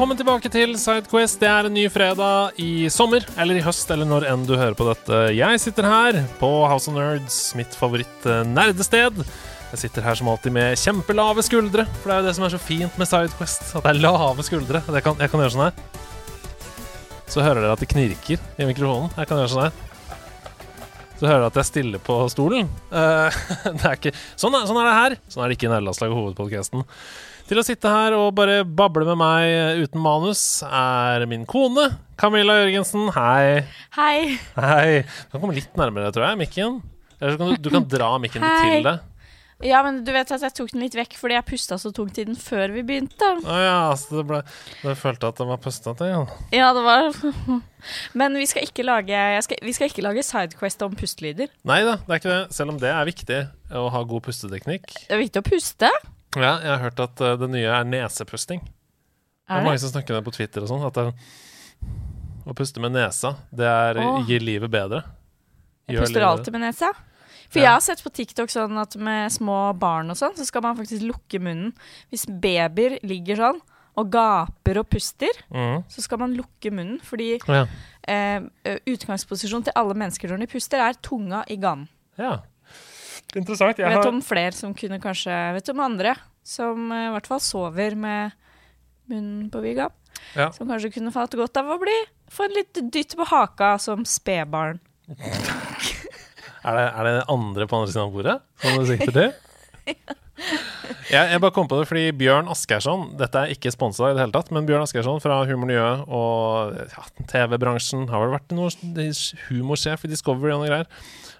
Velkommen 0.00 0.16
tilbake 0.16 0.48
til 0.48 0.70
Sidequest. 0.80 1.36
Det 1.42 1.48
er 1.52 1.66
en 1.68 1.74
ny 1.76 1.82
fredag 1.92 2.56
i 2.56 2.86
sommer, 2.88 3.20
eller 3.36 3.58
i 3.58 3.64
høst, 3.66 3.90
eller 3.92 4.08
når 4.08 4.24
enn 4.30 4.46
du 4.48 4.54
hører 4.54 4.72
på 4.72 4.86
dette. 4.88 5.18
Jeg 5.36 5.60
sitter 5.60 5.84
her 5.84 6.18
på 6.38 6.48
House 6.70 6.88
of 6.88 6.96
Nerds, 6.96 7.36
mitt 7.52 7.76
favoritt-nerdested. 7.76 9.20
Jeg 9.74 9.82
sitter 9.82 10.06
her 10.08 10.16
som 10.16 10.30
alltid 10.32 10.56
med 10.56 10.80
kjempelave 10.80 11.44
skuldre, 11.44 11.84
for 12.00 12.08
det 12.08 12.14
er 12.14 12.22
jo 12.22 12.28
det 12.30 12.34
som 12.38 12.48
er 12.48 12.54
så 12.56 12.62
fint 12.64 12.96
med 12.96 13.10
Sidequest. 13.12 13.74
At 13.76 13.84
det 13.84 13.92
er 13.92 14.00
lave 14.06 14.48
skuldre. 14.48 14.80
Jeg 14.88 15.04
kan, 15.04 15.20
jeg 15.20 15.34
kan 15.34 15.44
gjøre 15.44 15.56
sånn 15.58 15.66
her. 15.66 15.84
Så 17.28 17.44
hører 17.44 17.60
dere 17.60 17.76
at 17.76 17.84
det 17.84 17.92
knirker 17.92 18.40
i 18.56 18.72
mikrofonen. 18.72 19.12
Jeg 19.20 19.28
kan 19.28 19.44
gjøre 19.44 19.52
sånn 19.52 19.66
her. 19.66 20.14
Så 21.18 21.26
hører 21.26 21.42
dere 21.42 21.50
at 21.52 21.60
jeg 21.60 21.74
stiller 21.74 22.08
på 22.08 22.22
stolen. 22.32 22.72
Uh, 22.88 23.28
det 23.68 23.84
er 23.84 24.00
ikke, 24.00 24.16
sånn, 24.32 24.56
er, 24.56 24.64
sånn 24.64 24.80
er 24.80 24.88
det 24.88 25.00
her. 25.02 25.20
Sånn 25.28 25.44
er 25.44 25.52
det 25.52 25.60
ikke 25.60 25.68
i 25.68 25.74
Nederlandslaget 25.74 26.22
hovedpodkasten. 26.22 26.88
Til 27.50 27.58
å 27.58 27.64
sitte 27.66 27.90
her 27.90 28.14
og 28.14 28.28
bare 28.38 28.60
bable 28.62 29.02
med 29.08 29.18
meg 29.18 29.80
uten 29.82 29.98
manus 29.98 30.60
er 30.62 31.24
min 31.26 31.42
kone 31.50 31.88
Camilla 32.20 32.60
Jørgensen. 32.60 33.08
Hei. 33.16 33.64
Hei. 33.96 34.36
Hei. 34.54 35.00
Du 35.02 35.32
kan 35.32 35.42
komme 35.42 35.56
litt 35.56 35.72
nærmere, 35.74 36.12
tror 36.14 36.28
jeg, 36.28 36.38
mikken. 36.44 36.76
Eller 37.18 37.34
så 37.34 37.40
kan 37.40 37.50
du, 37.50 37.56
du 37.58 37.72
kan 37.74 37.88
dra 37.90 38.12
mikken 38.22 38.46
Hei. 38.46 38.60
til 38.62 38.86
deg. 38.86 39.00
Ja, 39.66 39.80
men 39.82 39.98
du 40.06 40.12
vet 40.14 40.30
at 40.30 40.44
jeg 40.46 40.54
tok 40.60 40.70
den 40.70 40.84
litt 40.84 40.94
vekk 40.94 41.16
fordi 41.18 41.34
jeg 41.36 41.46
pusta 41.48 41.80
så 41.82 41.90
tungt 41.96 42.20
i 42.22 42.26
den 42.28 42.38
før 42.38 42.70
vi 42.76 42.84
begynte. 42.86 43.32
Å 43.42 43.58
ja, 43.58 43.74
så 43.98 44.20
det 44.20 44.24
ble 44.30 44.40
Du 44.84 44.86
følte 45.02 45.32
at 45.34 45.42
den 45.42 45.50
var 45.50 45.58
pusta 45.60 45.96
til? 45.98 46.14
Ja, 46.14 46.22
ja, 46.54 46.70
det 46.76 46.86
var 46.86 47.10
Men 48.22 48.38
vi 48.38 48.46
skal 48.46 48.70
ikke 48.70 48.86
lage, 48.86 49.26
skal, 49.42 49.60
vi 49.66 49.74
skal 49.74 49.90
ikke 49.90 50.06
lage 50.06 50.22
Sidequest 50.24 50.86
om 50.86 50.94
pustelyder. 50.94 51.50
Nei 51.66 51.82
da, 51.82 51.98
det 52.06 52.14
er 52.14 52.22
ikke 52.22 52.32
det. 52.32 52.40
Selv 52.56 52.76
om 52.76 52.80
det 52.80 52.94
er 52.94 53.10
viktig 53.10 53.42
å 53.74 53.84
ha 53.90 54.06
god 54.14 54.28
pusteteknikk. 54.30 54.88
Det 55.02 55.18
er 55.18 55.24
viktig 55.26 55.42
å 55.42 55.48
puste. 55.50 55.90
Ja, 56.36 56.58
jeg 56.62 56.70
har 56.70 56.82
hørt 56.84 57.00
at 57.02 57.20
eh, 57.24 57.36
det 57.40 57.48
nye 57.50 57.70
er 57.74 57.86
nesepusting. 57.88 58.60
Det 58.62 59.56
er 59.56 59.62
Er 59.62 59.66
mange 59.66 59.80
som 59.82 59.90
snakker 59.90 60.14
om 60.14 60.20
det 60.20 60.28
på 60.28 60.36
Twitter 60.36 60.62
og 60.62 60.70
sånn. 60.70 60.84
At 60.86 60.94
det, 60.94 61.10
å 62.46 62.54
puste 62.54 62.82
med 62.82 62.94
nesa, 62.94 63.34
det 63.50 63.66
er, 63.66 63.98
Åh. 63.98 64.20
gir 64.28 64.44
livet 64.44 64.70
bedre. 64.70 65.02
Jeg 65.90 65.98
puster 65.98 66.22
alltid 66.22 66.54
med 66.54 66.68
nesa. 66.68 66.92
For 67.50 67.58
Ja. 67.58 67.64
jeg 67.64 67.72
har 67.72 67.80
sett 67.82 68.02
på 68.04 68.12
TikTok 68.14 68.48
sånn 68.48 68.78
at 68.78 68.94
med 68.94 69.32
små 69.34 69.72
barn 69.74 70.10
og 70.10 70.16
sånn, 70.16 70.36
så 70.38 70.46
skal 70.46 70.62
man 70.62 70.76
faktisk 70.78 71.02
lukke 71.02 71.40
munnen. 71.42 71.72
Hvis 72.12 72.26
babyer 72.26 73.00
ligger 73.02 73.36
sånn 73.42 73.60
og 73.98 74.10
gaper 74.12 74.78
og 74.78 74.88
puster, 74.88 75.34
mm. 75.50 75.82
så 75.90 76.04
skal 76.04 76.18
man 76.22 76.36
lukke 76.38 76.70
munnen. 76.70 77.00
Fordi. 77.02 77.40
Ja. 77.48 77.66
eh, 78.06 78.40
utgangsposisjonen 78.86 79.64
til 79.66 79.74
alle 79.76 79.94
mennesker 79.94 80.30
når 80.30 80.38
de 80.38 80.46
puster, 80.46 80.78
er 80.78 80.94
tunga 81.02 81.44
i 81.50 81.56
ganen. 81.56 81.88
ja. 82.18 82.38
Interessant. 83.38 83.78
Jeg 83.78 83.86
Jeg 83.86 83.94
vet 83.94 84.04
har, 84.04 84.12
om 84.12 84.22
flere 84.24 84.52
som 84.56 84.74
kunne 84.74 85.00
kanskje 85.02 85.34
vet 85.54 85.72
om 85.72 85.82
andre 85.84 86.16
som 86.46 86.90
eh, 86.92 87.08
i 87.08 87.12
hvert 87.14 87.28
fall 87.30 87.42
sover 87.44 87.94
med 87.98 88.36
munnen 89.10 89.50
på 89.52 89.62
vid 89.64 89.78
gap. 89.78 89.94
Ja. 90.34 90.50
Som 90.54 90.70
kanskje 90.70 90.92
kunne 90.94 91.12
falt 91.14 91.34
godt 91.38 91.58
av 91.60 91.70
å 91.70 91.78
bli 91.80 91.96
få 92.30 92.46
en 92.46 92.56
litt 92.56 92.80
dytt 92.94 93.16
på 93.18 93.26
haka 93.26 93.74
som 93.82 94.04
spedbarn. 94.06 94.80
er, 95.10 96.74
det, 96.76 96.86
er 96.86 97.08
det 97.08 97.14
andre 97.32 97.66
på 97.66 97.80
andre 97.80 97.92
siden 97.92 98.06
av 98.06 98.14
bordet 98.14 98.36
som 98.62 98.78
du 98.78 98.90
sikter 98.90 99.16
til? 99.16 99.32
Jeg, 101.10 101.26
jeg 101.32 101.40
bare 101.42 101.52
kom 101.52 101.66
på 101.68 101.76
det 101.76 101.86
fordi 101.90 102.12
Bjørn 102.16 102.48
Asgeirsson 102.48 103.02
Dette 103.18 103.42
er 103.42 103.50
ikke 103.52 103.72
sponsa 103.74 104.08
i 104.08 104.14
det 104.14 104.22
hele 104.22 104.32
tatt, 104.32 104.48
men 104.54 104.64
Bjørn 104.64 104.86
Asgeirsson 104.86 105.18
fra 105.20 105.40
Humor 105.48 105.68
Nye 105.68 105.88
og 106.06 106.78
ja, 106.78 107.04
TV-bransjen 107.28 108.06
har 108.08 108.22
vel 108.24 108.32
vært 108.36 108.54
noe 108.56 108.70
humorsjef 109.48 110.06
i 110.06 110.10
Discovery 110.12 110.54
og 110.54 110.62
noe 110.62 110.70
greier. 110.70 110.88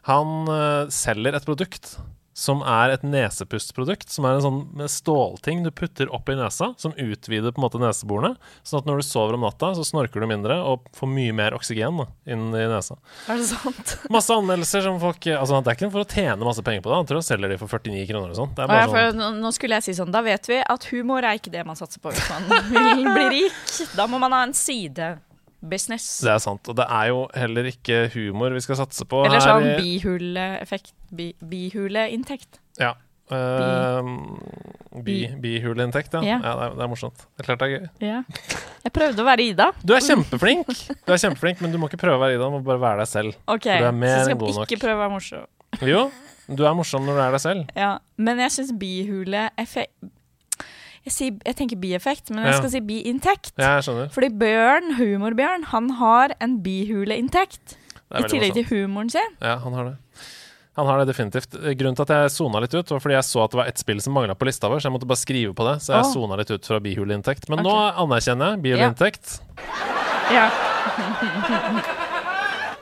Han 0.08 0.48
eh, 0.48 0.88
selger 0.94 1.36
et 1.36 1.48
produkt 1.48 1.98
som 2.40 2.62
er 2.64 2.94
et 2.94 3.02
nesepustprodukt. 3.04 4.08
Som 4.12 4.26
er 4.26 4.38
en 4.38 4.44
sånn 4.44 4.88
stålting 4.90 5.64
du 5.64 5.70
putter 5.74 6.10
opp 6.14 6.30
i 6.32 6.36
nesa, 6.38 6.72
som 6.80 6.94
utvider 6.96 7.52
på 7.52 7.60
en 7.60 7.66
måte 7.66 7.80
neseborene. 7.82 8.32
Sånn 8.66 8.80
at 8.80 8.88
når 8.88 9.02
du 9.02 9.06
sover 9.06 9.36
om 9.36 9.44
natta, 9.44 9.72
så 9.76 9.84
snorker 9.86 10.22
du 10.22 10.28
mindre 10.30 10.56
og 10.64 10.88
får 10.96 11.10
mye 11.10 11.34
mer 11.36 11.56
oksygen 11.58 12.00
da, 12.00 12.08
inn 12.30 12.48
i 12.56 12.66
nesa. 12.70 12.96
Er 13.28 13.40
det 13.42 13.48
sant? 13.50 13.96
Masse 14.16 14.34
anmeldelser 14.36 14.86
som 14.86 15.00
folk 15.02 15.18
Altså, 15.20 15.58
det 15.60 15.72
er 15.72 15.76
ikke 15.76 15.90
for 15.92 16.04
å 16.04 16.08
tjene 16.08 16.46
masse 16.46 16.62
penger 16.64 16.82
på 16.84 16.90
det. 16.90 16.96
Han 16.96 17.08
tror 17.08 17.20
han 17.20 17.26
selger 17.26 17.52
de 17.52 17.58
for 17.60 17.72
49 17.72 18.06
kroner 18.08 18.32
og 18.32 18.38
sånn. 18.38 18.54
Sånn 18.56 19.40
nå, 19.42 19.50
skulle 19.54 19.78
jeg 19.78 19.90
si 19.90 19.96
sånn, 19.98 20.12
da 20.14 20.22
vet 20.24 20.48
vi 20.48 20.60
at 20.64 20.86
humor 20.94 21.26
er 21.26 21.40
ikke 21.40 21.52
det 21.52 21.64
man 21.68 21.78
satser 21.78 22.00
på 22.02 22.12
hvis 22.14 22.30
man 22.32 22.48
vil 22.72 23.10
bli 23.10 23.26
rik. 23.36 23.58
Da 23.98 24.08
må 24.10 24.20
man 24.22 24.32
ha 24.36 24.46
en 24.46 24.56
sidebusiness. 25.60 26.20
Det 26.24 26.32
er 26.32 26.38
sant. 26.42 26.68
Og 26.68 26.76
det 26.76 26.86
er 26.88 27.06
jo 27.10 27.28
heller 27.34 27.64
ikke 27.70 28.08
humor 28.14 28.50
vi 28.54 28.60
skal 28.64 28.76
satse 28.80 29.04
på 29.08 29.24
Eller 29.26 29.40
sånn 29.44 29.76
bihuleeffekt. 29.80 30.92
Bi, 31.12 31.32
bihuleinnekt. 31.42 32.60
Ja. 32.80 32.94
Uh, 33.30 34.02
bi, 35.06 35.28
Bi- 35.30 35.36
bihuleinntekt, 35.38 36.12
ja. 36.18 36.22
Ja. 36.26 36.38
ja 36.42 36.54
det, 36.58 36.64
er, 36.64 36.72
det 36.74 36.82
er 36.82 36.88
morsomt. 36.90 37.20
Det 37.36 37.44
er 37.44 37.46
klart 37.46 37.60
det 37.62 37.68
er 37.68 37.74
gøy. 37.76 37.84
Yeah. 38.02 38.24
Jeg 38.82 38.92
prøvde 38.96 39.22
å 39.22 39.26
være 39.28 39.44
Ida. 39.52 39.68
Du 39.86 39.92
er 39.94 40.02
kjempeflink, 40.02 40.66
Du 41.06 41.12
er 41.14 41.20
kjempeflink, 41.22 41.60
men 41.62 41.70
du 41.70 41.78
må 41.78 41.86
ikke 41.86 42.00
prøve 42.00 42.18
å 42.18 42.22
være 42.24 42.34
Ida, 42.34 42.48
du 42.50 42.56
må 42.56 42.62
bare 42.66 42.82
være 42.82 43.04
deg 43.04 43.10
selv. 43.12 43.36
Ok, 43.46 43.68
For 43.68 43.84
du 43.84 43.90
er 43.92 43.98
mer 44.00 44.24
så 44.24 44.34
god 44.34 44.40
nok. 44.40 44.48
Så 44.48 44.56
skal 44.56 44.64
nok. 44.64 44.72
ikke 44.72 44.82
prøve 44.82 44.96
å 44.98 45.02
være 45.04 45.14
morsom. 45.14 45.46
Jo, 45.92 46.02
du 46.50 46.64
er 46.66 46.74
morsom 46.80 47.06
når 47.06 47.20
du 47.20 47.22
er 47.28 47.36
deg 47.36 47.44
selv. 47.44 47.70
Ja, 47.78 47.92
men 48.18 48.42
jeg 48.42 48.50
syns 48.56 48.72
bihuleeffekt 48.82 50.10
jeg, 51.06 51.12
sier, 51.14 51.36
jeg 51.46 51.56
tenker 51.56 51.80
bieffekt, 51.80 52.30
men 52.30 52.44
jeg 52.44 52.52
Ja. 52.52 52.58
skal 52.58 52.70
si 52.70 52.80
biinntekt. 52.80 53.52
Ja. 53.58 53.80
Fordi 53.80 54.28
Bjørn, 54.28 54.96
humorbjørn, 54.98 55.64
han 55.72 55.90
har 56.00 56.34
en 56.40 56.60
bihuleinntekt. 56.62 57.76
I 58.10 58.26
tillegg 58.26 58.54
til 58.54 58.66
humoren 58.66 59.10
sin. 59.10 59.36
Ja, 59.40 59.58
han 59.58 59.72
har 59.72 59.84
det. 59.84 59.96
Han 60.76 60.86
har 60.86 60.98
det 60.98 61.10
definitivt. 61.10 61.50
Grunnen 61.50 61.96
til 61.96 62.02
at 62.02 62.12
jeg 62.14 62.30
sona 62.30 62.60
litt 62.62 62.74
ut, 62.74 62.90
var 62.90 63.00
fordi 63.02 63.14
jeg 63.14 63.26
så 63.26 63.44
at 63.44 63.50
det 63.52 63.58
var 63.58 63.70
ett 63.70 63.78
spill 63.78 64.00
som 64.00 64.14
mangla 64.16 64.34
på 64.34 64.46
lista 64.48 64.68
vår, 64.70 64.80
så 64.80 64.88
jeg 64.88 64.94
måtte 64.94 65.08
bare 65.10 65.20
skrive 65.20 65.54
på 65.54 65.66
det. 65.66 65.76
Så 65.82 65.92
jeg 65.94 66.04
oh. 66.06 66.12
sona 66.12 66.38
litt 66.40 66.50
ut 66.50 66.66
fra 66.66 66.80
bihuleinntekt. 66.80 67.48
Men 67.50 67.60
okay. 67.60 67.68
nå 67.68 67.74
anerkjenner 68.04 68.54
jeg 68.54 68.62
bihuleinntekt. 68.66 69.40
Ja. 70.30 70.46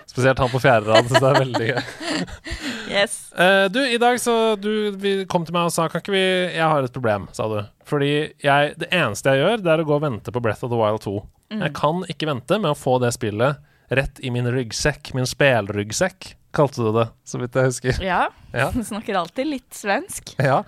Spesielt 0.06 0.39
han 0.39 0.50
på 0.53 0.61
fjerde 0.62 0.91
rad. 0.91 1.09
Så 1.09 1.21
det 1.23 1.29
er 1.31 1.41
veldig 1.45 1.69
gøy. 1.73 1.83
Yes. 2.91 3.32
Uh, 3.37 3.66
du, 3.72 3.81
i 3.87 3.99
dag 4.00 4.16
så 4.21 4.56
du 4.60 4.91
vi 4.97 5.12
kom 5.31 5.44
til 5.47 5.54
meg 5.56 5.69
og 5.69 5.72
sa 5.75 5.88
Kan 5.93 6.00
ikke 6.03 6.15
vi 6.15 6.22
Jeg 6.56 6.65
har 6.65 6.82
et 6.87 6.93
problem, 6.94 7.26
sa 7.37 7.47
du. 7.53 7.59
Fordi 7.88 8.10
jeg, 8.44 8.75
det 8.81 8.88
eneste 8.93 9.32
jeg 9.34 9.44
gjør, 9.44 9.62
det 9.65 9.72
er 9.75 9.82
å 9.84 9.88
gå 9.88 9.94
og 9.99 10.03
vente 10.04 10.32
på 10.34 10.43
Breath 10.44 10.65
of 10.66 10.72
the 10.72 10.78
Wild 10.81 11.00
2. 11.04 11.15
Mm. 11.54 11.62
Jeg 11.65 11.75
kan 11.78 12.03
ikke 12.12 12.28
vente 12.28 12.59
med 12.60 12.71
å 12.75 12.76
få 12.76 12.99
det 13.00 13.12
spillet 13.16 13.60
rett 13.97 14.19
i 14.21 14.28
min 14.34 14.44
ryggsekk. 14.53 15.15
Min 15.16 15.25
spelryggsekk, 15.28 16.34
kalte 16.53 16.84
du 16.84 16.91
det, 16.99 17.06
så 17.25 17.41
vidt 17.41 17.56
jeg 17.56 17.71
husker. 17.71 18.00
Ja. 18.04 18.26
Ja. 18.53 18.66
Du 18.75 18.82
snakker 18.93 19.16
alltid 19.22 19.49
litt 19.49 19.72
svensk. 19.76 20.34
Ja. 20.37 20.59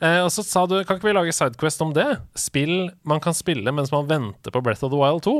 Eh, 0.00 0.18
og 0.24 0.28
så 0.32 0.40
sa 0.44 0.62
du 0.68 0.78
Kan 0.88 0.96
ikke 0.96 1.10
vi 1.10 1.16
lage 1.16 1.32
Sidequest 1.36 1.80
om 1.84 1.90
det? 1.96 2.06
Spill 2.40 2.90
man 3.08 3.20
kan 3.24 3.36
spille 3.36 3.72
mens 3.72 3.92
man 3.92 4.06
venter 4.08 4.52
på 4.52 4.62
Breath 4.64 4.84
of 4.84 4.92
the 4.92 5.00
Wild 5.00 5.24
2. 5.24 5.38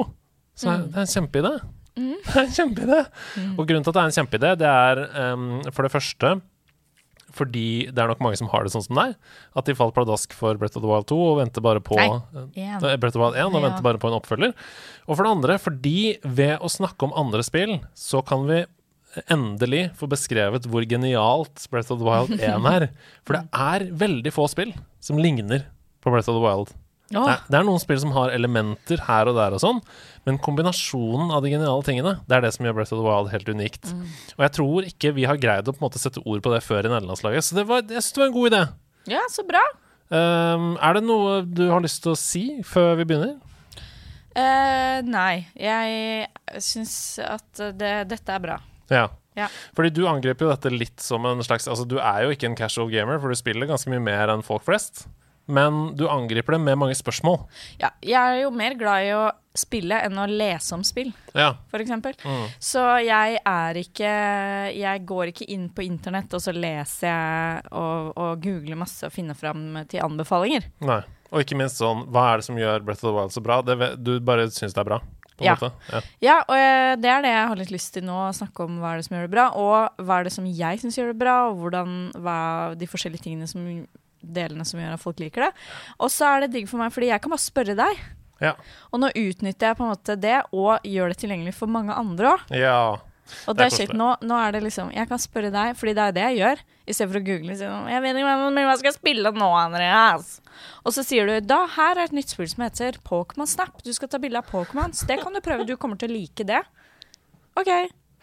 Så 0.61 0.69
Mm. 0.69 0.89
det 0.93 0.97
er 0.97 1.05
en 1.07 1.13
kjempeidé. 1.15 1.53
Det 2.27 2.37
er 2.37 2.47
en 2.47 2.55
kjempeidé. 2.57 3.01
Og 3.57 3.67
grunnen 3.67 3.85
til 3.87 3.93
at 3.93 3.97
det 3.99 4.03
er 4.03 4.11
en 4.11 4.17
kjempeidé, 4.19 4.55
det 4.61 4.71
er 4.71 5.03
um, 5.35 5.51
for 5.75 5.87
det 5.87 5.93
første 5.97 6.41
fordi 7.31 7.87
det 7.95 8.01
er 8.03 8.09
nok 8.11 8.23
mange 8.25 8.39
som 8.41 8.49
har 8.51 8.65
det 8.67 8.73
sånn 8.75 8.83
som 8.83 8.97
deg. 8.99 9.13
At 9.55 9.69
de 9.69 9.75
falt 9.79 9.95
pladask 9.95 10.33
for 10.35 10.59
Breath 10.59 10.75
of 10.75 10.83
the 10.83 10.91
Wild 10.91 11.07
2 11.07 11.19
og 11.29 11.37
venter 11.39 11.63
bare 11.63 11.79
på 11.87 11.95
Nei, 11.95 12.09
uh, 12.11 12.49
én. 12.59 12.81
Breath 12.99 13.15
of 13.15 13.21
the 13.21 13.23
Wild 13.23 13.37
1 13.39 13.53
og 13.55 13.61
Ja. 13.61 13.69
venter 13.69 13.85
bare 13.87 14.01
på 14.03 14.11
en 14.11 14.17
oppfølger. 14.19 14.55
Og 15.07 15.15
for 15.15 15.23
det 15.23 15.31
andre 15.37 15.59
fordi 15.63 16.19
ved 16.27 16.59
å 16.59 16.67
snakke 16.75 17.07
om 17.07 17.15
andre 17.15 17.45
spill, 17.47 17.77
så 17.95 18.25
kan 18.27 18.49
vi 18.51 18.65
endelig 19.31 19.85
få 19.99 20.07
beskrevet 20.11 20.67
hvor 20.71 20.83
genialt 20.91 21.67
Breath 21.71 21.95
of 21.95 22.03
the 22.03 22.07
Wild 22.07 22.35
1 22.41 22.67
er. 22.67 22.89
For 23.27 23.39
det 23.39 23.47
er 23.55 23.87
veldig 24.03 24.33
få 24.35 24.49
spill 24.51 24.75
som 25.03 25.19
ligner 25.19 25.65
på 26.03 26.11
Breath 26.11 26.31
of 26.31 26.39
the 26.39 26.43
Wild. 26.45 26.75
Åh, 27.11 27.25
Det, 27.27 27.33
er, 27.33 27.41
det 27.51 27.59
er 27.59 27.65
noen 27.67 27.81
spill 27.83 27.99
som 28.03 28.13
har 28.15 28.31
elementer 28.31 29.01
her 29.09 29.27
og 29.31 29.35
der 29.35 29.57
og 29.57 29.63
sånn, 29.63 29.81
men 30.29 30.39
kombinasjonen 30.39 31.33
av 31.35 31.43
de 31.43 31.51
geniale 31.51 31.83
tingene, 31.87 32.13
det 32.29 32.37
er 32.37 32.45
det 32.45 32.53
som 32.55 32.67
gjør 32.69 32.77
Breath 32.77 32.95
of 32.95 33.01
the 33.01 33.07
Wild 33.09 33.33
helt 33.33 33.49
unikt. 33.51 33.91
Og 34.39 34.45
jeg 34.47 34.55
tror 34.61 34.87
ikke 34.87 35.15
vi 35.17 35.25
har 35.27 35.41
greid 35.43 35.67
å 35.67 35.75
på 35.75 35.81
en 35.83 35.87
måte 35.89 35.99
sette 36.03 36.23
ord 36.23 36.43
på 36.45 36.53
det 36.55 36.63
før 36.63 36.87
i 36.87 36.93
nederlandslaget, 36.93 37.49
så 37.49 37.59
det 37.59 37.67
var, 37.71 37.83
jeg 37.83 37.99
synes 38.05 38.15
det 38.15 38.23
var 38.23 38.31
en 38.31 38.37
god 38.39 38.51
idé. 38.53 38.63
ja, 39.17 39.23
så 39.33 39.47
bra. 39.49 39.63
Um, 40.11 40.73
er 40.83 40.97
det 40.99 41.05
noe 41.07 41.37
du 41.47 41.69
har 41.71 41.83
lyst 41.85 42.03
til 42.03 42.13
å 42.15 42.19
si 42.19 42.45
før 42.67 42.97
vi 42.99 43.05
begynner? 43.13 43.37
Uh, 44.31 44.99
nei, 45.07 45.47
jeg 45.59 46.29
syns 46.63 46.93
at 47.23 47.63
det, 47.79 47.95
dette 48.11 48.35
er 48.37 48.43
bra. 48.43 48.57
Ja. 48.91 49.09
Ja. 49.39 49.47
Fordi 49.79 49.93
du 49.95 50.03
angriper 50.11 50.47
jo 50.47 50.51
dette 50.51 50.73
litt 50.75 50.99
som 51.01 51.23
en 51.25 51.39
slags 51.47 51.69
Altså, 51.71 51.85
du 51.87 52.01
er 52.03 52.25
jo 52.27 52.33
ikke 52.35 52.49
en 52.51 52.57
casual 52.59 52.91
gamer, 52.91 53.21
for 53.23 53.31
du 53.31 53.39
spiller 53.39 53.69
ganske 53.71 53.91
mye 53.93 54.03
mer 54.03 54.33
enn 54.35 54.43
folk 54.47 54.65
flest. 54.67 55.05
Men 55.51 55.83
du 55.99 56.07
angriper 56.11 56.57
det 56.57 56.63
med 56.65 56.79
mange 56.81 56.97
spørsmål. 56.99 57.43
Ja, 57.83 57.91
jeg 58.03 58.19
er 58.21 58.43
jo 58.45 58.51
mer 58.55 58.77
glad 58.79 59.07
i 59.09 59.13
å 59.17 59.29
spille 59.57 59.97
enn 60.07 60.19
å 60.21 60.29
lese 60.31 60.75
om 60.77 60.83
spill, 60.87 61.13
Ja. 61.35 61.55
eksempel. 61.73 62.15
Mm. 62.23 62.47
Så 62.63 62.83
jeg 63.05 63.41
er 63.45 63.75
ikke 63.75 64.11
Jeg 64.77 65.07
går 65.07 65.33
ikke 65.33 65.49
inn 65.51 65.69
på 65.75 65.83
internett, 65.83 66.33
og 66.35 66.41
så 66.41 66.53
leser 66.55 67.09
jeg 67.09 67.63
og, 67.73 68.13
og 68.17 68.43
googler 68.43 68.77
masse 68.79 69.05
og 69.07 69.13
finner 69.13 69.35
fram 69.35 69.85
til 69.89 70.01
anbefalinger. 70.01 70.71
Nei. 70.81 71.03
Og 71.31 71.45
ikke 71.45 71.59
minst 71.59 71.79
sånn, 71.79 72.07
hva 72.11 72.33
er 72.33 72.41
det 72.41 72.47
som 72.49 72.59
gjør 72.59 72.85
Breath 72.85 73.05
of 73.05 73.11
the 73.11 73.17
Wild 73.17 73.35
så 73.35 73.43
bra? 73.43 73.61
Det, 73.63 73.77
du 74.03 74.19
bare 74.21 74.49
syns 74.51 74.75
det 74.75 74.83
er 74.83 74.89
bra, 74.89 74.99
på 75.39 75.45
Ja. 75.47 75.55
Ja. 75.93 76.01
Ja, 76.21 76.37
og 76.49 76.57
eh, 76.57 76.97
det 77.01 77.11
er 77.11 77.23
det 77.23 77.31
jeg 77.35 77.49
har 77.53 77.57
litt 77.61 77.71
lyst 77.75 77.95
til 77.95 78.05
nå, 78.05 78.17
å 78.29 78.35
snakke 78.35 78.67
om 78.67 78.81
hva 78.83 78.93
er 78.95 79.01
det 79.01 79.07
som 79.07 79.17
gjør 79.17 79.29
det 79.29 79.35
bra, 79.37 79.47
og 79.55 80.03
hva 80.05 80.19
er 80.21 80.27
det 80.27 80.33
som 80.35 80.47
jeg 80.47 80.83
syns 80.83 80.99
gjør 80.99 81.13
det 81.15 81.21
bra, 81.23 81.37
og 81.51 81.59
hvordan, 81.63 81.95
hva 82.19 82.39
de 82.79 82.87
forskjellige 82.91 83.23
tingene 83.29 83.47
som 83.51 83.63
delene 84.23 84.65
som 84.69 84.81
gjør 84.81 84.97
at 84.97 85.03
folk 85.03 85.21
liker 85.23 85.49
det. 85.49 85.53
Og 85.99 86.11
så 86.13 86.31
er 86.31 86.45
det 86.45 86.55
digg 86.57 86.71
for 86.71 86.83
meg, 86.83 86.93
fordi 86.95 87.13
jeg 87.13 87.23
kan 87.25 87.33
bare 87.35 87.45
spørre 87.45 87.77
deg. 87.79 88.03
Ja. 88.41 88.55
Og 88.91 89.03
nå 89.03 89.11
utnytter 89.13 89.71
jeg 89.71 89.77
på 89.79 89.85
en 89.85 89.93
måte 89.93 90.17
det, 90.21 90.39
og 90.57 90.87
gjør 90.89 91.13
det 91.13 91.21
tilgjengelig 91.21 91.55
for 91.59 91.71
mange 91.73 91.97
andre 91.97 92.35
òg. 92.35 92.51
ja. 92.57 92.81
Og 93.47 93.55
Det 93.55 93.63
er 93.63 93.71
skjedd 93.71 93.93
kjekt. 93.93 93.99
Nå, 94.01 94.09
nå 94.27 94.35
er 94.43 94.57
det 94.57 94.63
liksom 94.65 94.89
Jeg 94.91 95.07
kan 95.07 95.21
spørre 95.23 95.53
deg, 95.55 95.77
fordi 95.79 95.93
det 95.95 96.03
er 96.03 96.15
det 96.17 96.23
jeg 96.25 96.39
gjør. 96.41 96.63
I 96.83 96.97
stedet 96.97 97.13
for 97.13 97.21
å 97.21 97.25
google 97.29 97.53
liksom, 97.53 97.85
Jeg 97.93 98.03
vet 98.03 98.19
ikke 98.19 98.33
men 98.57 98.67
hva 98.67 98.75
skal 98.81 98.91
jeg 98.91 98.97
spille 98.97 99.33
nå, 99.37 99.51
Andreas? 99.55 100.33
Og 100.83 100.97
så 100.97 101.05
sier 101.07 101.31
du 101.31 101.47
da 101.47 101.61
her 101.77 101.95
er 101.95 102.09
et 102.09 102.17
nytt 102.17 102.35
spill 102.35 102.49
som 102.51 102.65
heter 102.67 102.99
Pokémon 103.07 103.47
Snap. 103.47 103.85
Du 103.87 103.93
skal 103.95 104.11
ta 104.11 104.19
bilde 104.19 104.43
av 104.43 104.51
Pokémons. 104.51 105.05
Det 105.07 105.21
kan 105.23 105.37
du 105.37 105.39
prøve. 105.45 105.69
Du 105.69 105.77
kommer 105.79 106.01
til 106.01 106.11
å 106.11 106.17
like 106.17 106.47
det. 106.49 106.65
OK. 107.61 107.71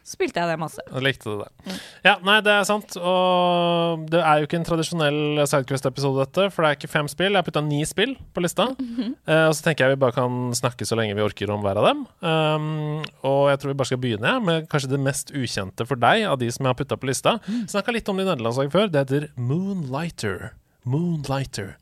Spilte 0.07 0.39
jeg 0.39 0.47
det 0.47 0.59
masse. 0.61 0.83
Jeg 0.87 1.03
likte 1.03 1.33
det. 1.41 1.47
Mm. 1.65 1.79
Ja, 2.05 2.13
nei, 2.23 2.37
det 2.45 2.53
er 2.53 2.67
sant. 2.67 2.95
Og 2.95 4.05
det 4.07 4.21
er 4.21 4.39
jo 4.39 4.47
ikke 4.47 4.59
en 4.61 4.67
tradisjonell 4.67 5.41
Sidequest-episode, 5.43 6.23
dette. 6.23 6.45
For 6.55 6.63
det 6.63 6.69
er 6.69 6.79
ikke 6.79 6.91
fem 6.93 7.09
spill. 7.11 7.33
Jeg 7.33 7.41
har 7.41 7.47
putta 7.47 7.63
ni 7.65 7.81
spill 7.87 8.15
på 8.33 8.43
lista. 8.45 8.69
Mm 8.77 8.93
-hmm. 8.95 9.11
uh, 9.27 9.47
og 9.49 9.55
så 9.55 9.63
tenker 9.63 9.85
jeg 9.85 9.97
vi 9.97 10.03
bare 10.05 10.15
kan 10.15 10.55
snakke 10.55 10.85
så 10.85 10.95
lenge 10.95 11.15
vi 11.15 11.21
orker 11.21 11.51
om 11.51 11.61
hver 11.61 11.77
av 11.77 11.85
dem. 11.85 12.05
Um, 12.21 13.03
og 13.23 13.49
jeg 13.49 13.59
tror 13.59 13.67
vi 13.67 13.77
bare 13.77 13.91
skal 13.91 13.97
begynne 13.97 14.39
med 14.39 14.69
kanskje 14.69 14.89
det 14.89 14.99
mest 14.99 15.31
ukjente 15.31 15.85
for 15.85 15.95
deg 15.95 16.23
av 16.23 16.39
de 16.39 16.51
som 16.51 16.63
jeg 16.63 16.69
har 16.69 16.79
putta 16.79 16.97
på 16.97 17.07
lista. 17.07 17.39
Mm. 17.47 17.67
Snakka 17.67 17.91
litt 17.91 18.09
om 18.09 18.17
det 18.17 18.23
i 18.23 18.29
nederlandslaget 18.29 18.71
før. 18.71 18.87
Det 18.87 18.99
heter 18.99 19.27
Moonlighter. 19.35 20.53
Moonlighter. 20.87 21.75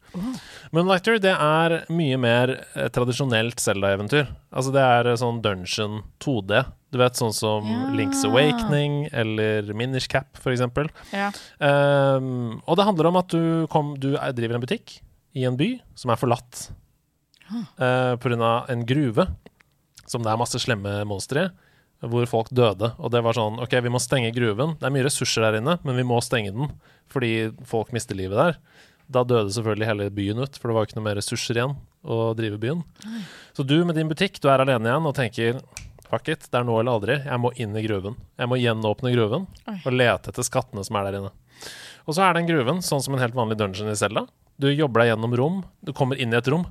Moonlighter 0.71 1.19
det 1.21 1.33
er 1.36 1.75
mye 1.94 2.18
mer 2.18 2.54
eh, 2.74 2.88
tradisjonelt 2.94 3.62
Zelda-eventyr. 3.62 4.31
Altså 4.56 4.74
Det 4.74 4.81
er 4.81 5.12
eh, 5.12 5.19
sånn 5.19 5.42
dungeon 5.45 6.01
2D. 6.24 6.63
Du 6.95 7.01
vet 7.01 7.18
Sånn 7.19 7.33
som 7.36 7.65
Ja. 7.68 7.89
Link's 7.92 8.24
Awakening 8.24 9.09
eller 9.12 9.68
Minish 9.75 10.07
Cap, 10.07 10.39
eksempel. 10.47 10.88
Ja. 11.12 11.27
Um, 11.59 12.62
og 12.63 12.80
det 12.80 12.86
handler 12.88 13.09
om 13.09 13.19
at 13.19 13.36
du, 13.36 13.68
kom, 13.68 13.97
du 14.00 14.13
er, 14.15 14.31
driver 14.31 14.56
en 14.56 14.63
butikk 14.63 15.01
i 15.36 15.44
en 15.44 15.57
by 15.59 15.74
som 16.00 16.13
er 16.13 16.21
forlatt 16.21 16.69
uh, 17.51 18.15
pga. 18.15 18.53
en 18.71 18.86
gruve 18.88 19.27
som 20.07 20.24
det 20.24 20.31
er 20.31 20.39
masse 20.39 20.62
slemme 20.63 21.01
monstre 21.09 21.50
i, 21.50 21.53
hvor 22.06 22.27
folk 22.30 22.50
døde. 22.56 22.94
Og 23.00 23.12
det 23.12 23.21
var 23.25 23.36
sånn 23.36 23.59
OK, 23.63 23.75
vi 23.81 23.92
må 23.92 24.00
stenge 24.00 24.33
gruven. 24.36 24.75
Det 24.80 24.88
er 24.88 24.94
mye 24.94 25.07
ressurser 25.07 25.45
der 25.47 25.59
inne, 25.59 25.77
men 25.83 26.00
vi 26.00 26.07
må 26.07 26.21
stenge 26.24 26.53
den 26.56 26.71
fordi 27.12 27.51
folk 27.68 27.92
mister 27.95 28.18
livet 28.18 28.39
der. 28.39 28.59
Da 29.12 29.21
døde 29.27 29.53
selvfølgelig 29.53 29.89
hele 29.89 30.07
byen 30.13 30.42
ut, 30.42 30.56
for 30.57 30.69
det 30.71 30.77
var 30.77 30.88
ikke 30.88 30.97
noe 30.97 31.07
mer 31.09 31.19
ressurser 31.19 31.59
igjen 31.59 31.75
å 32.06 32.33
drive 32.38 32.57
byen. 32.62 32.81
Så 33.57 33.65
du 33.65 33.77
med 33.86 33.97
din 33.97 34.09
butikk, 34.09 34.39
du 34.42 34.50
er 34.50 34.63
alene 34.63 34.89
igjen 34.89 35.09
og 35.09 35.18
tenker 35.18 35.59
Fuck 36.10 36.30
it, 36.30 36.48
det 36.52 36.60
er 36.60 36.63
nå 36.68 36.75
eller 36.80 36.92
aldri. 37.00 37.16
Jeg 37.25 37.40
må 37.42 37.52
inn 37.57 37.75
i 37.75 37.81
gruven. 37.86 38.16
Jeg 38.38 38.48
må 38.52 38.57
gjenåpne 38.62 39.12
gruven 39.16 39.48
Oi. 39.68 39.78
og 39.86 39.92
lete 39.94 40.30
etter 40.31 40.46
skattene 40.46 40.84
som 40.86 40.96
er 41.00 41.07
der 41.10 41.19
inne. 41.19 41.31
Og 42.06 42.13
så 42.13 42.22
er 42.28 42.34
den 42.38 42.46
gruven 42.48 42.81
sånn 42.86 43.02
som 43.02 43.16
en 43.16 43.19
helt 43.24 43.34
vanlig 43.38 43.57
dungeon 43.57 43.90
i 43.90 43.96
cella. 43.98 44.28
Du 44.62 44.68
jobber 44.72 45.02
deg 45.02 45.10
gjennom 45.18 45.34
rom. 45.36 45.63
Du 45.84 45.92
kommer 45.94 46.16
inn 46.22 46.31
i 46.34 46.38
et 46.38 46.48
rom. 46.48 46.68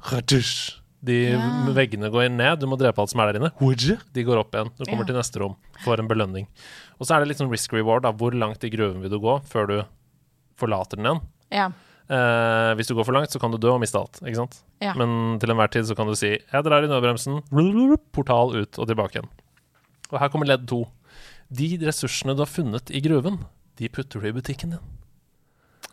De 1.04 1.16
Ja. 1.32 1.38
veggene 1.74 2.08
går 2.10 2.30
ned. 2.32 2.60
Du 2.60 2.66
må 2.66 2.78
drepe 2.78 2.98
alt 3.02 3.10
som 3.10 3.20
er 3.20 3.32
der 3.32 3.40
inne. 3.40 3.50
De 4.14 4.24
går 4.24 4.38
opp 4.38 4.52
igjen. 4.54 4.70
Du 4.78 4.84
kommer 4.86 5.04
Ja. 5.04 5.10
til 5.10 5.16
neste 5.16 5.40
rom. 5.42 5.56
Får 5.84 5.98
en 5.98 6.08
belønning. 6.08 6.46
Og 6.98 7.06
så 7.06 7.16
er 7.16 7.20
det 7.20 7.28
litt 7.28 7.38
sånn 7.38 7.50
risk 7.50 7.72
reward. 7.74 8.02
Da. 8.02 8.12
Hvor 8.12 8.32
langt 8.32 8.62
i 8.64 8.70
gruven 8.70 9.02
vil 9.02 9.10
du 9.10 9.18
gå 9.18 9.42
før 9.44 9.66
du 9.68 9.84
forlater 10.56 10.96
den 10.96 11.04
igjen? 11.06 11.20
Ja. 11.50 11.70
Eh, 12.04 12.70
hvis 12.76 12.90
du 12.90 12.94
går 12.98 13.06
for 13.08 13.16
langt, 13.16 13.32
så 13.32 13.40
kan 13.40 13.52
du 13.52 13.56
dø 13.56 13.70
og 13.72 13.80
miste 13.80 13.96
alt. 13.96 14.20
Ikke 14.20 14.42
sant? 14.42 14.58
Ja. 14.84 14.92
Men 14.98 15.38
til 15.40 15.52
enhver 15.54 15.70
tid 15.72 15.88
så 15.88 15.96
kan 15.96 16.06
du 16.06 16.14
si 16.14 16.36
'jeg 16.36 16.64
drar 16.64 16.84
i 16.84 16.88
nødbremsen', 16.88 17.42
portal 18.12 18.56
ut 18.56 18.78
og 18.78 18.86
tilbake 18.86 19.16
igjen. 19.16 19.30
Og 20.12 20.20
her 20.20 20.28
kommer 20.28 20.46
ledd 20.46 20.68
to. 20.68 20.86
De 21.50 21.78
ressursene 21.78 22.36
du 22.36 22.42
har 22.44 22.50
funnet 22.50 22.90
i 22.90 23.00
gruven, 23.00 23.44
de 23.76 23.88
putter 23.88 24.20
du 24.20 24.28
i 24.28 24.32
butikken 24.32 24.70
din. 24.70 24.84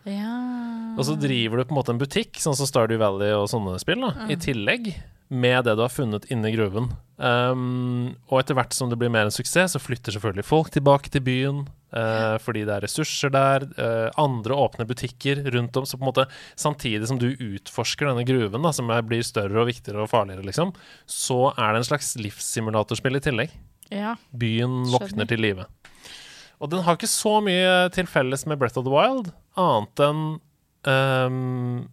ja. 0.06 0.61
Og 0.98 1.06
så 1.08 1.16
driver 1.20 1.62
du 1.62 1.66
på 1.66 1.76
en 1.76 1.80
måte 1.80 1.96
en 1.96 2.02
butikk, 2.02 2.40
sånn 2.42 2.58
som 2.58 2.68
Stardew 2.70 3.00
Valley 3.02 3.34
og 3.36 3.50
sånne 3.52 3.78
spill, 3.82 4.04
da, 4.04 4.28
i 4.32 4.38
tillegg 4.40 4.92
med 5.32 5.64
det 5.64 5.78
du 5.80 5.82
har 5.86 5.92
funnet 5.92 6.26
inni 6.34 6.52
gruven. 6.52 6.90
Um, 7.16 8.18
og 8.28 8.42
etter 8.42 8.58
hvert 8.58 8.76
som 8.76 8.90
det 8.92 8.98
blir 9.00 9.12
mer 9.14 9.30
en 9.30 9.32
suksess, 9.34 9.78
så 9.78 9.80
flytter 9.80 10.12
selvfølgelig 10.12 10.44
folk 10.44 10.74
tilbake 10.76 11.12
til 11.14 11.24
byen. 11.24 11.62
Uh, 11.92 12.36
fordi 12.44 12.66
det 12.68 12.74
er 12.76 12.84
ressurser 12.84 13.32
der. 13.32 13.64
Uh, 13.80 14.10
andre 14.20 14.58
åpner 14.60 14.90
butikker 14.90 15.40
rundt 15.56 15.80
om. 15.80 15.88
Så 15.88 15.96
på 15.96 16.04
en 16.04 16.10
måte 16.10 16.28
samtidig 16.60 17.08
som 17.08 17.20
du 17.22 17.30
utforsker 17.32 18.12
denne 18.12 18.28
gruven, 18.28 18.60
da, 18.60 18.74
som 18.76 18.92
blir 19.08 19.24
større 19.24 19.64
og 19.64 19.72
viktigere 19.72 20.04
og 20.04 20.12
farligere, 20.12 20.44
liksom, 20.48 20.76
så 21.08 21.54
er 21.54 21.72
det 21.72 21.86
en 21.86 21.90
slags 21.94 22.14
livssimulatorspill 22.20 23.22
i 23.22 23.24
tillegg. 23.24 23.60
ja. 23.92 24.18
Byen 24.36 24.84
våkner 24.92 25.32
til 25.32 25.44
live. 25.48 25.70
Og 26.62 26.70
den 26.70 26.84
har 26.84 27.00
ikke 27.00 27.10
så 27.10 27.40
mye 27.42 27.88
til 27.96 28.06
felles 28.06 28.44
med 28.46 28.60
Breath 28.60 28.78
of 28.78 28.86
the 28.86 28.94
Wild, 28.94 29.32
annet 29.58 30.04
enn 30.06 30.26
ehm, 30.88 31.88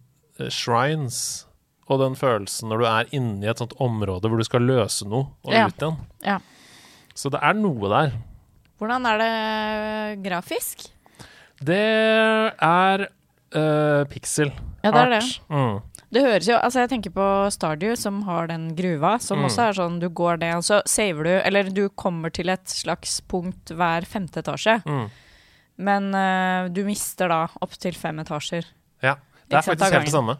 shrines 0.49 1.45
og 1.89 1.99
den 2.03 2.15
følelsen 2.15 2.69
når 2.69 2.77
du 2.81 2.85
er 2.85 3.09
inne 3.17 3.43
i 3.45 3.49
et 3.49 3.57
sånt 3.61 3.73
område 3.81 4.29
hvor 4.29 4.37
du 4.39 4.45
skal 4.47 4.61
løse 4.61 5.07
noe 5.09 5.27
og 5.43 5.53
Ja. 5.53 5.67
ut 5.67 5.75
igjen. 5.81 5.97
Ja. 6.23 6.37
Så 7.15 7.29
det 7.33 7.39
er 7.43 7.53
noe 7.57 7.89
der. 7.89 8.13
Hvordan 8.79 9.05
er 9.09 9.17
det 9.19 10.23
grafisk? 10.23 10.85
Det 11.59 11.79
er 12.61 13.07
uh, 13.55 14.03
pixel 14.07 14.53
Ja, 14.83 14.91
det 14.91 15.01
er 15.01 15.09
det. 15.17 15.23
Mm. 15.49 15.81
Det 16.09 16.21
høres 16.23 16.47
jo 16.47 16.55
Altså, 16.55 16.79
jeg 16.85 16.89
tenker 16.89 17.11
på 17.11 17.25
Stardew, 17.51 17.95
som 17.99 18.21
har 18.23 18.47
den 18.47 18.69
gruva, 18.77 19.19
som 19.19 19.39
Mm. 19.39 19.45
også 19.49 19.61
er 19.67 19.73
sånn 19.73 19.99
du 19.99 20.07
går 20.09 20.39
ned, 20.39 20.55
og 20.55 20.63
så 20.63 20.81
saver 20.87 21.23
du 21.23 21.29
Eller 21.43 21.63
du 21.69 21.89
kommer 21.89 22.31
til 22.31 22.49
et 22.49 22.65
slags 22.65 23.19
punkt 23.27 23.65
hver 23.75 24.05
femte 24.05 24.39
etasje, 24.41 24.81
Mm. 24.85 25.09
men 25.77 26.15
uh, 26.15 26.69
du 26.69 26.83
mister 26.85 27.27
da 27.27 27.47
opptil 27.61 27.93
fem 27.93 28.17
etasjer. 28.19 28.63
Ja. 29.05 29.15
Det 29.49 29.57
er 29.57 29.65
faktisk 29.65 29.95
helt 29.95 30.05
det 30.05 30.13
samme. 30.13 30.35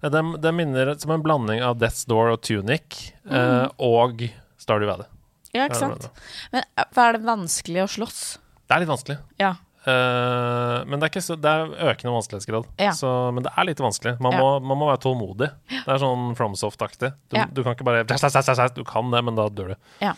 Det, 0.00 0.22
det 0.40 0.52
minner 0.56 0.94
som 1.00 1.12
en 1.12 1.24
blanding 1.24 1.60
av 1.64 1.76
Death's 1.80 2.06
Door 2.08 2.32
og 2.32 2.40
Tunic 2.46 3.10
eh, 3.28 3.66
og 3.76 4.24
Stardew 4.60 4.88
Valley. 4.88 5.10
Ja, 5.52 5.66
ikke 5.68 5.82
sant? 5.82 6.08
Men 6.54 6.64
eh, 6.64 6.88
er 7.04 7.18
det 7.18 7.22
vanskelig 7.26 7.84
å 7.84 7.90
slåss? 7.98 8.22
Det 8.64 8.76
er 8.76 8.82
litt 8.82 8.90
vanskelig. 8.90 9.18
Ja. 9.42 9.52
Uh, 9.84 10.80
men 10.88 10.96
det 10.96 11.04
er, 11.04 11.10
ikke 11.10 11.20
så, 11.20 11.34
det 11.36 11.50
er 11.50 11.74
økende 11.90 12.14
vanskelighetsgrad. 12.14 12.68
Ja. 12.80 12.94
Så, 12.96 13.10
men 13.36 13.44
det 13.44 13.52
er 13.52 13.66
litt 13.68 13.82
vanskelig. 13.84 14.14
Man, 14.24 14.32
Ja. 14.32 14.40
må, 14.40 14.54
man 14.64 14.80
må 14.80 14.88
være 14.88 15.02
tålmodig. 15.04 15.50
Det 15.74 15.82
er 15.84 16.00
sånn 16.00 16.30
FromSoft-aktig. 16.38 17.12
Du, 17.28 17.36
Ja. 17.36 17.44
du 17.52 17.60
kan 17.62 17.76
ikke 17.76 17.84
bare 17.84 18.06
Du 18.08 18.84
kan 18.88 19.10
det, 19.12 19.20
men 19.28 19.36
da 19.36 19.50
dør 19.52 19.74
du. 19.74 19.76
Ja. 20.00 20.14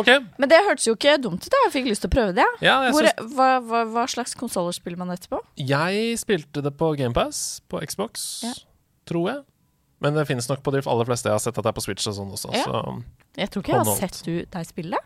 Mm. 0.00 0.24
OK. 0.26 0.38
Men 0.42 0.48
det 0.52 0.60
hørtes 0.66 0.86
jo 0.88 0.94
ikke 0.96 1.14
dumt 1.22 1.46
ut. 1.46 1.56
Jeg 1.64 1.72
fikk 1.76 1.86
lyst 1.90 2.04
til 2.06 2.10
å 2.10 2.14
prøve 2.16 2.34
det. 2.40 2.48
Ja, 2.64 2.78
Hvor, 2.90 3.04
synes... 3.06 3.34
hva, 3.36 3.50
hva, 3.60 3.84
hva 3.92 4.06
slags 4.10 4.34
konsoller 4.38 4.72
spiller 4.76 4.98
man 4.98 5.12
etterpå? 5.14 5.42
jeg 5.60 6.16
spilte 6.18 6.62
det 6.64 6.72
på 6.80 6.94
GamePass 6.98 7.60
på 7.68 7.80
Xbox, 7.86 8.42
Ja. 8.48 8.54
tror 9.06 9.28
jeg. 9.34 9.40
Men 10.00 10.14
det 10.16 10.22
finnes 10.30 10.46
nok 10.48 10.62
på 10.64 10.72
de 10.72 10.80
aller 10.88 11.04
fleste. 11.04 11.28
Jeg 11.28 11.36
har 11.36 11.42
sett 11.44 11.58
at 11.58 11.64
det 11.66 11.68
er 11.68 11.76
på 11.76 11.82
Switch 11.84 12.06
og 12.08 12.14
sånn 12.16 12.30
også. 12.32 12.48
Ja. 12.56 12.64
Så 12.64 13.02
Jeg 13.36 13.50
tror 13.52 13.60
ikke 13.62 13.74
jeg 13.74 13.84
har 13.84 13.98
sett 13.98 14.22
du 14.24 14.30
deg 14.48 14.64
spille. 14.66 14.96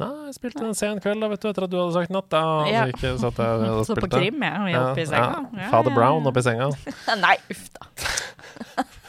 nei, 0.00 0.08
jeg 0.24 0.34
spilte 0.38 0.64
en 0.64 0.74
sen 0.74 1.00
kveld 1.04 1.20
da, 1.20 1.28
vet 1.28 1.42
du, 1.42 1.48
etter 1.50 1.66
at 1.66 1.70
du 1.70 1.76
hadde 1.76 1.92
sagt 1.98 2.10
natt. 2.10 2.30
Da, 2.32 2.40
Ja. 2.70 2.86
så, 2.86 2.94
ikke 2.96 3.12
satt 3.20 3.36
jeg 3.44 3.84
Så 3.90 3.94
på 4.00 4.08
krim, 4.08 4.40
jeg, 4.40 4.56
og 4.62 4.70
jeg 4.72 4.80
oppe 4.80 5.02
i 5.04 5.04
senga. 5.10 5.44
Ja, 5.52 5.68
Father 5.68 5.92
Brown 5.92 6.24
i 6.32 6.42
senga. 6.48 6.70
Nei, 7.20 7.36
uff 7.52 7.68
da. 7.76 7.84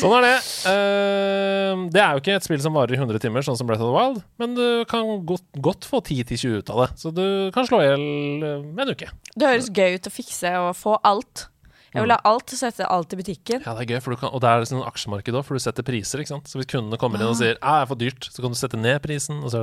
Sånn 0.00 0.14
er 0.16 0.26
det. 0.26 0.34
Uh, 0.64 1.86
det 1.92 2.00
er 2.02 2.14
jo 2.14 2.22
ikke 2.22 2.36
et 2.38 2.46
spill 2.46 2.62
som 2.62 2.76
varer 2.76 2.96
i 2.96 3.00
100 3.00 3.20
timer, 3.22 3.44
sånn 3.44 3.58
som 3.58 3.68
Breath 3.68 3.84
of 3.84 3.90
the 3.90 3.96
Wild, 3.96 4.24
men 4.40 4.56
du 4.56 4.66
kan 4.90 5.06
godt, 5.28 5.46
godt 5.60 5.88
få 5.88 6.02
10-20 6.02 6.60
ut 6.60 6.72
av 6.72 6.84
det. 6.84 6.90
Så 7.02 7.12
du 7.14 7.24
kan 7.54 7.68
slå 7.68 7.82
i 7.82 7.88
hjel 7.88 8.04
eh, 8.46 8.66
med 8.66 8.86
en 8.86 8.96
uke. 8.96 9.10
Det 9.34 9.54
høres 9.54 9.70
gøy 9.74 9.98
ut 9.98 10.10
å 10.10 10.14
fikse 10.14 10.52
og 10.62 10.72
få 10.78 10.96
alt. 11.06 11.48
Jeg 11.90 12.04
vil 12.04 12.12
ha 12.14 12.20
alt, 12.28 12.52
sette 12.54 12.86
alt 12.86 13.14
i 13.16 13.18
butikken. 13.18 13.64
Ja, 13.66 13.72
det 13.74 13.82
er 13.82 13.96
gøy, 13.96 14.02
for 14.04 14.14
du 14.14 14.20
kan, 14.20 14.30
og 14.30 14.42
det 14.44 14.50
er 14.50 14.62
liksom 14.62 14.84
aksjemarked 14.86 15.34
òg, 15.34 15.42
for 15.46 15.58
du 15.58 15.62
setter 15.64 15.86
priser. 15.86 16.22
ikke 16.22 16.36
sant? 16.36 16.46
Så 16.46 16.60
hvis 16.60 16.70
kundene 16.70 17.00
kommer 17.02 17.18
inn 17.18 17.32
og 17.32 17.40
sier 17.40 17.58
at 17.58 17.64
'det 17.64 17.80
er 17.80 17.88
for 17.90 17.98
dyrt', 17.98 18.30
så 18.30 18.44
kan 18.44 18.54
du 18.54 18.58
sette 18.58 18.78
ned 18.78 19.02
prisen, 19.02 19.42
og 19.42 19.50
så, 19.50 19.58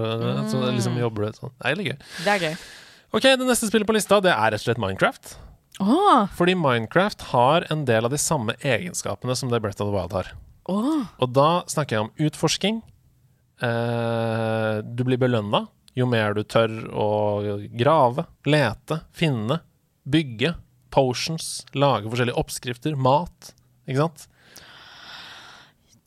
så 0.51 0.59
liksom 0.67 0.99
jobber 0.99 1.23
du 1.31 1.39
sånn. 1.39 1.55
Det 1.55 1.71
er 1.71 1.79
litt 1.79 1.87
gøy. 1.87 1.97
Det 2.25 2.33
er 2.35 2.39
gøy. 2.43 2.55
Ok, 3.15 3.23
det 3.23 3.47
neste 3.47 3.69
spillet 3.71 3.87
på 3.87 3.95
lista, 3.95 4.19
det 4.19 4.33
er 4.33 4.51
rett 4.51 4.59
og 4.59 4.67
slett 4.67 4.81
Minecraft. 4.83 5.37
Åh, 5.79 6.27
Fordi 6.33 6.55
Minecraft 6.57 7.21
har 7.31 7.67
en 7.71 7.85
del 7.85 8.05
av 8.05 8.11
de 8.13 8.17
samme 8.17 8.55
egenskapene 8.65 9.35
som 9.37 9.51
det 9.51 9.61
Breath 9.61 9.81
of 9.81 9.91
the 9.91 9.93
Wild 9.93 10.15
har. 10.15 10.31
Oh. 10.67 11.05
Og 11.21 11.31
da 11.35 11.63
snakker 11.69 11.95
jeg 11.95 12.05
om 12.07 12.27
utforsking. 12.27 12.79
Eh, 13.61 14.77
du 14.83 15.03
blir 15.05 15.21
belønna 15.21 15.67
jo 15.97 16.05
mer 16.09 16.35
du 16.37 16.43
tør 16.45 16.73
å 16.93 17.09
grave, 17.73 18.27
lete, 18.45 18.99
finne, 19.17 19.61
bygge 20.05 20.53
potions, 20.93 21.65
lage 21.73 22.09
forskjellige 22.09 22.37
oppskrifter, 22.37 22.97
mat. 22.97 23.53
Ikke 23.89 24.03
sant? 24.05 24.27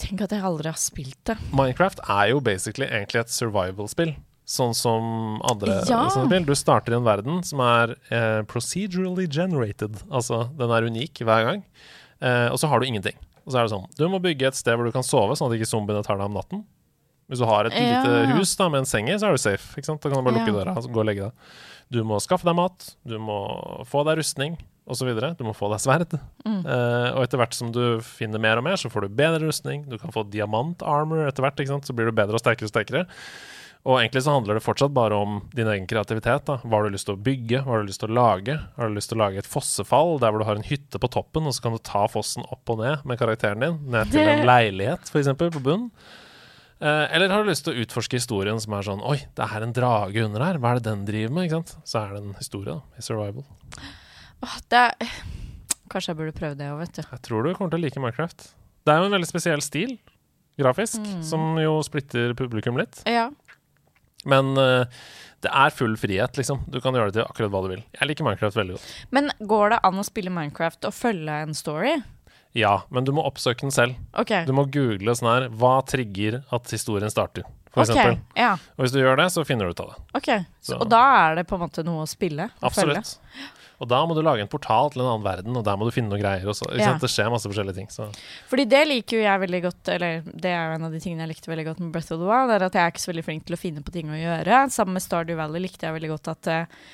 Tenk 0.01 0.23
at 0.25 0.33
jeg 0.33 0.47
aldri 0.47 0.71
har 0.71 0.81
spilt 0.81 1.19
det. 1.29 1.37
Minecraft 1.53 2.01
er 2.09 2.31
jo 2.33 2.41
basically 2.45 2.87
egentlig 2.89 3.25
et 3.25 3.35
survival-spill. 3.35 4.15
Sånn 4.51 4.73
som 4.75 5.39
andre 5.47 5.77
Ja. 5.87 6.09
spill. 6.11 6.45
Du 6.49 6.57
starter 6.59 6.93
i 6.93 6.97
en 6.99 7.05
verden 7.07 7.43
som 7.47 7.61
er 7.63 7.93
eh, 8.11 8.41
procedurally 8.51 9.29
generated. 9.31 10.01
Altså, 10.11 10.49
den 10.59 10.71
er 10.75 10.89
unik 10.91 11.23
hver 11.23 11.45
gang. 11.47 11.63
Eh, 12.21 12.49
og 12.51 12.59
så 12.59 12.67
har 12.69 12.81
du 12.83 12.87
ingenting. 12.89 13.15
Og 13.47 13.53
så 13.55 13.61
er 13.61 13.69
det 13.69 13.73
sånn 13.73 13.87
Du 13.97 14.09
må 14.11 14.19
bygge 14.21 14.49
et 14.51 14.59
sted 14.59 14.75
hvor 14.77 14.85
du 14.85 14.93
kan 14.93 15.07
sove, 15.07 15.37
sånn 15.39 15.53
at 15.53 15.57
ikke 15.59 15.71
zombiene 15.71 16.03
tar 16.05 16.19
deg 16.19 16.27
om 16.27 16.35
natten. 16.35 16.65
Hvis 17.31 17.39
du 17.39 17.47
har 17.47 17.65
et 17.67 17.73
Ja. 17.79 18.03
lite 18.03 18.35
hus 18.37 18.57
da 18.57 18.69
med 18.69 18.79
en 18.83 18.85
seng 18.91 19.09
i, 19.09 19.15
så 19.15 19.29
er 19.29 19.31
du 19.31 19.39
safe. 19.39 19.77
Da 19.81 19.83
kan 20.11 20.19
du 20.19 20.23
bare 20.27 20.35
lukke 20.35 20.51
Ja. 20.51 20.65
døra 20.65 20.77
og 20.77 20.91
gå 20.93 20.99
og 20.99 21.07
legge 21.07 21.23
deg. 21.31 21.33
Du 21.93 22.03
må 22.03 22.19
skaffe 22.21 22.43
deg 22.45 22.57
mat, 22.57 22.95
du 23.07 23.19
må 23.19 23.87
få 23.87 24.05
deg 24.05 24.19
rustning 24.19 24.59
osv. 24.89 25.07
Du 25.39 25.45
må 25.45 25.55
få 25.55 25.71
deg 25.71 25.79
sverd. 25.79 26.19
Mm. 26.45 26.65
Uh, 26.67 27.15
og 27.15 27.23
etter 27.23 27.39
hvert 27.39 27.55
som 27.55 27.71
du 27.71 28.01
finner 28.01 28.41
mer 28.41 28.59
og 28.59 28.65
mer, 28.65 28.75
så 28.75 28.91
får 28.91 29.03
du 29.03 29.09
bedre 29.15 29.47
rustning. 29.47 29.89
Du 29.89 29.97
kan 29.99 30.11
få 30.11 30.29
diamant-armor 30.29 31.29
etter 31.29 31.43
hvert, 31.43 31.57
så 31.87 31.95
blir 31.95 32.07
du 32.07 32.13
bedre 32.13 32.35
og 32.35 32.41
sterkere 32.43 32.67
og 32.67 32.75
sterkere. 32.75 33.07
Og 33.89 33.97
egentlig 33.97 34.21
så 34.27 34.35
handler 34.35 34.59
det 34.59 34.63
fortsatt 34.65 34.93
bare 34.93 35.17
om 35.17 35.39
din 35.57 35.67
egen 35.73 35.87
kreativitet. 35.89 36.45
da. 36.45 36.59
Hva 36.61 36.77
har 36.81 36.85
du 36.85 36.93
lyst 36.93 37.07
til 37.09 37.17
å 37.17 37.23
bygge? 37.25 37.63
Hva 37.65 37.73
har 37.73 37.81
du 37.81 37.89
lyst 37.89 38.03
til 38.03 38.11
å 38.13 38.17
lage? 38.19 38.57
Har 38.77 38.89
du 38.91 38.95
lyst 38.99 39.09
til 39.09 39.17
å 39.17 39.23
lage 39.23 39.39
et 39.41 39.49
fossefall 39.49 40.19
der 40.21 40.31
hvor 40.35 40.43
du 40.43 40.45
har 40.51 40.59
en 40.61 40.67
hytte 40.69 41.01
på 41.01 41.09
toppen, 41.09 41.47
og 41.49 41.55
så 41.57 41.63
kan 41.65 41.73
du 41.73 41.81
ta 41.81 42.03
fossen 42.13 42.45
opp 42.53 42.69
og 42.75 42.83
ned 42.83 43.07
med 43.09 43.19
karakteren 43.19 43.65
din, 43.65 43.79
ned 43.91 44.13
til 44.13 44.21
en 44.29 44.45
leilighet 44.53 45.09
f.eks. 45.09 45.33
på 45.41 45.63
bunnen? 45.65 45.89
Eh, 46.81 47.07
eller 47.17 47.29
har 47.33 47.43
du 47.45 47.49
lyst 47.51 47.65
til 47.67 47.73
å 47.77 47.81
utforske 47.87 48.17
historien 48.21 48.61
som 48.61 48.73
er 48.77 48.85
sånn 48.87 49.03
Oi, 49.05 49.19
det 49.37 49.45
er 49.49 49.65
en 49.65 49.73
drage 49.77 50.23
under 50.25 50.45
her. 50.45 50.61
Hva 50.61 50.71
er 50.75 50.79
det 50.81 50.87
den 50.91 51.03
driver 51.09 51.35
med? 51.37 51.49
ikke 51.49 51.59
sant? 51.63 51.75
Så 51.89 51.99
er 52.05 52.15
det 52.17 52.23
en 52.23 52.37
historie 52.39 52.73
da, 52.77 52.81
i 53.01 53.05
survival. 53.05 53.45
Åh, 54.45 54.57
det 54.73 54.85
er 54.87 55.13
Kanskje 55.91 56.13
jeg 56.13 56.21
burde 56.21 56.37
prøve 56.39 56.55
det 56.55 56.69
òg, 56.71 56.79
vet 56.85 56.93
du. 56.95 57.03
Jeg 57.03 57.23
tror 57.27 57.43
du 57.43 57.51
kommer 57.57 57.73
til 57.73 57.81
å 57.81 57.83
like 57.83 57.99
Minecraft. 58.01 58.45
Det 58.87 58.93
er 58.95 59.01
jo 59.03 59.09
en 59.09 59.15
veldig 59.17 59.27
spesiell 59.29 59.61
stil, 59.65 59.97
grafisk, 60.61 61.01
Mm. 61.03 61.23
som 61.27 61.57
jo 61.59 61.73
splitter 61.83 62.31
publikum 62.39 62.77
litt. 62.79 63.01
Ja. 63.11 63.25
Men 64.29 64.53
uh, 64.59 65.03
det 65.41 65.51
er 65.57 65.73
full 65.73 65.97
frihet, 65.97 66.37
liksom. 66.37 66.65
Du 66.69 66.81
kan 66.85 66.97
gjøre 66.97 67.13
det 67.13 67.21
til 67.21 67.27
akkurat 67.27 67.53
hva 67.53 67.63
du 67.65 67.71
vil. 67.73 67.85
Jeg 67.97 68.11
liker 68.11 68.27
Minecraft 68.27 68.59
veldig 68.59 68.77
godt. 68.77 68.89
Men 69.17 69.31
går 69.41 69.75
det 69.75 69.79
an 69.89 70.01
å 70.03 70.07
spille 70.07 70.33
Minecraft 70.35 70.89
og 70.91 70.97
følge 70.97 71.39
en 71.47 71.57
story? 71.57 71.95
Ja, 72.57 72.81
men 72.91 73.07
du 73.07 73.13
må 73.15 73.23
oppsøke 73.25 73.63
den 73.63 73.73
selv. 73.73 73.97
Okay. 74.19 74.45
Du 74.45 74.53
må 74.57 74.67
google 74.75 75.15
sånn 75.15 75.31
her 75.31 75.45
Hva 75.55 75.77
trigger 75.87 76.41
at 76.51 76.73
historien 76.75 77.13
starter, 77.13 77.47
for 77.71 77.85
okay, 77.85 77.95
eksempel. 77.95 78.19
Ja, 78.35 78.57
Og 78.75 78.85
hvis 78.85 78.95
du 78.97 78.99
gjør 79.01 79.21
det, 79.23 79.29
så 79.31 79.47
finner 79.47 79.71
du 79.71 79.77
ut 79.77 79.83
av 79.85 79.93
det. 79.95 80.03
ok. 80.19 80.31
Så, 80.67 80.77
og 80.77 80.91
da 80.91 81.05
er 81.23 81.41
det 81.41 81.47
på 81.49 81.57
en 81.57 81.65
måte 81.65 81.87
noe 81.87 82.05
å 82.05 82.11
spille? 82.11 82.51
Absolutt. 82.61 83.15
følge? 83.15 83.49
Og 83.81 83.89
da 83.89 84.01
må 84.05 84.17
du 84.17 84.21
lage 84.25 84.45
en 84.45 84.51
portal 84.51 84.91
til 84.93 85.03
en 85.03 85.09
annen 85.09 85.25
verden, 85.25 85.57
og 85.57 85.65
der 85.65 85.79
må 85.81 85.89
du 85.89 85.95
finne 85.95 86.13
noen 86.13 86.21
greier. 86.21 86.45
Også. 86.53 86.69
Ja. 86.77 86.93
Det 87.01 87.09
skjer 87.09 87.31
masse 87.33 87.49
forskjellige 87.49 87.79
ting. 87.79 87.91
Så. 87.93 88.11
Fordi 88.51 88.67
det 88.69 88.83
liker 88.91 89.17
jo 89.17 89.25
jeg 89.25 89.45
veldig 89.47 89.63
godt, 89.67 89.93
eller 89.97 90.27
det 90.31 90.53
er 90.53 90.67
jo 90.67 90.79
en 90.79 90.89
av 90.91 90.97
de 90.97 91.01
tingene 91.01 91.25
jeg 91.25 91.35
likte 91.35 91.53
veldig 91.53 91.69
godt 91.71 91.85
med 91.85 91.95
Breath 91.95 92.13
of 92.13 92.21
the 92.21 92.29
Wild, 92.29 92.53
er 92.53 92.67
at 92.67 92.77
jeg 92.77 92.85
er 92.85 92.93
ikke 92.93 93.05
så 93.07 93.13
veldig 93.15 93.29
flink 93.31 93.47
til 93.49 93.57
å 93.57 93.61
finne 93.61 93.85
på 93.87 93.95
ting 93.95 94.13
å 94.13 94.19
gjøre. 94.21 94.67
Sammen 94.75 94.99
med 94.99 95.07
Stardew 95.07 95.41
Valley 95.41 95.65
likte 95.65 95.89
jeg 95.89 95.97
veldig 95.97 96.13
godt 96.13 96.33
at 96.35 96.53
uh, 96.53 96.85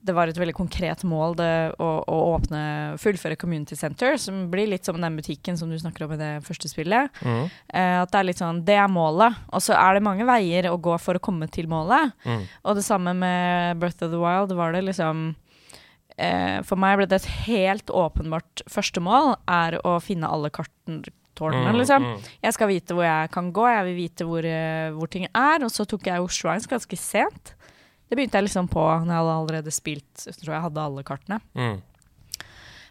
det 0.00 0.14
var 0.14 0.30
et 0.30 0.38
veldig 0.38 0.54
konkret 0.54 1.02
mål 1.08 1.34
det, 1.40 1.52
å, 1.82 1.88
å 2.06 2.18
åpne, 2.36 2.60
fullføre 3.02 3.36
Community 3.40 3.76
Center, 3.76 4.14
som 4.20 4.44
blir 4.52 4.70
litt 4.70 4.86
som 4.86 5.00
den 5.00 5.18
butikken 5.18 5.58
som 5.58 5.70
du 5.70 5.78
snakker 5.80 6.06
om 6.06 6.14
i 6.14 6.20
det 6.20 6.30
første 6.46 6.70
spillet. 6.70 7.10
Mm. 7.26 7.48
Eh, 7.50 7.96
at 8.04 8.12
det 8.12 8.20
er 8.20 8.28
litt 8.28 8.42
sånn, 8.42 8.62
det 8.66 8.78
er 8.78 8.86
målet, 8.92 9.40
og 9.50 9.64
så 9.64 9.74
er 9.74 9.98
det 9.98 10.04
mange 10.06 10.26
veier 10.28 10.70
å 10.70 10.78
gå 10.78 10.94
for 11.02 11.18
å 11.18 11.22
komme 11.22 11.50
til 11.50 11.66
målet. 11.70 12.14
Mm. 12.22 12.46
Og 12.62 12.78
det 12.78 12.86
samme 12.86 13.16
med 13.18 13.82
Breath 13.82 14.06
of 14.06 14.14
the 14.14 14.22
Wild 14.22 14.54
var 14.58 14.76
det 14.76 14.86
liksom 14.86 15.32
eh, 16.18 16.58
For 16.66 16.76
meg 16.80 16.98
ble 16.98 17.06
det 17.10 17.20
et 17.22 17.30
helt 17.46 17.86
åpenbart 17.94 18.62
første 18.68 19.00
mål 19.04 19.36
er 19.48 19.78
å 19.86 19.96
finne 20.02 20.28
alle 20.28 20.50
kartene, 20.50 21.04
tårnene, 21.38 21.70
Mm, 21.70 21.78
liksom. 21.78 22.02
mm. 22.02 22.22
Jeg 22.42 22.52
skal 22.56 22.68
vite 22.72 22.94
hvor 22.98 23.04
jeg 23.06 23.30
kan 23.30 23.52
gå, 23.54 23.66
jeg 23.70 23.84
vil 23.86 23.94
vite 24.00 24.24
hvor, 24.26 24.44
eh, 24.44 24.88
hvor 24.96 25.06
ting 25.10 25.28
er. 25.30 25.62
Og 25.62 25.70
så 25.70 25.86
tok 25.86 26.02
jeg 26.10 26.18
Oslo 26.24 26.50
Shrines 26.50 26.66
ganske 26.66 26.98
sent. 26.98 27.54
Det 28.10 28.16
begynte 28.18 28.40
jeg 28.40 28.48
liksom 28.48 28.66
på 28.72 28.80
når 28.82 29.06
jeg 29.12 29.20
hadde 29.20 29.36
allerede 29.36 29.70
spilt 29.70 30.24
Jeg 30.26 30.34
tror 30.40 30.54
jeg 30.56 30.62
hadde 30.64 30.80
alle 30.88 31.04
kartene. 31.06 31.38
Mm. 31.54 31.78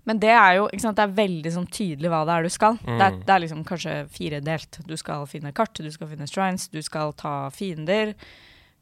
Men 0.08 0.20
det 0.24 0.30
er 0.32 0.54
jo 0.56 0.70
ikke 0.72 0.80
sant, 0.86 0.96
det 0.96 1.04
er 1.04 1.16
veldig 1.18 1.52
sånn 1.52 1.66
tydelig 1.68 2.08
hva 2.14 2.22
det 2.24 2.36
er 2.38 2.44
du 2.48 2.50
skal. 2.54 2.78
Mm. 2.80 2.94
Det, 2.96 3.04
er, 3.10 3.16
det 3.28 3.34
er 3.34 3.42
liksom 3.44 3.64
kanskje 3.68 3.96
firedelt. 4.16 4.78
Du 4.88 4.94
skal 4.96 5.26
finne 5.28 5.52
kart, 5.52 5.74
du 5.84 5.92
skal 5.92 6.08
finne 6.08 6.28
shrines, 6.32 6.70
du 6.72 6.80
skal 6.86 7.12
ta 7.20 7.50
fiender. 7.52 8.14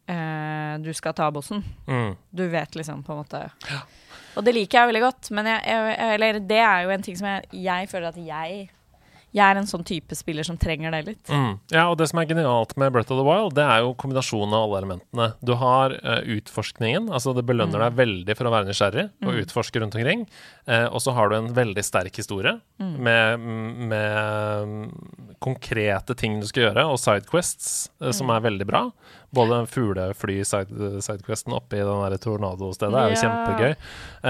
Eh, 0.06 0.74
du 0.86 0.92
skal 0.94 1.16
ta 1.18 1.32
bossen. 1.34 1.64
Mm. 1.90 2.12
Du 2.30 2.44
vet 2.54 2.75
liksom 2.78 3.02
på 3.02 3.16
en 3.16 3.24
måte 3.24 3.42
Og 4.38 4.44
det 4.46 4.54
liker 4.56 4.80
jeg 4.82 4.88
veldig 4.94 5.01
godt. 5.08 5.32
Men 5.32 5.46
jeg, 5.46 5.62
jeg, 5.65 6.00
eller 6.20 6.39
det 6.39 6.62
er 6.62 6.84
jo 6.84 6.89
en 6.96 7.01
ting 7.06 7.15
som 7.20 7.27
jeg, 7.27 7.46
jeg 7.65 7.89
føler 7.92 8.10
at 8.13 8.18
jeg 8.22 8.70
Jeg 9.36 9.51
er 9.51 9.58
en 9.60 9.68
sånn 9.68 9.84
type 9.84 10.15
spiller 10.15 10.46
som 10.48 10.56
trenger 10.56 10.94
det 10.96 11.01
litt. 11.10 11.27
Mm. 11.27 11.58
Ja, 11.74 11.89
og 11.92 11.98
det 12.00 12.06
som 12.08 12.22
er 12.22 12.25
genialt 12.30 12.72
med 12.80 12.94
Breath 12.96 13.12
of 13.12 13.18
the 13.20 13.25
Wild, 13.27 13.51
det 13.58 13.65
er 13.68 13.82
jo 13.84 13.89
kombinasjonen 14.00 14.54
av 14.56 14.63
alle 14.70 14.77
elementene. 14.80 15.25
Du 15.44 15.51
har 15.60 15.92
uh, 15.92 16.22
utforskningen, 16.38 17.10
altså 17.12 17.34
det 17.36 17.44
belønner 17.44 17.75
Mm. 17.75 17.84
deg 17.84 17.98
veldig 18.00 18.38
for 18.39 18.48
å 18.48 18.54
være 18.54 18.70
nysgjerrig 18.70 19.04
og 19.25 19.34
Mm. 19.34 19.42
utforske 19.44 19.82
rundt 19.84 19.98
omkring. 20.00 20.24
Uh, 20.65 20.88
og 20.88 21.01
så 21.04 21.12
har 21.18 21.27
du 21.27 21.36
en 21.36 21.51
veldig 21.54 21.84
sterk 21.84 22.15
historie 22.15 22.62
Mm. 22.80 22.96
med, 23.04 23.39
med 23.92 24.92
konkrete 25.44 26.15
ting 26.15 26.39
du 26.39 26.48
skal 26.48 26.70
gjøre, 26.70 26.86
og 26.88 26.98
sidequests 27.00 27.89
eh, 28.01 28.12
som 28.15 28.27
Mm. 28.27 28.36
er 28.38 28.42
veldig 28.50 28.68
bra. 28.68 28.92
Både 29.36 29.62
fuglefly-sidequesten 29.72 31.56
oppe 31.56 31.80
i 31.80 31.84
den 31.84 32.04
der 32.06 32.18
tornadostedet 32.22 33.00
er 33.01 33.12
jo 33.12 33.20
kjempegøy. 33.22 33.74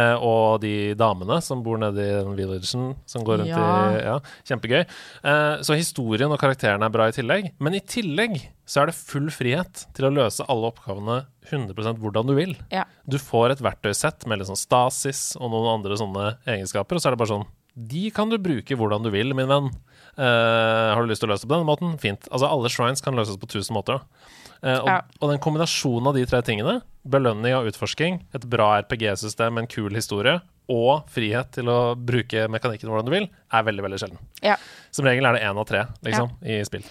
Eh, 0.02 0.16
og 0.26 0.62
de 0.64 0.74
damene 0.98 1.38
som 1.46 1.62
bor 1.66 1.80
nede 1.82 2.02
i 2.02 2.16
den 2.16 2.36
villagen 2.38 2.96
som 3.06 3.26
går 3.28 3.44
rundt 3.44 3.54
i 3.54 4.04
Ja, 4.06 4.18
kjempegøy. 4.50 4.84
Eh, 4.84 5.56
så 5.66 5.78
historien 5.78 6.32
og 6.34 6.42
karakterene 6.42 6.88
er 6.88 6.94
bra 6.94 7.10
i 7.10 7.16
tillegg. 7.16 7.52
Men 7.60 7.78
i 7.78 7.84
tillegg 7.86 8.40
så 8.66 8.82
er 8.82 8.90
det 8.90 8.98
full 8.98 9.30
frihet 9.34 9.86
til 9.96 10.08
å 10.08 10.14
løse 10.14 10.46
alle 10.50 10.72
oppgavene 10.72 11.20
100% 11.52 12.00
hvordan 12.02 12.26
du 12.30 12.34
vil. 12.38 12.56
Ja. 12.74 12.88
Du 13.06 13.20
får 13.22 13.54
et 13.54 13.62
verktøysett 13.66 14.26
med 14.26 14.42
litt 14.42 14.50
sånn 14.50 14.60
stasis 14.60 15.36
og 15.38 15.52
noen 15.54 15.76
andre 15.78 15.98
sånne 16.00 16.32
egenskaper, 16.50 16.98
og 16.98 17.04
så 17.04 17.12
er 17.12 17.16
det 17.16 17.22
bare 17.22 17.34
sånn 17.36 17.48
De 17.76 18.08
kan 18.16 18.30
du 18.32 18.38
bruke 18.40 18.78
hvordan 18.80 19.04
du 19.04 19.12
vil, 19.12 19.34
min 19.36 19.52
venn. 19.52 19.70
Eh, 20.16 20.94
har 20.96 21.02
du 21.04 21.12
lyst 21.12 21.20
til 21.22 21.28
å 21.28 21.34
løse 21.34 21.44
det 21.44 21.52
på 21.52 21.58
denne 21.58 21.68
måten? 21.68 21.98
Fint. 22.00 22.30
Altså, 22.32 22.48
alle 22.48 22.72
shrines 22.72 23.04
kan 23.04 23.18
løses 23.20 23.36
på 23.38 23.50
tusen 23.52 23.76
måter. 23.76 24.00
Da. 24.00 24.32
Eh, 24.66 24.80
og, 24.80 24.88
Ja. 24.90 25.02
og 25.22 25.30
den 25.30 25.40
kombinasjonen 25.44 26.08
av 26.10 26.16
de 26.18 26.26
tre 26.26 26.42
tingene, 26.42 26.80
belønning 27.06 27.54
av 27.54 27.68
utforsking, 27.70 28.24
et 28.34 28.48
bra 28.50 28.80
RPG-system, 28.82 29.60
en 29.62 29.68
kul 29.70 29.94
historie, 29.94 30.40
og 30.68 31.06
frihet 31.14 31.52
til 31.54 31.70
å 31.70 31.94
bruke 31.94 32.48
mekanikken 32.50 32.90
hvordan 32.90 33.06
du 33.06 33.12
vil, 33.14 33.28
er 33.54 33.68
veldig, 33.68 33.84
veldig 33.86 34.00
sjelden. 34.02 34.18
Ja. 34.42 34.56
Som 34.92 35.06
regel 35.06 35.28
er 35.30 35.38
det 35.38 35.44
én 35.46 35.60
av 35.62 35.68
tre 35.70 35.86
liksom, 36.02 36.32
i 36.42 36.64
spill. 36.66 36.84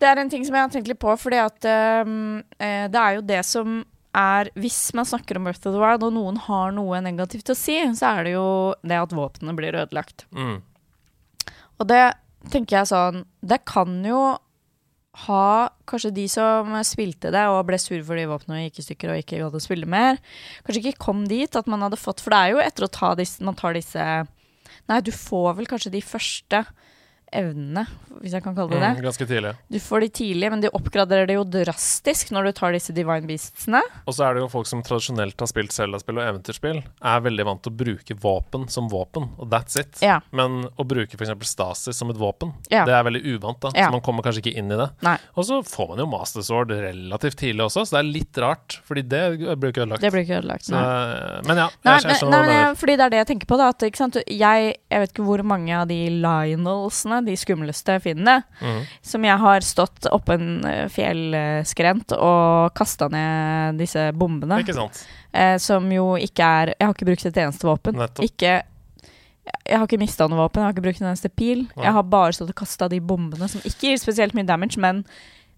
Det 0.00 0.08
er 0.08 0.16
en 0.16 0.30
ting 0.32 0.46
som 0.46 0.54
jeg 0.56 0.64
har 0.64 0.70
tenkt 0.72 0.88
litt 0.88 0.98
på, 0.98 1.12
fordi 1.20 1.36
at 1.36 1.66
eh, 1.68 2.88
det 2.88 3.00
er 3.00 3.18
jo 3.18 3.24
det 3.28 3.42
som 3.44 3.82
er 4.16 4.48
Hvis 4.58 4.92
man 4.96 5.04
snakker 5.06 5.36
om 5.36 5.46
Earth 5.46 5.68
of 5.68 5.74
the 5.74 5.78
Wild, 5.78 6.02
og 6.02 6.14
noen 6.16 6.38
har 6.48 6.72
noe 6.74 6.98
negativt 7.04 7.52
å 7.52 7.54
si, 7.54 7.76
så 7.94 8.16
er 8.16 8.24
det 8.24 8.32
jo 8.32 8.74
det 8.82 8.96
at 8.98 9.12
våpnene 9.14 9.54
blir 9.54 9.76
ødelagt. 9.78 10.24
Mm. 10.34 10.56
Og 11.78 11.86
det 11.86 12.14
tenker 12.50 12.80
jeg 12.80 12.90
sånn 12.90 13.24
Det 13.44 13.60
kan 13.68 14.00
jo 14.02 14.38
ha 15.26 15.70
Kanskje 15.90 16.12
de 16.14 16.26
som 16.30 16.74
spilte 16.86 17.32
det 17.34 17.42
og 17.50 17.64
ble 17.68 17.78
sur 17.82 17.98
fordi 18.06 18.26
våpnene 18.30 18.66
gikk 18.66 18.78
i 18.78 18.84
stykker 18.86 19.12
og 19.12 19.22
ikke 19.22 19.40
hadde 19.42 19.62
spille 19.62 19.88
mer, 19.90 20.20
kanskje 20.66 20.84
ikke 20.84 21.02
kom 21.02 21.24
dit 21.30 21.56
at 21.58 21.70
man 21.70 21.82
hadde 21.86 21.98
fått 22.00 22.22
For 22.22 22.34
det 22.34 22.38
er 22.40 22.54
jo 22.54 22.62
etter 22.62 22.86
å 22.86 22.92
ta 22.94 23.14
disse 23.18 23.42
Man 23.44 23.58
tar 23.58 23.74
disse 23.74 24.04
Nei, 24.90 25.00
du 25.02 25.10
får 25.14 25.56
vel 25.58 25.68
kanskje 25.70 25.92
de 25.94 26.02
første 26.02 26.62
evnene, 27.32 27.84
hvis 28.20 28.32
jeg 28.36 28.42
kan 28.44 28.54
kalle 28.56 28.70
det 28.74 28.80
det. 28.82 28.90
Mm, 28.98 29.02
ganske 29.04 29.26
tidlig. 29.30 29.52
Du 29.70 29.78
får 29.82 30.00
de 30.04 30.08
tidlig, 30.20 30.50
men 30.52 30.60
de 30.64 30.70
oppgraderer 30.76 31.28
det 31.30 31.36
jo 31.38 31.44
drastisk 31.48 32.32
når 32.34 32.48
du 32.48 32.52
tar 32.58 32.74
disse 32.74 32.92
Divine 32.96 33.26
Beastsene. 33.28 33.80
Og 34.08 34.16
så 34.16 34.26
er 34.26 34.34
det 34.36 34.42
jo 34.44 34.48
folk 34.52 34.66
som 34.68 34.82
tradisjonelt 34.86 35.38
har 35.40 35.50
spilt 35.50 35.72
Zelda-spill 35.74 36.18
og 36.20 36.26
eventyrspill, 36.26 36.80
er 36.82 37.22
veldig 37.24 37.46
vant 37.48 37.62
til 37.64 37.72
å 37.72 37.78
bruke 37.84 38.16
våpen 38.22 38.66
som 38.72 38.88
våpen, 38.92 39.28
og 39.38 39.50
that's 39.52 39.78
it. 39.80 40.00
Ja. 40.04 40.18
Men 40.36 40.64
å 40.76 40.86
bruke 40.88 41.16
f.eks. 41.18 41.32
Stasis 41.50 41.96
som 42.00 42.10
et 42.12 42.18
våpen, 42.20 42.52
Ja. 42.70 42.84
det 42.88 42.94
er 42.94 43.06
veldig 43.06 43.22
uvant, 43.36 43.60
da. 43.62 43.70
Ja. 43.74 43.88
Så 43.88 43.96
man 43.96 44.02
kommer 44.04 44.22
kanskje 44.26 44.42
ikke 44.44 44.56
inn 44.58 44.70
i 44.72 44.76
det. 44.78 44.90
Nei. 45.06 45.16
Og 45.38 45.46
så 45.48 45.60
får 45.66 45.88
man 45.94 46.02
jo 46.04 46.06
Master 46.12 46.42
Sword 46.46 46.70
relativt 46.74 47.38
tidlig 47.40 47.64
også, 47.68 47.86
så 47.86 47.96
det 47.96 48.02
er 48.04 48.10
litt 48.10 48.38
rart, 48.42 48.80
fordi 48.86 49.02
det 49.08 49.22
blir 49.60 49.72
ikke 49.72 49.84
ødelagt. 49.86 50.02
Det 50.04 50.10
blir 50.14 50.26
ikke 50.26 50.38
ødelagt. 50.42 50.66
Så, 50.68 50.76
men 51.46 51.62
ja, 51.64 51.68
Nei, 51.86 51.94
jeg, 51.96 52.10
jeg 52.10 52.20
skjønner 52.20 52.44
nei, 52.44 52.52
mener. 52.54 52.74
fordi 52.80 52.96
det 53.00 53.06
er 53.06 53.14
det 53.14 53.20
jeg 53.22 53.28
tenker 53.32 53.50
på. 53.50 53.58
da 53.60 53.68
at, 53.72 53.86
ikke 53.88 54.00
sant? 54.02 54.18
Jeg, 54.26 54.74
jeg 54.90 55.04
vet 55.04 55.12
ikke 55.14 55.26
hvor 55.30 55.42
mange 55.46 55.74
av 55.80 55.88
de 55.90 55.98
Lionelsene, 56.20 57.19
de 57.26 57.36
skumleste 57.36 57.98
finnene. 58.04 58.42
Mm. 58.60 58.82
som 59.02 59.24
jeg 59.24 59.38
har 59.38 59.60
stått 59.66 60.06
oppå 60.10 60.34
en 60.36 60.64
eh, 60.68 60.88
fjellskrent 60.92 62.12
og 62.18 62.74
kasta 62.76 63.08
ned 63.12 63.78
disse 63.80 64.10
bombene. 64.16 64.60
Ikke 64.64 64.76
sant? 64.76 65.02
Eh, 65.32 65.56
som 65.62 65.86
jo 65.92 66.16
ikke 66.18 66.42
er 66.44 66.74
Jeg 66.78 66.86
har 66.88 66.94
ikke 66.94 67.06
brukt 67.12 67.26
et 67.26 67.36
eneste 67.44 67.66
våpen. 67.68 67.96
Nettopp. 68.00 68.24
Ikke 68.26 68.62
jeg 69.66 69.78
har 69.80 69.86
ikke 69.88 69.98
mista 69.98 70.26
noe 70.30 70.38
våpen, 70.44 70.60
jeg 70.62 70.68
har 70.68 70.74
ikke 70.76 70.84
brukt 70.84 71.00
en 71.02 71.08
eneste 71.10 71.30
pil. 71.32 71.64
Ja. 71.74 71.88
Jeg 71.88 71.92
har 71.96 72.02
bare 72.06 72.32
stått 72.36 72.52
og 72.52 72.58
kasta 72.60 72.86
de 72.92 73.00
bombene 73.02 73.48
som 73.50 73.62
ikke 73.66 73.88
gir 73.88 73.98
spesielt 73.98 74.34
mye 74.36 74.46
damage, 74.46 74.78
men 74.78 75.00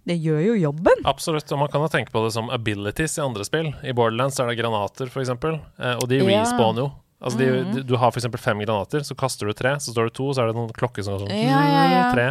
det 0.09 0.17
gjør 0.23 0.41
jo 0.47 0.55
jobben. 0.59 1.05
Absolutt, 1.07 1.51
og 1.53 1.61
man 1.61 1.69
kan 1.71 1.83
jo 1.85 1.91
tenke 1.93 2.11
på 2.15 2.23
det 2.25 2.33
som 2.35 2.49
abilities 2.51 3.19
i 3.19 3.23
andre 3.23 3.45
spill. 3.47 3.69
I 3.87 3.93
Borderlands 3.95 4.41
er 4.41 4.49
det 4.51 4.57
granater, 4.59 5.11
f.eks., 5.13 5.29
eh, 5.35 5.95
og 5.99 6.09
de 6.09 6.19
Ja. 6.23 6.41
respawner 6.43 6.87
jo 6.87 6.89
Altså 7.23 7.39
de, 7.39 7.47
de, 7.71 7.83
du 7.87 7.95
har 7.97 8.11
f.eks. 8.11 8.27
fem 8.43 8.59
granater, 8.65 9.05
så 9.07 9.15
kaster 9.19 9.47
du 9.47 9.55
tre, 9.55 9.77
så 9.79 9.93
står 9.95 10.09
det 10.11 10.15
to, 10.19 10.27
så 10.35 10.43
er 10.43 10.51
det 10.51 10.57
noen 10.59 10.73
klokker 10.75 11.05
som 11.07 11.15
går 11.15 11.25
sånn 11.25 11.35
Ja, 11.39 11.61
ja, 11.71 11.83
ja. 11.93 12.05
Tre, 12.13 12.27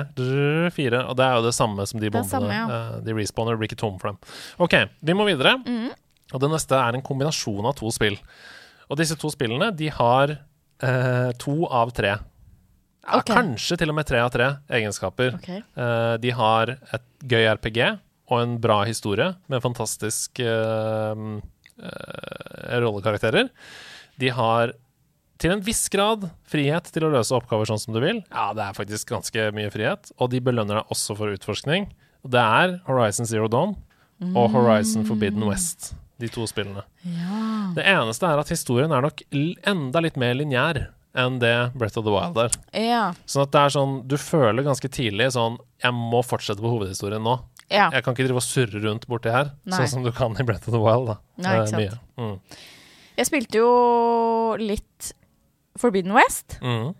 fire. 0.75 1.05
Og 1.07 1.15
det 1.15 1.25
er 1.25 1.37
jo 1.39 1.45
det 1.47 1.53
samme 1.55 1.85
som 1.87 2.01
de 2.01 2.09
er 2.09 2.15
bombene. 2.15 2.31
samme, 2.33 2.57
eh, 2.75 2.97
de 3.07 3.15
respawner, 3.15 3.55
blir 3.61 3.71
ikke 3.71 3.79
tom 3.79 3.95
for 4.01 4.11
dem. 4.11 4.19
OK, 4.59 4.75
vi 5.01 5.15
må 5.15 5.27
videre. 5.29 5.55
Mhm. 5.63 5.93
Og 6.31 6.39
det 6.43 6.49
neste 6.53 6.75
er 6.79 6.95
en 6.95 7.01
kombinasjon 7.03 7.65
av 7.67 7.73
to 7.79 7.89
spill. 7.91 8.15
Og 8.91 8.99
disse 8.99 9.15
to 9.19 9.31
spillene, 9.31 9.71
de 9.75 9.87
har 9.91 10.31
eh, 10.83 11.31
to 11.39 11.55
av 11.67 11.91
tre. 11.95 12.17
Ja, 13.07 13.17
Ok. 13.17 13.31
Kanskje 13.33 13.79
til 13.81 13.89
og 13.89 13.95
med 13.97 14.05
tre 14.05 14.19
av 14.21 14.29
tre 14.31 14.47
egenskaper. 14.69 15.33
Okay. 15.39 15.63
Eh, 15.75 16.17
de 16.21 16.31
har 16.37 16.75
et 16.93 17.07
gøy 17.27 17.47
RPG 17.55 17.79
og 18.31 18.37
en 18.43 18.57
bra 18.63 18.83
historie 18.87 19.31
med 19.51 19.63
fantastisk 19.63 20.39
eh, 20.39 21.23
eh, 21.81 22.77
rollekarakterer. 22.79 23.49
De 24.21 24.29
har 24.37 24.73
til 25.41 25.55
en 25.55 25.63
viss 25.65 25.87
grad 25.89 26.27
frihet 26.45 26.91
til 26.93 27.07
å 27.07 27.09
løse 27.15 27.33
oppgaver 27.33 27.65
sånn 27.71 27.79
som 27.81 27.95
du 27.95 27.99
vil. 28.03 28.19
Ja, 28.29 28.51
det 28.53 28.61
er 28.67 28.75
faktisk 28.77 29.09
ganske 29.09 29.47
mye 29.57 29.71
frihet. 29.73 30.11
Og 30.21 30.29
de 30.33 30.41
belønner 30.45 30.81
deg 30.83 30.93
også 30.93 31.15
for 31.17 31.33
utforskning. 31.33 31.87
Det 32.21 32.37
er 32.61 32.75
Horizon 32.85 33.25
Zero 33.25 33.47
Dawn 33.49 33.73
og 34.37 34.51
Horizon 34.53 35.01
Forbidden 35.07 35.47
West, 35.49 35.95
de 36.21 36.27
to 36.29 36.45
spillene. 36.45 36.83
Ja. 37.01 37.71
Det 37.73 37.81
eneste 37.89 38.29
er 38.29 38.37
at 38.43 38.51
historien 38.53 38.91
er 38.93 39.01
nok 39.01 39.23
enda 39.33 40.03
litt 40.05 40.19
mer 40.21 40.35
lineær 40.37 40.83
enn 41.17 41.39
det 41.41 41.55
Breath 41.73 41.97
of 41.97 42.05
the 42.05 42.13
Wild 42.13 42.37
er. 42.43 42.53
Ja. 42.77 42.99
Sånn 43.25 43.47
at 43.47 43.55
det 43.55 43.63
er 43.65 43.73
sånn, 43.73 43.95
du 44.07 44.13
føler 44.21 44.63
ganske 44.63 44.87
tidlig 44.93 45.31
sånn 45.33 45.57
Jeg 45.81 45.91
må 45.97 46.21
fortsette 46.23 46.61
på 46.61 46.69
hovedhistorien 46.75 47.25
nå. 47.25 47.33
ja. 47.73 47.89
Jeg 47.91 48.05
kan 48.05 48.13
ikke 48.13 48.27
drive 48.29 48.39
og 48.39 48.45
surre 48.45 48.83
rundt 48.85 49.09
borti 49.09 49.33
her, 49.33 49.49
Nei. 49.65 49.79
sånn 49.81 49.89
som 49.95 50.05
du 50.05 50.11
kan 50.15 50.37
i 50.37 50.45
Breath 50.45 50.69
of 50.69 50.77
the 50.77 50.79
Wild. 50.85 51.09
da 51.09 51.17
Nei, 51.41 51.57
ikke 51.57 51.73
sant. 51.73 51.81
mye. 51.81 51.97
Mm. 52.21 52.61
Jeg 53.21 53.29
spilte 53.29 53.59
jo 53.61 53.71
litt 54.57 55.11
Forbidden 55.79 56.13
West. 56.17 56.57
Mm. 56.65 56.91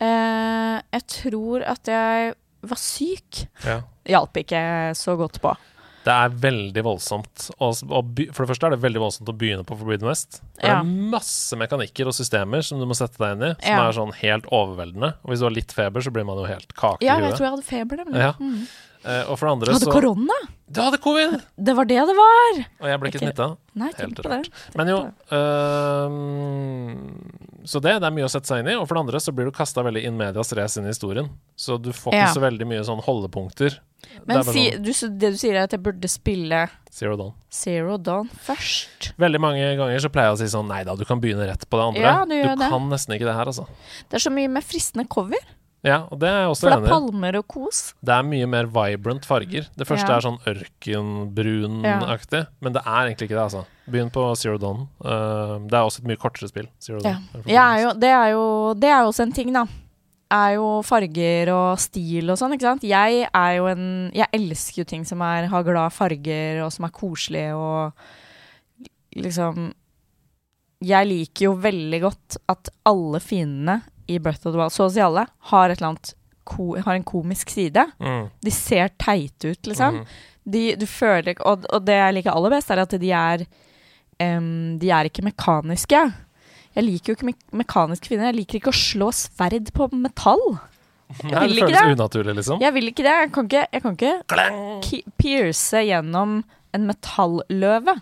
Eh, 0.00 0.76
jeg 0.94 1.04
tror 1.12 1.64
at 1.68 1.90
jeg 1.90 2.34
var 2.68 2.80
syk. 2.80 3.44
Ja. 3.66 3.80
Hjalp 4.08 4.38
ikke 4.40 4.62
så 4.98 5.14
godt 5.20 5.40
på. 5.44 5.52
Det 6.08 6.14
er 6.14 6.32
veldig 6.40 6.82
voldsomt. 6.86 7.48
Og, 7.60 7.74
og 7.92 8.20
for 8.32 8.44
det 8.46 8.48
første 8.54 8.68
er 8.70 8.72
det 8.72 8.80
veldig 8.80 9.00
voldsomt 9.02 9.28
å 9.28 9.34
begynne 9.36 9.66
på 9.68 9.76
Forbidden 9.76 10.08
West. 10.08 10.38
Det 10.56 10.64
Ja. 10.70 10.78
er 10.80 10.84
masse 11.12 11.58
mekanikker 11.58 12.08
og 12.08 12.16
systemer 12.16 12.64
som 12.64 12.80
du 12.80 12.86
må 12.88 12.96
sette 12.96 13.18
deg 13.20 13.34
inn 13.36 13.44
i, 13.50 13.54
som 13.60 13.74
Ja. 13.76 13.88
er 13.88 13.92
sånn 13.98 14.14
helt 14.22 14.46
overveldende. 14.48 15.12
Og 15.22 15.30
hvis 15.34 15.42
du 15.42 15.48
har 15.50 15.52
litt 15.58 15.74
feber, 15.74 16.00
så 16.00 16.10
blir 16.14 16.24
man 16.24 16.38
jo 16.40 16.46
helt 16.48 16.72
kake 16.74 17.02
Ja, 17.04 17.18
jeg 17.20 17.34
tror 17.36 17.44
jeg 17.44 17.54
hadde 17.58 17.68
feber, 17.68 17.96
nemlig. 18.00 18.22
Ja. 18.24 18.32
Mm. 18.40 18.66
Eh, 19.04 19.24
og 19.30 19.36
for 19.38 19.46
det 19.46 19.52
andre 19.56 19.74
hadde 19.76 19.86
så 19.86 19.92
korona! 19.94 20.36
Du 20.68 20.80
hadde 20.84 20.98
covid! 21.00 21.36
Det 21.56 21.74
var 21.78 21.86
det 21.88 22.00
det 22.10 22.14
var! 22.18 22.58
Og 22.82 22.88
jeg 22.90 23.00
ble 23.00 23.10
ikke 23.12 23.20
smitta. 23.22 23.46
Helt. 23.78 24.18
Tenk 24.26 24.48
Men 24.76 24.90
jo 24.90 24.98
det. 25.06 25.38
Så 27.68 27.80
det, 27.84 27.94
det 28.00 28.08
er 28.08 28.14
mye 28.14 28.26
å 28.26 28.30
sette 28.32 28.48
seg 28.50 28.62
inn 28.62 28.70
i. 28.72 28.76
Og 28.78 28.86
for 28.88 28.96
det 28.98 29.02
andre 29.06 29.20
så 29.22 29.32
blir 29.34 29.48
du 29.48 29.52
kasta 29.54 29.84
veldig 29.86 30.02
in 30.08 30.16
medias 30.18 30.52
race 30.56 30.80
inn 30.80 30.86
i 30.88 30.92
historien. 30.92 31.28
Så 31.58 31.76
du 31.80 31.90
får 31.92 32.14
ikke 32.14 32.24
Ja. 32.26 32.32
så 32.34 32.42
veldig 32.42 32.66
mye 32.68 32.84
sånn 32.86 33.02
holdepunkter. 33.04 33.78
Men 34.28 34.40
det 34.40 34.44
si, 34.54 34.64
sånn 34.70 34.84
du, 35.16 35.18
det 35.20 35.30
du 35.34 35.38
sier, 35.40 35.54
er 35.58 35.66
at 35.68 35.74
jeg 35.74 35.82
burde 35.84 36.08
spille 36.10 36.62
Zero 36.94 37.16
Dawn. 37.18 37.34
Zero 37.52 37.96
Dawn 37.98 38.28
først. 38.46 39.10
Veldig 39.20 39.40
mange 39.42 39.66
ganger 39.78 40.00
så 40.04 40.10
pleier 40.12 40.30
jeg 40.32 40.38
å 40.38 40.40
si 40.42 40.50
sånn 40.54 40.68
Nei 40.70 40.82
da, 40.86 40.94
du 40.96 41.04
kan 41.08 41.20
begynne 41.22 41.48
rett 41.50 41.66
på 41.68 41.80
det 41.80 41.86
andre. 41.90 42.02
Ja, 42.06 42.24
du 42.28 42.34
det. 42.38 42.68
kan 42.70 42.88
nesten 42.92 43.16
ikke 43.16 43.28
det 43.28 43.36
her, 43.36 43.50
altså. 43.50 43.66
Det 44.08 44.20
er 44.20 44.24
så 44.24 44.32
mye 44.34 44.48
mer 44.52 44.64
fristende 44.64 45.06
cover, 45.10 45.42
Ja, 45.86 46.00
og 46.10 46.18
det 46.18 46.26
er 46.26 46.40
jeg 46.42 46.48
også 46.50 46.64
for 46.66 46.72
det 46.74 46.88
er 46.88 46.90
palmer 46.90 47.36
og 47.38 47.44
kos. 47.48 47.80
Det 48.02 48.10
er 48.10 48.24
mye 48.26 48.46
mer 48.50 48.66
vibrant 48.66 49.24
farger. 49.28 49.68
Det 49.78 49.86
første 49.86 50.08
Ja. 50.10 50.16
er 50.16 50.24
sånn 50.26 50.38
ørkenbrunaktig, 50.50 52.40
men 52.60 52.72
det 52.74 52.82
er 52.84 53.02
egentlig 53.06 53.28
ikke 53.28 53.36
det, 53.38 53.44
altså. 53.44 53.64
Begynn 53.88 54.10
på 54.12 54.24
Zero 54.36 54.58
Dawn. 54.58 54.88
Uh, 55.00 55.58
det 55.70 55.74
er 55.78 55.84
også 55.86 56.02
et 56.02 56.08
mye 56.10 56.16
kortere 56.20 56.48
spill. 56.50 56.66
Zero 56.82 56.98
Ja. 57.04 57.14
Dawn. 57.32 57.44
Er 57.46 57.82
jo, 57.84 57.92
det, 57.94 58.10
er 58.10 58.30
jo, 58.34 58.74
det 58.74 58.88
er 58.90 59.00
jo 59.04 59.12
også 59.12 59.22
en 59.28 59.32
ting, 59.32 59.52
da. 59.54 59.64
Er 60.30 60.54
jo 60.58 60.82
farger 60.84 61.48
og 61.54 61.78
stil 61.80 62.28
og 62.30 62.36
sånn, 62.36 62.52
ikke 62.52 62.66
sant. 62.66 62.82
Jeg 62.84 63.28
er 63.32 63.52
jo 63.56 63.66
en 63.70 64.10
Jeg 64.12 64.28
elsker 64.36 64.82
jo 64.82 64.84
ting 64.84 65.04
som 65.08 65.22
er, 65.22 65.46
har 65.48 65.62
glad 65.64 65.92
farger, 65.94 66.60
og 66.66 66.72
som 66.74 66.84
er 66.84 66.90
koselige 66.92 67.54
og 67.56 67.92
liksom 69.16 69.70
Jeg 70.84 71.06
liker 71.08 71.44
jo 71.48 71.54
veldig 71.54 72.00
godt 72.02 72.36
at 72.48 72.68
alle 72.84 73.18
fiendene 73.24 73.80
i 74.08 74.18
Breath 74.22 74.46
of 74.46 74.54
the 74.54 74.58
Wild, 74.58 74.74
så 74.74 74.86
å 74.88 74.92
si 74.92 75.02
alle, 75.04 75.26
har 75.52 75.74
ko, 76.48 76.72
har 76.80 76.96
en 76.96 77.06
komisk 77.06 77.52
side. 77.52 77.84
Mm. 78.00 78.28
De 78.44 78.54
ser 78.54 78.92
teite 79.00 79.52
ut, 79.52 79.68
liksom. 79.68 80.00
Mm. 80.00 80.06
De, 80.48 80.62
du 80.80 80.86
føler 80.88 81.36
og, 81.44 81.66
og 81.68 81.84
det 81.84 81.98
jeg 81.98 82.14
liker 82.16 82.32
aller 82.32 82.54
best, 82.56 82.70
er 82.72 82.80
at 82.80 82.94
de 82.96 83.10
er 83.12 83.44
um, 84.24 84.78
De 84.80 84.88
er 84.94 85.10
ikke 85.10 85.26
mekaniske. 85.26 86.00
Jeg 86.78 86.86
liker 86.86 87.12
jo 87.12 87.18
ikke 87.18 87.28
me 87.28 87.34
mekaniske 87.60 88.08
kvinner. 88.08 88.30
Jeg 88.30 88.38
liker 88.40 88.60
ikke 88.60 88.72
å 88.72 88.80
slå 88.80 89.10
sverd 89.12 89.72
på 89.76 89.90
metall. 89.92 90.44
Nei, 91.24 91.32
vil 91.48 91.56
det 91.56 91.64
ikke 91.64 91.74
det. 91.74 91.96
unaturlig, 91.96 92.34
liksom. 92.40 92.62
Jeg 92.62 92.74
vil 92.76 92.90
ikke 92.90 93.04
det. 93.04 93.16
Jeg 93.24 93.32
kan 93.34 93.48
ikke, 93.48 93.64
jeg 93.72 93.84
kan 93.84 93.98
ikke 93.98 95.02
pierce 95.20 95.82
gjennom 95.88 96.40
en 96.76 96.88
metalløve. 96.88 97.96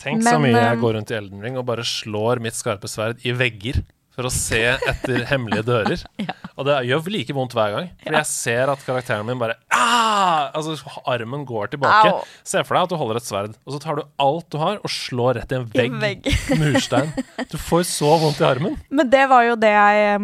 Tenk 0.00 0.22
så 0.22 0.36
mye 0.38 0.54
jeg 0.54 0.80
går 0.82 0.96
rundt 0.98 1.12
i 1.12 1.16
Elden 1.18 1.42
Ring 1.42 1.56
og 1.58 1.64
bare 1.68 1.84
slår 1.86 2.40
mitt 2.44 2.56
skarpe 2.56 2.88
sverd 2.90 3.22
i 3.26 3.32
vegger 3.34 3.80
for 4.16 4.26
å 4.28 4.32
se 4.32 4.62
etter 4.74 5.26
hemmelige 5.30 5.66
dører. 5.68 6.04
Ja. 6.26 6.32
Og 6.56 6.64
det 6.64 6.74
gjør 6.88 7.10
like 7.12 7.34
vondt 7.36 7.52
hver 7.52 7.74
gang. 7.74 7.88
Fordi 8.00 8.16
jeg 8.16 8.26
ser 8.30 8.70
at 8.72 8.80
karakteren 8.86 9.26
min 9.28 9.36
bare 9.38 9.58
Aah! 9.76 10.46
Altså, 10.56 10.72
armen 11.06 11.42
går 11.46 11.68
tilbake. 11.74 12.08
Au. 12.14 12.22
Se 12.46 12.62
for 12.64 12.74
deg 12.78 12.86
at 12.86 12.92
du 12.94 12.96
holder 12.96 13.18
et 13.20 13.26
sverd, 13.28 13.52
og 13.68 13.74
så 13.74 13.80
tar 13.82 13.98
du 13.98 14.06
alt 14.24 14.46
du 14.50 14.56
har, 14.58 14.78
og 14.80 14.90
slår 14.90 15.36
rett 15.36 15.52
i 15.52 15.58
en 15.58 15.66
I 15.68 15.76
vegg. 15.82 15.98
vegg. 16.00 16.30
Murstein. 16.62 17.12
Du 17.52 17.58
får 17.60 17.84
så 17.90 18.14
vondt 18.22 18.40
i 18.40 18.46
armen. 18.48 18.78
Men 18.88 19.10
det 19.12 19.26
var 19.30 19.44
jo 19.50 19.58
det 19.60 19.74
jeg 19.74 20.22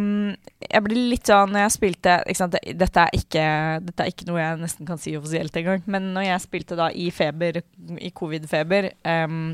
Jeg 0.73 0.85
ble 0.89 1.03
litt 1.13 1.29
sånn 1.29 1.53
når 1.53 1.67
jeg 1.67 1.75
spilte? 1.77 2.17
Dette, 2.81 3.05
er 3.05 3.19
ikke, 3.21 3.45
dette 3.91 4.07
er 4.07 4.15
ikke 4.15 4.29
noe 4.31 4.41
jeg 4.41 4.63
nesten 4.65 4.89
kan 4.89 5.03
si 5.03 5.13
offisielt 5.21 5.61
engang, 5.61 5.85
men 5.91 6.09
når 6.17 6.31
jeg 6.31 6.47
spilte 6.49 6.79
da 6.81 6.89
i 6.97 7.11
feber, 7.13 7.61
i 8.01 8.11
covid-feber, 8.17 8.89
em, 9.05 9.53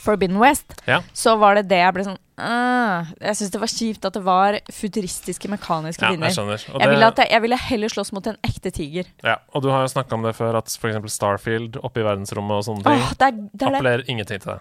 Forbidden 0.00 0.38
West, 0.42 0.76
Ja. 0.86 1.00
så 1.16 1.36
var 1.40 1.54
det 1.58 1.68
det 1.68 1.78
jeg 1.82 1.94
ble 1.94 2.04
sånn 2.10 2.18
Uh, 2.36 3.06
Jeg 3.16 3.32
syns 3.38 3.50
det 3.54 3.60
var 3.62 3.70
kjipt 3.72 4.04
at 4.04 4.12
det 4.12 4.20
var 4.20 4.58
futuristiske, 4.68 5.48
mekaniske 5.48 6.04
Ja, 6.04 6.10
jeg 6.12 6.20
Jeg, 6.20 6.88
ville 6.90 7.06
jeg, 7.08 7.30
jeg 7.32 7.40
ville 7.40 7.56
heller 7.56 7.88
slåss 7.88 8.12
mot 8.12 8.26
en 8.28 8.36
ekte 8.44 8.68
tiger. 8.76 9.06
ja, 9.24 9.38
og 9.54 9.62
du 9.64 9.70
har 9.72 9.80
jo 9.80 9.88
snakka 9.88 10.12
om 10.18 10.22
det 10.22 10.34
før, 10.36 10.58
at 10.60 10.68
f.eks. 10.68 11.00
Starfield 11.14 11.78
oppe 11.80 12.02
i 12.02 12.04
verdensrommet 12.04 12.58
og 12.60 12.66
sånne 12.68 12.84
ting 12.84 13.00
oh, 13.00 13.14
det, 13.16 13.30
er, 13.30 13.32
det, 13.32 13.62
er 13.62 13.72
appellerer 13.78 14.04
ingenting 14.12 14.42
til 14.44 14.52
deg. 14.52 14.60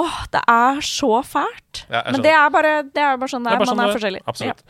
Åh, 0.00 0.18
det 0.32 0.42
er 0.48 0.80
så 0.82 1.22
fælt. 1.22 1.84
Ja, 1.86 2.02
Men 2.10 2.22
det 2.24 2.32
er 2.32 2.50
bare, 2.50 2.74
det 2.82 3.02
er 3.04 3.16
bare 3.20 3.30
sånn 3.30 3.44
det 3.44 3.52
er. 3.52 3.58
bare 3.60 3.66
Man 3.68 3.76
sånn 3.76 3.82
er 3.84 3.94
forskjellig. 3.94 4.22
Absolutt. 4.26 4.62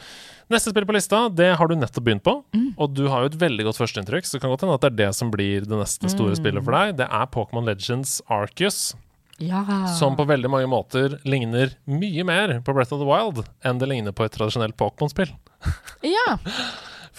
Neste 0.51 0.73
spill 0.73 0.87
på 0.89 0.95
lista, 0.97 1.21
det 1.31 1.53
har 1.57 1.71
du 1.71 1.77
nettopp 1.79 2.05
begynt 2.09 2.25
på. 2.27 2.35
Mm. 2.53 2.73
Og 2.77 2.93
du 2.97 3.05
har 3.09 3.23
jo 3.23 3.31
et 3.31 3.37
veldig 3.39 3.69
godt 3.69 3.79
førsteinntrykk, 3.79 4.27
så 4.27 4.37
det 4.37 4.43
kan 4.43 4.51
godt 4.51 4.65
hende 4.67 4.75
at 4.75 4.85
det 4.85 4.91
er 4.93 4.97
det 5.05 5.11
som 5.17 5.31
blir 5.31 5.65
det 5.65 5.79
neste 5.79 6.11
store 6.11 6.35
Mm. 6.35 6.41
spillet 6.43 6.65
for 6.67 6.73
deg. 6.77 6.97
Det 6.99 7.07
er 7.09 7.27
Pokémon 7.31 7.65
Legends 7.65 8.21
Arcus, 8.29 8.97
Ja. 9.41 9.63
som 9.97 10.17
på 10.19 10.27
veldig 10.29 10.51
mange 10.53 10.69
måter 10.69 11.19
ligner 11.25 11.73
mye 11.89 12.25
mer 12.29 12.59
på 12.61 12.75
Breath 12.77 12.93
of 12.93 13.01
the 13.01 13.09
Wild 13.09 13.43
enn 13.65 13.81
det 13.81 13.89
ligner 13.89 14.13
på 14.13 14.27
et 14.27 14.35
tradisjonelt 14.37 14.77
Pokémon-spill. 14.81 15.33
ja. 16.17 16.37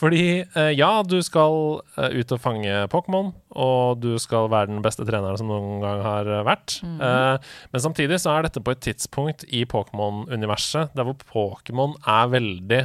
Fordi 0.02 0.42
eh, 0.42 0.72
ja, 0.74 0.90
du 1.06 1.20
skal 1.22 1.82
eh, 2.00 2.16
ut 2.22 2.32
og 2.34 2.40
fange 2.42 2.78
Pokémon, 2.90 3.34
og 3.54 4.00
du 4.02 4.16
skal 4.22 4.48
være 4.50 4.72
den 4.72 4.82
beste 4.86 5.06
treneren 5.06 5.38
som 5.38 5.52
noen 5.52 5.84
gang 5.84 6.02
har 6.06 6.30
eh, 6.30 6.46
vært. 6.48 6.80
Mhm. 6.86 7.04
Eh, 7.06 7.52
men 7.74 7.84
samtidig 7.84 8.18
så 8.24 8.34
er 8.38 8.48
dette 8.48 8.64
på 8.66 8.74
et 8.74 8.82
tidspunkt 8.88 9.46
i 9.50 9.66
Pokémon-universet 9.70 10.96
der 10.98 11.06
hvor 11.06 11.20
Pokémon 11.36 11.94
er 12.02 12.34
veldig 12.34 12.82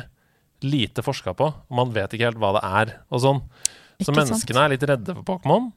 lite 0.66 1.04
forska 1.04 1.32
på. 1.36 1.48
og 1.54 1.76
Man 1.80 1.92
vet 1.96 2.12
ikke 2.16 2.28
helt 2.30 2.40
hva 2.42 2.52
det 2.58 2.64
er, 2.68 2.94
og 3.12 3.24
sånn. 3.24 3.42
Så 3.96 4.10
Ikke 4.10 4.12
sant? 4.12 4.18
menneskene 4.20 4.64
er 4.66 4.72
litt 4.74 4.86
redde 4.90 5.16
for 5.16 5.24
Pokémon. 5.36 5.70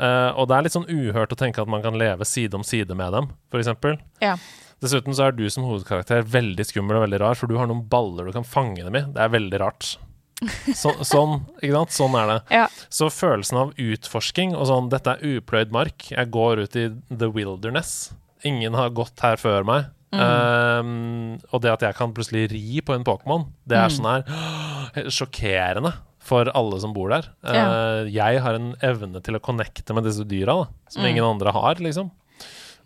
Eh, 0.00 0.30
og 0.38 0.48
det 0.48 0.56
er 0.56 0.62
litt 0.66 0.76
sånn 0.76 0.88
uhørt 0.88 1.32
å 1.34 1.38
tenke 1.38 1.62
at 1.62 1.68
man 1.70 1.82
kan 1.84 1.98
leve 1.98 2.24
side 2.28 2.54
om 2.54 2.64
side 2.66 2.94
med 2.98 3.12
dem, 3.12 3.30
f.eks. 3.52 4.00
Ja. 4.24 4.36
Dessuten 4.82 5.14
så 5.16 5.26
er 5.28 5.32
du 5.34 5.44
som 5.50 5.64
hovedkarakter 5.66 6.22
veldig 6.22 6.64
skummel 6.68 6.96
og 7.00 7.06
veldig 7.08 7.18
rar, 7.24 7.34
for 7.34 7.50
du 7.50 7.56
har 7.58 7.66
noen 7.66 7.82
baller 7.90 8.28
du 8.28 8.32
kan 8.36 8.46
fange 8.46 8.84
dem 8.86 8.94
i. 8.94 9.02
Det 9.14 9.24
er 9.24 9.32
veldig 9.34 9.58
rart. 9.64 9.96
Så, 10.78 10.92
sånn, 11.02 11.40
ikke 11.58 11.74
sant? 11.74 11.90
Sånn 11.96 12.14
er 12.14 12.28
det. 12.30 12.36
Ja. 12.54 12.66
Så 12.94 13.08
følelsen 13.10 13.58
av 13.58 13.72
utforsking 13.74 14.52
og 14.54 14.68
sånn 14.70 14.86
Dette 14.92 15.16
er 15.16 15.38
upløyd 15.40 15.72
mark. 15.74 16.12
Jeg 16.14 16.30
går 16.30 16.62
ut 16.62 16.76
i 16.78 16.84
the 17.10 17.26
wilderness. 17.34 18.12
Ingen 18.46 18.78
har 18.78 18.94
gått 18.94 19.18
her 19.26 19.34
før 19.42 19.66
meg. 19.66 19.88
Um, 20.14 21.34
og 21.52 21.60
det 21.64 21.72
at 21.74 21.82
jeg 21.88 21.96
kan 21.98 22.14
plutselig 22.16 22.46
ri 22.52 22.78
på 22.86 22.94
en 22.94 23.02
Pokémon, 23.04 23.48
det 23.68 23.76
er 23.76 23.90
Mm. 23.90 23.96
sånn 23.98 24.08
her 24.14 25.10
sjokkerende 25.18 25.90
for 26.28 26.50
alle 26.52 26.78
som 26.82 26.92
bor 26.96 27.08
der. 27.12 27.30
Ja. 27.48 27.64
Uh, 28.04 28.08
jeg 28.12 28.42
har 28.44 28.58
en 28.58 28.74
evne 28.84 29.22
til 29.24 29.38
å 29.38 29.42
connecte 29.44 29.96
med 29.96 30.04
disse 30.08 30.26
dyra 30.28 30.54
da, 30.60 30.66
som 30.92 31.02
Mm. 31.02 31.10
ingen 31.14 31.24
andre 31.32 31.52
har, 31.56 31.80
liksom. 31.80 32.10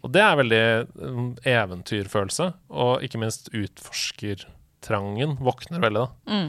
Og 0.02 0.11
det 0.14 0.22
er 0.22 0.38
veldig 0.38 0.62
um, 1.02 1.26
eventyrfølelse, 1.46 2.48
og 2.74 3.02
ikke 3.07 3.20
minst 3.22 3.50
utforskertrangen 3.55 5.37
våkner 5.42 5.83
veldig, 5.83 6.07
da. 6.07 6.33
Mm. 6.33 6.48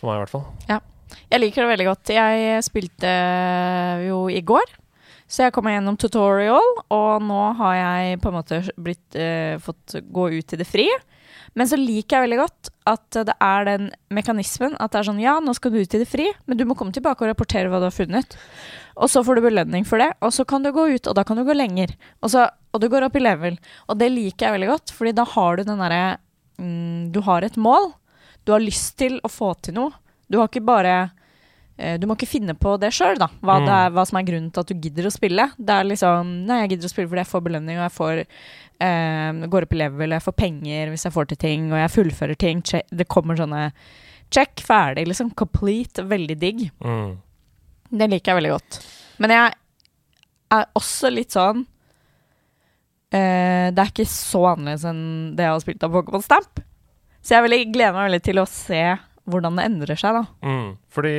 For 0.00 0.08
meg, 0.10 0.16
i 0.16 0.22
hvert 0.24 0.32
fall. 0.34 0.46
Ja. 0.70 0.80
Jeg 1.30 1.42
liker 1.42 1.64
det 1.64 1.70
veldig 1.72 1.86
godt. 1.90 2.12
Jeg 2.14 2.62
spilte 2.66 3.10
jo 4.06 4.24
i 4.30 4.40
går. 4.46 4.76
Så 5.30 5.44
jeg 5.44 5.54
kom 5.54 5.66
meg 5.66 5.76
gjennom 5.76 5.98
tutorial, 5.98 6.68
og 6.90 7.22
nå 7.22 7.40
har 7.60 7.74
jeg 7.78 8.20
på 8.22 8.30
en 8.30 8.36
måte 8.40 8.60
blitt, 8.82 9.14
eh, 9.14 9.58
fått 9.62 9.94
gå 10.10 10.24
ut 10.38 10.54
i 10.54 10.58
det 10.58 10.66
fri. 10.66 10.88
Men 11.58 11.66
så 11.66 11.78
liker 11.78 12.16
jeg 12.16 12.26
veldig 12.28 12.38
godt 12.40 12.70
at 12.90 13.18
det 13.26 13.34
er 13.42 13.66
den 13.66 13.88
mekanismen 14.14 14.76
at 14.78 14.92
det 14.92 15.00
er 15.00 15.08
sånn 15.08 15.22
Ja, 15.22 15.36
nå 15.42 15.54
skal 15.56 15.72
du 15.74 15.80
ut 15.80 15.96
i 15.96 16.00
det 16.02 16.08
fri, 16.08 16.28
men 16.46 16.58
du 16.58 16.64
må 16.68 16.76
komme 16.78 16.94
tilbake 16.94 17.24
og 17.24 17.32
rapportere 17.32 17.70
hva 17.70 17.80
du 17.82 17.88
har 17.88 17.94
funnet. 17.94 18.36
Og 19.00 19.10
så 19.10 19.22
får 19.26 19.38
du 19.38 19.46
belønning 19.48 19.86
for 19.88 20.02
det, 20.02 20.12
og 20.22 20.34
så 20.34 20.46
kan 20.48 20.64
du 20.64 20.70
gå 20.74 20.86
ut, 20.94 21.10
og 21.10 21.16
da 21.18 21.24
kan 21.26 21.38
du 21.40 21.44
gå 21.46 21.56
lenger. 21.56 21.94
Og, 22.22 22.30
så, 22.32 22.46
og 22.70 22.82
du 22.82 22.88
går 22.92 23.08
opp 23.08 23.18
i 23.18 23.24
level. 23.24 23.58
Og 23.88 23.98
det 24.00 24.10
liker 24.14 24.46
jeg 24.46 24.58
veldig 24.58 24.70
godt, 24.70 24.94
fordi 24.96 25.14
da 25.18 25.26
har 25.34 25.58
du 25.58 25.64
den 25.66 25.82
derre 25.82 26.04
mm, 26.60 27.10
Du 27.14 27.22
har 27.26 27.46
et 27.46 27.58
mål. 27.58 27.92
Du 28.46 28.54
har 28.54 28.62
lyst 28.62 28.96
til 29.00 29.18
å 29.24 29.30
få 29.32 29.54
til 29.64 29.76
noe. 29.78 29.96
Du 30.30 30.38
har 30.38 30.50
ikke 30.50 30.64
bare 30.64 31.10
du 32.00 32.06
må 32.06 32.14
ikke 32.18 32.28
finne 32.28 32.54
på 32.58 32.74
det 32.82 32.90
sjøl, 32.92 33.16
da. 33.20 33.28
Hva, 33.40 33.54
Mm. 33.60 33.68
er, 33.72 33.90
hva 33.96 34.04
som 34.08 34.18
er 34.20 34.26
grunnen 34.28 34.50
til 34.52 34.60
at 34.60 34.68
du 34.72 34.74
gidder 34.88 35.06
å 35.08 35.12
spille. 35.14 35.46
Det 35.56 35.70
er 35.76 35.84
liksom 35.88 36.34
Nei, 36.46 36.58
jeg 36.62 36.70
gidder 36.74 36.88
å 36.90 36.92
spille 36.92 37.08
fordi 37.08 37.22
jeg 37.24 37.30
får 37.32 37.44
belønning, 37.46 37.78
og 37.78 37.86
jeg 37.86 37.94
får 37.96 38.20
eh, 38.80 39.46
går 39.54 39.66
opp 39.66 39.72
i 39.76 39.80
level, 39.80 40.10
jeg 40.16 40.24
får 40.26 40.36
penger 40.40 40.92
hvis 40.92 41.04
jeg 41.06 41.12
får 41.16 41.26
til 41.32 41.40
ting, 41.46 41.66
og 41.72 41.78
jeg 41.80 41.94
fullfører 41.96 42.38
ting. 42.40 42.62
Det 42.90 43.08
kommer 43.08 43.36
sånne 43.40 43.72
check, 44.30 44.60
ferdig, 44.62 45.06
liksom. 45.10 45.32
Complete. 45.34 46.04
Veldig 46.06 46.36
digg. 46.38 46.70
Mm. 46.84 47.16
Det 47.90 48.08
liker 48.12 48.30
jeg 48.32 48.38
veldig 48.42 48.52
godt. 48.54 48.80
Men 49.18 49.30
jeg 49.34 49.54
er 50.52 50.66
også 50.78 51.10
litt 51.12 51.30
sånn 51.34 51.64
eh, 53.12 53.70
Det 53.74 53.78
er 53.82 53.90
ikke 53.92 54.06
så 54.08 54.44
annerledes 54.52 54.84
enn 54.90 55.02
det 55.36 55.46
jeg 55.46 55.54
har 55.54 55.62
spilt 55.64 55.86
av 55.86 55.94
Pokémon 55.94 56.24
Stamp. 56.24 56.62
Så 57.22 57.36
jeg 57.36 57.68
gleder 57.74 57.92
meg 57.96 58.08
veldig 58.08 58.22
til 58.24 58.40
å 58.40 58.46
se 58.48 58.80
hvordan 59.32 59.56
det 59.58 59.64
endrer 59.70 59.98
seg, 60.00 60.16
da. 60.18 60.24
Mm. 60.46 60.76
Fordi 60.90 61.12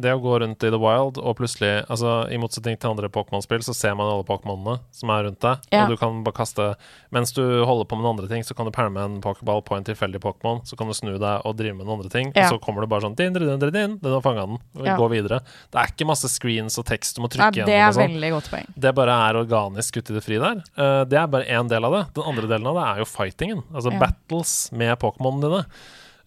det 0.00 0.12
å 0.16 0.20
gå 0.22 0.38
rundt 0.40 0.64
i 0.64 0.70
the 0.72 0.78
wild, 0.80 1.18
og 1.20 1.36
plutselig 1.36 1.84
altså 1.92 2.22
I 2.32 2.38
motsetning 2.40 2.78
til 2.80 2.90
andre 2.94 3.10
Pokémon-spill, 3.12 3.60
så 3.66 3.74
ser 3.76 3.94
man 3.98 4.08
alle 4.08 4.24
Pokémonene 4.24 4.78
som 4.96 5.12
er 5.12 5.26
rundt 5.28 5.40
deg. 5.44 5.66
Ja. 5.74 5.84
Og 5.84 5.92
du 5.92 6.00
kan 6.00 6.22
bare 6.24 6.36
kaste 6.40 6.70
Mens 7.12 7.32
du 7.36 7.42
holder 7.66 7.84
på 7.90 7.98
med 7.98 8.04
noen 8.06 8.16
andre 8.16 8.30
ting, 8.30 8.44
så 8.46 8.54
kan 8.56 8.68
du 8.68 8.72
pælme 8.72 9.02
en 9.02 9.18
Pokéball 9.24 9.60
på 9.66 9.76
en 9.76 9.84
tilfeldig 9.84 10.20
Pokémon. 10.22 10.62
Så 10.64 10.76
kan 10.78 10.88
du 10.88 10.94
snu 10.96 11.12
deg 11.18 11.44
og 11.44 11.56
drive 11.58 11.74
med 11.76 11.84
noen 11.84 11.98
andre 11.98 12.12
ting. 12.12 12.32
Ja. 12.36 12.46
Og 12.48 12.54
så 12.56 12.60
kommer 12.64 12.86
det 12.86 12.90
bare 12.92 13.04
sånn 13.04 13.16
din, 13.18 13.34
din, 13.36 13.46
din, 13.60 13.72
din, 13.74 13.98
Den 14.00 14.16
har 14.16 14.24
fanga 14.24 14.46
den. 14.46 14.60
Og 14.78 14.86
Ja. 14.86 14.96
Gå 14.96 15.10
videre. 15.12 15.40
Det 15.70 15.78
er 15.80 15.92
ikke 15.92 16.06
masse 16.08 16.28
screens 16.32 16.78
og 16.80 16.86
tekst 16.88 17.16
du 17.16 17.22
må 17.22 17.28
Ja, 17.34 17.50
gjennom. 17.50 17.66
det 17.66 17.76
er 17.76 17.92
sånn. 17.92 18.08
veldig 18.14 18.30
godt 18.38 18.50
poeng. 18.50 18.66
Det 18.78 18.94
bare 18.94 19.18
er 19.28 19.38
organisk 19.42 19.96
ute 20.00 20.10
i 20.10 20.16
det 20.16 20.24
fri 20.24 20.38
der. 20.40 20.62
Uh, 20.78 21.04
det 21.04 21.18
er 21.20 21.26
bare 21.26 21.44
én 21.46 21.68
del 21.68 21.84
av 21.84 21.92
det. 21.92 22.04
Den 22.14 22.24
andre 22.32 22.46
delen 22.48 22.66
av 22.72 22.74
det 22.80 22.86
er 22.88 22.98
jo 23.04 23.08
fightingen. 23.10 23.62
Altså 23.74 23.92
battles 24.00 24.72
med 24.72 24.96
Pokémonene 24.98 25.42
dine. 25.50 25.64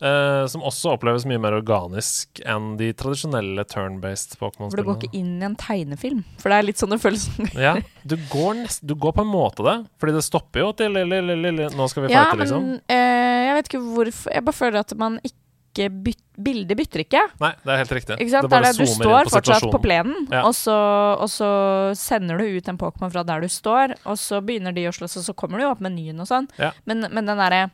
Eh, 0.03 0.45
som 0.51 0.63
også 0.67 0.93
oppleves 0.97 1.23
mye 1.29 1.39
mer 1.41 1.55
organisk 1.57 2.41
enn 2.45 2.73
de 2.79 2.91
tradisjonelle 2.99 3.63
turn-based 3.71 4.35
Pokémon-spillene. 4.39 4.73
For 4.75 4.81
du 4.83 4.89
går 4.89 4.99
ikke 5.01 5.19
inn 5.19 5.37
i 5.41 5.47
en 5.47 5.55
tegnefilm. 5.59 6.23
For 6.41 6.51
det 6.53 6.59
er 6.59 6.67
litt 6.69 6.81
sånn 6.83 6.93
det 6.95 6.99
føles. 7.03 7.29
Ja, 7.57 7.77
du 8.03 8.17
går, 8.31 8.57
nest, 8.63 8.83
du 8.85 8.95
går 8.99 9.15
på 9.17 9.23
en 9.25 9.31
måte 9.31 9.63
det, 9.67 9.77
fordi 10.01 10.17
det 10.19 10.25
stopper 10.27 10.65
jo 10.67 10.71
til 10.77 10.91
lille, 10.99 11.21
lille, 11.23 11.39
lille, 11.47 11.69
Nå 11.77 11.87
skal 11.91 12.05
vi 12.07 12.11
Ja, 12.13 12.25
fighte, 12.27 12.37
men 12.41 12.45
liksom. 12.47 12.67
eh, 12.91 13.39
jeg 13.47 13.55
vet 13.59 13.71
ikke 13.71 13.81
hvorfor 13.93 14.33
Jeg 14.35 14.45
bare 14.49 14.57
føler 14.59 14.79
at 14.83 14.93
man 14.99 15.19
ikke 15.23 15.87
byt, 16.03 16.19
Bildet 16.33 16.77
bytter 16.77 17.01
ikke. 17.03 17.19
Nei, 17.41 17.49
det 17.61 17.69
er 17.73 17.79
helt 17.83 17.91
riktig. 17.93 18.15
Ikke 18.21 18.31
sant? 18.33 18.45
Det 18.47 18.49
bare 18.53 18.69
det, 18.73 18.77
du 18.81 18.89
står 18.89 19.27
på 19.29 19.33
fortsatt 19.35 19.65
på 19.73 19.79
plenen, 19.83 20.27
Ja. 20.33 20.41
og, 20.47 20.53
så, 20.57 20.73
og 21.21 21.29
så 21.29 21.49
sender 21.97 22.37
du 22.41 22.57
ut 22.57 22.67
en 22.69 22.77
Pokémon 22.81 23.11
fra 23.13 23.21
der 23.25 23.41
du 23.45 23.49
står, 23.53 23.93
og 24.05 24.17
så 24.21 24.39
begynner 24.45 24.73
de 24.73 24.87
å 24.89 24.93
slåss, 24.93 25.17
og 25.21 25.25
så 25.27 25.35
kommer 25.37 25.61
du 25.61 25.65
jo 25.67 25.71
opp 25.75 25.81
menyen 25.85 26.21
og 26.21 26.29
sånn. 26.29 26.47
Ja. 26.57 26.71
Men, 26.89 27.05
men 27.13 27.29
den 27.29 27.37
derre 27.41 27.67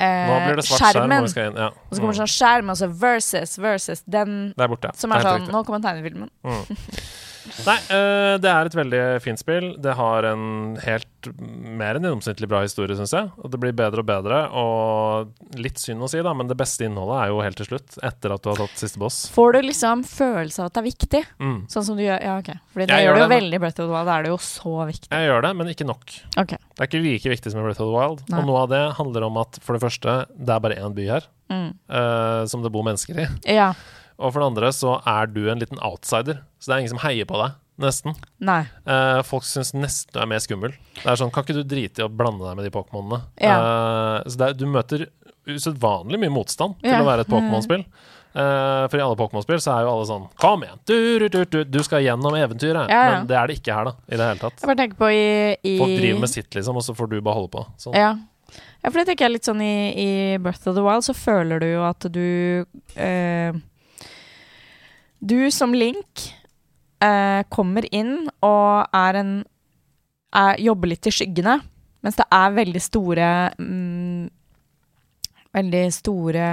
eh, 0.00 0.28
svart 0.62 0.80
skjerm 0.80 0.92
skjermen, 1.02 1.28
skal. 1.28 1.54
Ja. 1.56 1.68
og 1.68 1.92
så 1.96 2.00
kommer 2.00 2.12
det 2.14 2.20
Mm. 2.20 2.26
sånn 2.26 2.34
skjerm, 2.38 2.70
og 2.70 2.76
så 2.76 2.88
versus, 2.88 3.58
versus, 3.58 4.02
den 4.06 4.54
er 4.64 4.68
som 4.96 5.10
det 5.10 5.18
er 5.18 5.22
sånn 5.28 5.40
riktig. 5.40 5.52
Nå 5.52 5.64
kommer 5.66 5.80
tegnefilmen. 5.80 6.30
Nei, 7.66 7.76
uh, 7.90 8.34
det 8.42 8.50
er 8.50 8.68
et 8.68 8.76
veldig 8.78 9.02
fint 9.24 9.40
spill. 9.40 9.70
Det 9.82 9.94
har 9.98 10.26
en 10.28 10.76
helt 10.82 11.28
mer 11.38 11.98
enn 11.98 12.06
gjennomsnittlig 12.06 12.48
bra 12.50 12.60
historie, 12.64 12.96
syns 12.98 13.14
jeg. 13.16 13.30
Og 13.42 13.50
det 13.52 13.60
blir 13.62 13.74
bedre 13.76 14.04
og 14.04 14.08
bedre. 14.08 14.40
Og 14.58 15.58
litt 15.58 15.80
synd 15.82 16.04
å 16.04 16.10
si, 16.10 16.20
da, 16.24 16.34
men 16.36 16.50
det 16.50 16.58
beste 16.58 16.86
innholdet 16.86 17.18
er 17.22 17.32
jo 17.32 17.40
helt 17.44 17.58
til 17.60 17.70
slutt, 17.70 17.98
etter 18.06 18.34
at 18.34 18.44
du 18.44 18.50
har 18.52 18.60
tatt 18.62 18.82
siste 18.82 19.00
boss. 19.02 19.20
Får 19.34 19.56
du 19.56 19.60
liksom 19.66 20.04
følelse 20.08 20.62
av 20.62 20.70
at 20.70 20.76
det 20.76 20.82
er 20.82 20.88
viktig? 20.88 21.22
Mm. 21.42 21.58
Sånn 21.72 21.88
som 21.90 21.98
du 21.98 22.04
gjør 22.04 22.22
Ja, 22.22 22.36
OK. 22.42 22.52
Fordi 22.74 22.86
det 22.88 22.98
Jeg 22.98 23.08
gjør 23.08 23.12
gjør 23.12 23.18
du 23.18 23.22
jo 23.22 23.28
men... 23.28 23.34
veldig 23.36 23.58
i 23.58 23.62
Breath 23.64 23.80
of 23.80 23.88
the 23.88 23.94
Wild. 23.94 24.10
Da 24.10 24.18
er 24.18 24.26
det 24.28 24.34
jo 24.34 24.38
så 24.48 24.76
viktig. 24.88 25.10
Jeg 25.14 25.30
gjør 25.30 25.48
det, 25.48 25.54
men 25.60 25.72
ikke 25.74 25.88
nok. 25.88 26.14
OK. 26.44 26.54
Det 26.58 26.84
er 26.84 26.90
ikke 26.90 27.02
like 27.04 27.34
viktig 27.34 27.54
som 27.54 27.62
i 27.62 27.66
Breath 27.66 27.82
of 27.82 27.90
the 27.90 27.96
Wild. 27.96 28.22
Nei. 28.28 28.42
Og 28.42 28.48
noe 28.52 28.62
av 28.66 28.70
det 28.72 28.84
handler 28.98 29.26
om 29.28 29.42
at 29.42 29.58
for 29.64 29.76
det 29.78 29.84
første, 29.84 30.20
det 30.38 30.54
er 30.54 30.64
bare 30.68 30.78
én 30.82 30.94
by 30.96 31.10
her 31.16 31.28
Mm. 31.48 31.70
Uh, 31.88 32.44
som 32.44 32.60
det 32.60 32.68
bor 32.68 32.84
mennesker 32.84 33.22
i. 33.22 33.26
Ja. 33.48 33.70
Og 34.18 34.32
for 34.34 34.42
det 34.42 34.48
andre 34.50 34.70
så 34.74 34.96
er 35.06 35.28
du 35.30 35.44
en 35.50 35.60
liten 35.62 35.78
outsider, 35.84 36.40
så 36.58 36.70
det 36.70 36.74
er 36.76 36.82
ingen 36.84 36.94
som 36.96 37.02
heier 37.04 37.28
på 37.30 37.38
deg. 37.38 37.56
Nesten. 37.78 38.16
Nei. 38.42 38.64
Eh, 38.90 39.20
folk 39.22 39.44
syns 39.46 39.70
nesten 39.78 40.10
du 40.10 40.18
er 40.18 40.26
mer 40.26 40.40
skummel. 40.42 40.72
Det 40.98 41.04
er 41.06 41.18
sånn, 41.20 41.30
Kan 41.30 41.44
ikke 41.46 41.54
du 41.60 41.62
drite 41.62 42.02
i 42.02 42.06
å 42.08 42.10
blande 42.10 42.42
deg 42.42 42.56
med 42.58 42.66
de 42.66 42.72
Pokémonene? 42.74 43.20
Ja. 43.38 43.54
Eh, 44.18 44.28
så 44.34 44.48
er, 44.48 44.56
du 44.58 44.64
møter 44.66 45.04
usedvanlig 45.48 46.18
mye 46.20 46.32
motstand 46.34 46.74
til 46.82 46.90
Ja. 46.90 47.00
å 47.02 47.06
være 47.06 47.22
et 47.22 47.30
Pokémon-spill. 47.30 47.84
Eh, 48.34 48.88
for 48.90 48.98
i 48.98 49.04
alle 49.06 49.16
Pokémon-spill 49.16 49.62
så 49.62 49.72
er 49.78 49.86
jo 49.86 49.92
alle 49.94 50.06
sånn 50.10 50.26
Kom 50.38 50.62
igjen! 50.62 50.78
Du, 50.86 50.96
du, 51.22 51.28
du, 51.32 51.44
du, 51.48 51.64
du 51.64 51.78
skal 51.86 52.02
gjennom 52.04 52.34
eventyret! 52.36 52.90
Ja. 52.90 53.04
Men 53.20 53.30
det 53.30 53.38
er 53.38 53.46
det 53.48 53.56
ikke 53.62 53.74
her, 53.78 53.88
da. 53.88 53.94
I 54.10 54.18
det 54.18 54.26
hele 54.32 54.42
tatt. 54.42 54.58
Jeg 54.60 54.68
bare 54.68 54.80
tenker 54.82 54.98
på 55.00 55.08
i, 55.14 55.22
i 55.62 55.76
Folk 55.78 55.94
driver 56.02 56.20
med 56.26 56.30
sitt, 56.34 56.50
liksom, 56.58 56.76
og 56.76 56.84
så 56.84 56.94
får 56.98 57.08
du 57.14 57.16
bare 57.22 57.38
holde 57.38 57.52
på. 57.54 57.64
Sånn. 57.80 57.94
Ja. 57.96 58.10
ja, 58.82 58.90
for 58.90 58.98
det 59.00 59.06
tenker 59.12 59.28
jeg 59.28 59.36
litt 59.38 59.48
sånn 59.48 59.62
i, 59.64 59.72
i 59.94 60.10
Breath 60.42 60.66
of 60.68 60.76
the 60.76 60.84
Wild, 60.84 61.06
så 61.08 61.14
føler 61.16 61.62
du 61.64 61.70
jo 61.70 61.86
at 61.88 62.10
du 62.12 62.26
eh, 62.98 63.52
Du 65.20 65.50
som 65.50 65.74
Link 65.74 66.28
eh, 67.02 67.42
kommer 67.50 67.86
inn 67.94 68.28
og 68.44 68.88
er 68.94 69.18
en 69.22 69.32
er, 70.34 70.58
Jobber 70.60 70.92
litt 70.92 71.08
i 71.08 71.12
skyggene, 71.14 71.56
mens 72.04 72.18
det 72.18 72.26
er 72.30 72.56
veldig 72.58 72.82
store 72.84 73.30
mm, 73.58 74.28
Veldig 75.58 75.80
store 75.96 76.48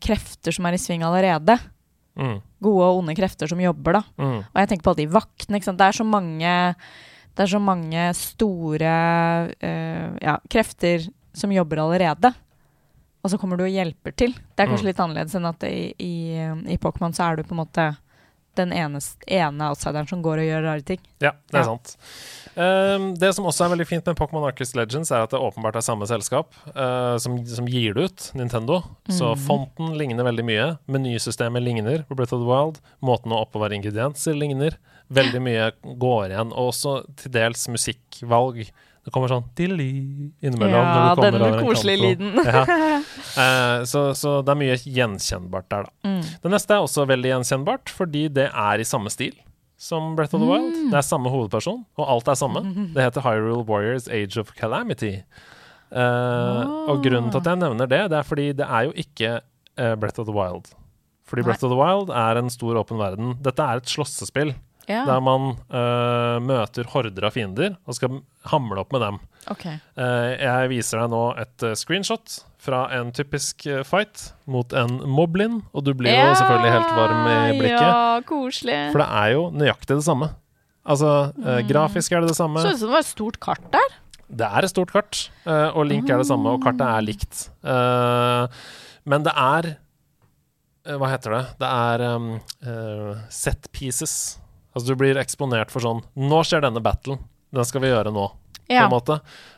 krefter 0.00 0.54
som 0.54 0.68
er 0.68 0.76
i 0.76 0.80
sving 0.80 1.02
allerede. 1.02 1.56
Mm, 2.18 2.36
Gode 2.62 2.86
og 2.86 3.00
onde 3.00 3.16
krefter 3.18 3.50
som 3.50 3.60
jobber, 3.60 3.98
da. 3.98 4.02
mm, 4.14 4.38
Og 4.46 4.60
jeg 4.62 4.70
tenker 4.70 4.86
på 4.86 4.92
alle 4.92 5.02
de 5.02 5.12
vaktene. 5.12 5.58
Det 5.66 5.88
er 5.88 5.96
så 5.98 6.06
mange 6.06 6.52
Det 7.34 7.44
er 7.44 7.50
så 7.50 7.60
mange 7.60 8.04
store 8.14 8.92
eh, 9.58 10.06
ja, 10.22 10.38
krefter 10.48 11.04
som 11.34 11.52
jobber 11.52 11.82
allerede. 11.82 12.32
Og 13.28 13.34
så 13.34 13.38
kommer 13.42 13.60
du 13.60 13.66
og 13.66 13.72
hjelper 13.74 14.14
til. 14.16 14.32
Det 14.32 14.64
er 14.64 14.70
kanskje 14.72 14.86
Mm. 14.86 14.90
litt 14.90 15.00
annerledes 15.04 15.34
enn 15.36 15.48
at 15.52 15.64
i, 15.68 15.92
i, 16.00 16.12
i 16.72 16.78
Pokémon 16.80 17.12
så 17.12 17.26
er 17.28 17.36
du 17.36 17.42
på 17.44 17.52
en 17.52 17.60
måte 17.66 17.90
den 18.58 18.72
eneste, 18.74 19.20
ene 19.30 19.68
outsideren 19.70 20.08
som 20.08 20.22
går 20.24 20.40
og 20.40 20.46
gjør 20.48 20.64
rare 20.64 20.82
ting. 20.82 20.98
Ja, 21.22 21.30
det 21.52 21.60
er 21.60 21.62
Ja. 21.62 21.64
sant. 21.68 21.92
Um, 22.56 23.14
det 23.14 23.28
som 23.36 23.44
også 23.46 23.66
er 23.66 23.70
veldig 23.76 23.86
fint 23.86 24.06
med 24.08 24.16
Pokémon 24.18 24.48
Arcus 24.48 24.72
Legends, 24.74 25.12
er 25.12 25.22
at 25.22 25.30
det 25.30 25.38
åpenbart 25.38 25.76
er 25.78 25.84
samme 25.86 26.08
selskap 26.10 26.50
uh, 26.74 27.14
som, 27.22 27.36
som 27.46 27.68
gir 27.70 27.94
det 27.94 28.08
ut, 28.08 28.30
Nintendo. 28.34 28.80
Så 29.08 29.34
Mhm. 29.36 29.44
fonten 29.46 29.94
ligner 29.98 30.24
veldig 30.26 30.44
mye. 30.48 30.78
Menysystemet 30.88 31.62
ligner 31.62 32.02
på 32.08 32.16
Breath 32.16 32.34
of 32.34 32.40
the 32.42 32.48
Wild. 32.50 32.80
Måten 33.00 33.30
å 33.30 33.44
oppbevare 33.46 33.76
ingredienser 33.78 34.34
ligner. 34.34 34.74
Veldig 35.12 35.40
mye 35.40 35.70
går 35.96 36.30
igjen. 36.32 36.50
Og 36.52 36.72
også 36.72 37.04
til 37.16 37.30
dels 37.30 37.68
musikkvalg. 37.68 38.70
Det 39.08 39.12
kommer 39.14 39.30
sånn 39.32 39.46
dilly 39.56 39.88
innimellom. 40.44 40.84
Ja, 40.84 41.14
den 41.16 41.40
koselige 41.64 42.02
lyden. 42.02 42.34
Ja. 42.44 42.62
Eh, 43.38 43.82
så, 43.88 44.00
så 44.18 44.38
det 44.44 44.52
er 44.52 44.58
mye 44.60 44.74
gjenkjennbart 44.82 45.68
der, 45.72 45.86
da. 45.88 45.92
Mm. 46.08 46.22
Det 46.42 46.50
neste 46.52 46.74
er 46.76 46.84
også 46.84 47.04
veldig 47.08 47.30
gjenkjennbart, 47.30 47.92
fordi 47.94 48.24
det 48.34 48.48
er 48.52 48.82
i 48.82 48.86
samme 48.88 49.12
stil 49.14 49.32
som 49.78 50.16
Breath 50.18 50.34
of 50.34 50.42
the 50.42 50.48
Wild. 50.48 50.72
Mm. 50.74 50.88
Det 50.90 50.98
er 50.98 51.06
samme 51.06 51.30
hovedperson, 51.30 51.84
og 52.02 52.08
alt 52.16 52.28
er 52.32 52.38
samme. 52.40 52.64
Det 52.96 53.04
heter 53.04 53.22
Hyrule 53.24 53.62
Warriors 53.68 54.08
Age 54.10 54.40
of 54.42 54.50
Calamity. 54.58 55.12
Eh, 55.94 56.62
Og 56.90 57.00
grunnen 57.04 57.30
til 57.32 57.40
at 57.40 57.46
jeg 57.52 57.60
nevner 57.62 57.88
det, 57.88 58.02
det 58.12 58.18
er 58.18 58.26
fordi 58.26 58.48
det 58.58 58.66
er 58.66 58.88
jo 58.88 58.96
ikke 59.04 59.30
eh, 59.38 59.94
Breath 60.02 60.20
of 60.20 60.26
the 60.28 60.34
Wild. 60.34 60.72
Fordi 61.28 61.44
Nei. 61.44 61.50
Breath 61.52 61.64
of 61.68 61.72
the 61.72 61.78
Wild 61.78 62.10
er 62.12 62.40
en 62.42 62.50
stor 62.52 62.80
åpen 62.82 62.98
verden. 63.00 63.36
Dette 63.44 63.62
er 63.64 63.80
et 63.80 63.88
slåssespill 63.92 64.52
Ja, 64.88 65.02
der 65.04 65.20
man 65.20 65.50
uh, 65.68 66.38
møter 66.40 66.88
horder 66.88 67.26
av 67.28 67.34
fiender 67.36 67.74
og 67.84 67.96
skal 67.98 68.22
hamle 68.48 68.80
opp 68.80 68.94
med 68.94 69.02
dem. 69.04 69.18
Okay. 69.52 69.76
Uh, 70.00 70.32
jeg 70.40 70.70
viser 70.72 71.02
deg 71.02 71.10
nå 71.12 71.20
et 71.40 71.64
uh, 71.66 71.74
screenshot 71.76 72.38
fra 72.64 72.86
en 72.96 73.10
typisk 73.12 73.66
fight 73.84 74.30
mot 74.48 74.72
en 74.76 74.96
moblin, 75.06 75.60
og 75.76 75.84
du 75.84 75.92
blir 75.96 76.10
jo 76.10 76.32
selvfølgelig 76.40 76.72
helt 76.72 76.94
varm 76.96 77.28
i 77.28 77.58
blikket. 77.58 77.84
Ja, 77.84 78.16
koselig. 78.26 78.78
For 78.94 79.04
det 79.04 79.08
er 79.20 79.34
jo 79.36 79.44
nøyaktig 79.54 80.00
det 80.00 80.06
samme. 80.08 80.30
Altså, 80.88 81.12
mm. 81.36 81.68
grafisk 81.68 82.16
er 82.16 82.24
det 82.24 82.32
det 82.32 82.38
samme. 82.40 82.64
Så 82.64 82.72
ut 82.72 82.80
som 82.80 82.88
det 82.88 82.96
var 82.96 83.04
et 83.04 83.10
stort 83.12 83.38
kart 83.44 83.68
der. 83.76 83.94
Det 84.40 84.48
er 84.48 84.66
et 84.66 84.72
stort 84.72 84.90
kart, 84.96 85.20
og 85.46 85.86
Link 85.86 86.10
er 86.10 86.18
det 86.20 86.26
samme, 86.28 86.56
og 86.56 86.64
kartet 86.64 86.84
er 86.88 87.06
likt. 87.06 87.44
Men 89.08 89.24
det 89.28 89.36
er 89.38 89.70
Hva 90.98 91.12
heter 91.14 91.36
det? 91.36 91.44
Det 91.62 91.70
er 91.70 92.04
um, 92.16 92.28
set 93.30 93.70
pieces. 93.76 94.38
Altså, 94.78 94.92
du 94.94 95.00
blir 95.00 95.18
eksponert 95.18 95.72
for 95.74 95.82
sånn 95.82 96.04
Nå 96.14 96.42
skjer 96.46 96.62
denne 96.62 96.82
battlen. 96.84 97.18
Den 97.50 97.66
skal 97.66 97.82
vi 97.82 97.90
gjøre 97.90 98.14
nå. 98.14 98.28
Ja. 98.68 98.82
på 98.84 98.90
en 98.90 98.92
måte, 98.92 99.14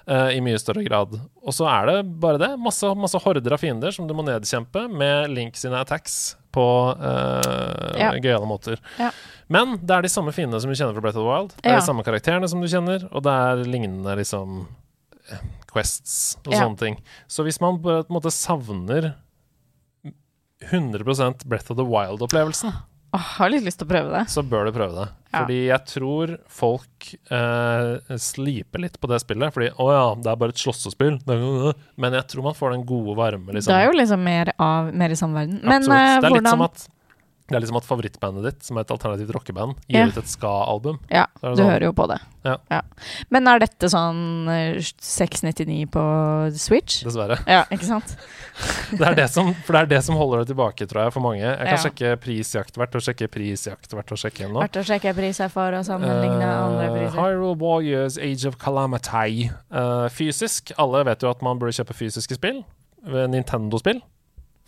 uh, 0.06 0.28
i 0.30 0.38
mye 0.38 0.58
større 0.62 0.84
grad. 0.86 1.16
Og 1.42 1.54
så 1.56 1.64
er 1.66 1.88
det 1.88 1.94
bare 2.22 2.38
det. 2.38 2.50
Masse, 2.62 2.86
masse 2.94 3.18
horder 3.18 3.56
av 3.56 3.58
fiender 3.58 3.90
som 3.90 4.06
du 4.06 4.14
må 4.14 4.22
nedkjempe 4.22 4.84
med 4.86 5.32
Link 5.34 5.58
sine 5.58 5.80
attacks 5.82 6.36
på 6.54 6.62
uh, 6.94 7.96
Ja. 7.98 8.12
gøyale 8.14 8.46
måter. 8.46 8.78
Ja. 9.02 9.10
Men 9.50 9.80
det 9.82 9.96
er 9.96 10.06
de 10.06 10.12
samme 10.14 10.30
fiendene 10.30 10.62
som 10.62 10.70
du 10.70 10.78
kjenner 10.78 10.94
fra 10.94 11.02
Breath 11.02 11.18
of 11.18 11.26
the 11.26 11.30
Wild. 11.32 11.56
Det 11.58 11.72
er 11.72 11.80
de 11.80 11.88
samme 11.88 12.06
karakterene 12.06 12.46
som 12.52 12.62
du 12.62 12.68
kjenner, 12.70 13.08
og 13.10 13.26
det 13.26 13.34
er 13.34 13.64
lignende 13.66 14.14
liksom 14.22 14.60
quests 15.72 16.36
og 16.46 16.54
sånne 16.54 16.78
ting. 16.78 17.00
Så 17.26 17.42
hvis 17.46 17.58
man 17.62 17.82
på 17.82 17.96
en 18.04 18.14
måte 18.14 18.30
savner 18.34 19.10
100% 20.70 21.46
Breath 21.50 21.70
of 21.74 21.76
the 21.82 21.86
Wild-opplevelsen, 21.86 22.72
Åh, 23.12 23.24
har 23.40 23.50
litt 23.50 23.64
lyst 23.66 23.80
til 23.80 23.88
å 23.88 23.90
prøve 23.90 24.12
det. 24.14 24.22
så 24.30 24.42
bør 24.46 24.68
du 24.68 24.72
prøve 24.76 24.94
det. 24.94 25.06
Ja. 25.30 25.40
Fordi 25.40 25.56
jeg 25.66 25.86
tror 25.86 26.32
folk 26.50 27.08
eh, 27.30 28.16
sliper 28.22 28.82
litt 28.84 29.00
på 29.02 29.10
det 29.10 29.18
spillet. 29.22 29.54
Fordi 29.54 29.68
å 29.82 29.88
ja, 29.90 30.04
det 30.18 30.30
er 30.30 30.38
bare 30.42 30.54
et 30.54 30.62
slåssespill. 30.62 31.18
Er- 31.26 31.74
Men 32.00 32.16
jeg 32.18 32.26
tror 32.30 32.46
man 32.50 32.54
får 32.58 32.76
den 32.76 32.86
gode 32.86 33.16
varme, 33.18 33.54
liksom. 33.54 33.70
Det 33.70 33.78
er 33.80 33.90
jo 33.90 33.98
liksom 33.98 34.22
mer 34.26 34.52
av 34.58 34.92
mer 34.94 35.10
i 35.10 35.18
samme 35.18 35.38
verden. 35.42 35.60
Men 35.62 35.82
Absolutt. 35.82 35.98
eh, 35.98 36.06
det, 36.06 36.14
er 36.14 36.20
litt 36.20 36.30
hvordan 36.38 36.50
som 36.54 36.66
at, 36.66 36.86
det 37.50 37.56
er 37.58 37.64
liksom 37.66 37.76
at 37.80 37.86
favorittbandet 37.88 38.44
ditt, 38.46 38.62
som 38.64 38.78
er 38.78 38.84
et 38.86 38.90
alternativt 38.94 39.32
rockeband, 39.34 39.74
gir 39.90 40.00
Ja. 40.00 40.06
ut 40.08 40.16
et 40.22 40.30
ska-album. 40.30 40.98
Ja, 41.10 41.26
er 41.42 41.50
du 41.54 41.60
sånn. 41.62 41.70
hører 41.70 41.84
jo 41.88 41.92
på 41.92 42.06
det. 42.08 42.20
Ja. 42.44 42.56
Men 43.28 43.46
er 43.50 43.58
dette 43.60 43.90
sånn 43.92 44.48
eh, 44.48 44.78
699 44.80 45.86
på 45.92 46.04
Switch? 46.56 47.02
Dessverre. 47.04 47.36
Ja, 47.46 47.64
ikke 47.70 47.84
sant? 47.84 48.16
Det 48.96 49.06
er 49.06 49.14
det 49.14 49.26
som, 49.30 49.52
for 49.64 49.72
det 49.72 49.80
er 49.82 49.86
det 49.92 50.00
som 50.04 50.16
holder 50.16 50.42
det 50.42 50.48
tilbake, 50.52 50.86
tror 50.88 51.04
jeg, 51.04 51.12
for 51.14 51.20
mange. 51.24 51.40
Jeg 51.40 51.58
kan 51.58 51.66
Ja. 51.66 51.76
sjekke 51.84 52.16
prisjakt 52.20 52.74
hvert 52.76 52.94
og 52.94 53.02
sjekke 53.04 53.28
prisjakt 53.30 53.90
hvert 53.94 54.12
og 54.12 54.18
sjekke 54.18 54.42
igjen 54.44 54.52
nå. 54.52 54.60
Verdt 54.64 54.80
å 54.80 54.84
sjekke 54.84 55.14
priser 55.16 55.48
for 55.52 55.72
å 55.72 55.82
sammenligne 55.86 56.44
andre 56.44 56.86
Eh, 56.86 56.94
priser. 56.96 57.16
Hyrule 57.20 57.56
Warriors 57.58 58.16
Age 58.18 58.44
of 58.46 58.58
Calamity. 58.58 59.50
Uh, 59.70 60.08
fysisk. 60.08 60.72
Alle 60.78 61.04
vet 61.04 61.20
jo 61.22 61.30
at 61.30 61.42
man 61.42 61.58
burde 61.58 61.72
kjøpe 61.76 61.94
fysiske 61.94 62.34
spill. 62.36 62.64
Nintendo-spill. 63.04 64.02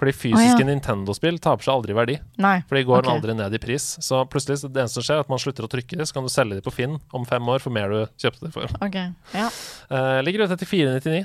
Fordi 0.03 0.13
fysiske 0.19 0.59
Å, 0.59 0.63
ja. 0.65 0.67
Nintendo-spill 0.67 1.37
taper 1.39 1.63
seg 1.63 1.77
aldri 1.77 1.95
verdi. 1.95 2.17
Nei. 2.43 2.57
For 2.67 2.75
de 2.75 2.81
går 2.89 3.05
den 3.05 3.13
aldri 3.13 3.37
ned 3.39 3.55
i 3.55 3.61
pris. 3.63 3.85
Så 4.03 4.25
plutselig 4.27 4.59
så 4.59 4.71
det 4.73 4.83
eneste 4.83 4.99
som 4.99 5.05
skjer, 5.07 5.21
er 5.21 5.29
at 5.29 5.31
man 5.31 5.39
slutter 5.39 5.69
å 5.69 5.71
trykke 5.71 6.01
det, 6.01 6.09
så 6.11 6.17
kan 6.17 6.27
du 6.27 6.33
selge 6.33 6.59
det 6.59 6.65
på 6.67 6.73
Finn 6.75 6.97
om 7.15 7.27
fem 7.29 7.53
år 7.55 7.63
for 7.63 7.71
mer 7.75 7.93
du 7.93 8.01
kjøpte 8.19 8.49
det 8.49 8.51
for. 8.57 8.75
Okay. 8.83 9.13
Ja. 9.31 9.47
Uh, 9.87 10.19
ligger 10.27 10.49
ute 10.49 10.59
til 10.59 10.73
499 10.73 11.23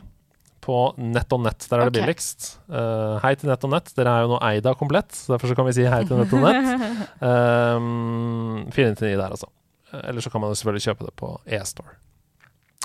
på 0.67 0.77
Nett 1.01 1.33
og 1.33 1.41
Nett. 1.41 1.65
Der 1.71 1.79
er 1.79 1.89
det 1.89 1.95
okay. 1.95 2.05
billigst. 2.05 2.51
Uh, 2.69 3.17
hei 3.23 3.33
til 3.39 3.49
Nett 3.49 3.65
og 3.65 3.73
Nett. 3.73 3.89
Dere 3.97 4.13
er 4.13 4.27
jo 4.27 4.35
nå 4.35 4.39
eid 4.45 4.69
av 4.69 4.77
Komplett, 4.77 5.09
så 5.15 5.33
derfor 5.33 5.49
så 5.49 5.57
kan 5.57 5.65
vi 5.71 5.73
si 5.79 5.89
hei 5.89 6.03
til 6.05 6.21
Nett 6.21 6.37
og 6.37 6.45
Nett. 6.45 6.73
Um, 7.17 8.67
499 8.75 9.15
der, 9.17 9.31
altså. 9.33 9.49
Eh, 9.89 10.09
Eller 10.11 10.21
så 10.21 10.29
kan 10.29 10.43
man 10.43 10.53
jo 10.53 10.59
selvfølgelig 10.59 10.85
kjøpe 10.85 11.07
det 11.07 11.15
på 11.17 11.33
E-store. 11.57 11.97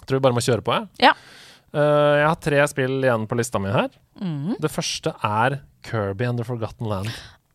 Tror 0.07 0.17
vi 0.17 0.25
bare 0.25 0.37
må 0.37 0.43
kjøre 0.45 0.65
på, 0.65 0.73
jeg. 0.79 1.11
Ja. 1.11 1.13
Eh, 1.73 2.15
jeg 2.21 2.27
har 2.29 2.41
tre 2.45 2.65
spill 2.69 2.99
igjen 3.01 3.29
på 3.29 3.39
lista 3.39 3.61
mi 3.63 3.73
her. 3.73 3.93
Mm. 4.21 4.59
Det 4.61 4.71
første 4.73 5.15
er 5.25 5.61
Kirby 5.87 6.29
and 6.29 6.41
the 6.41 6.47
Forgotten 6.47 6.91
Land. 6.91 7.09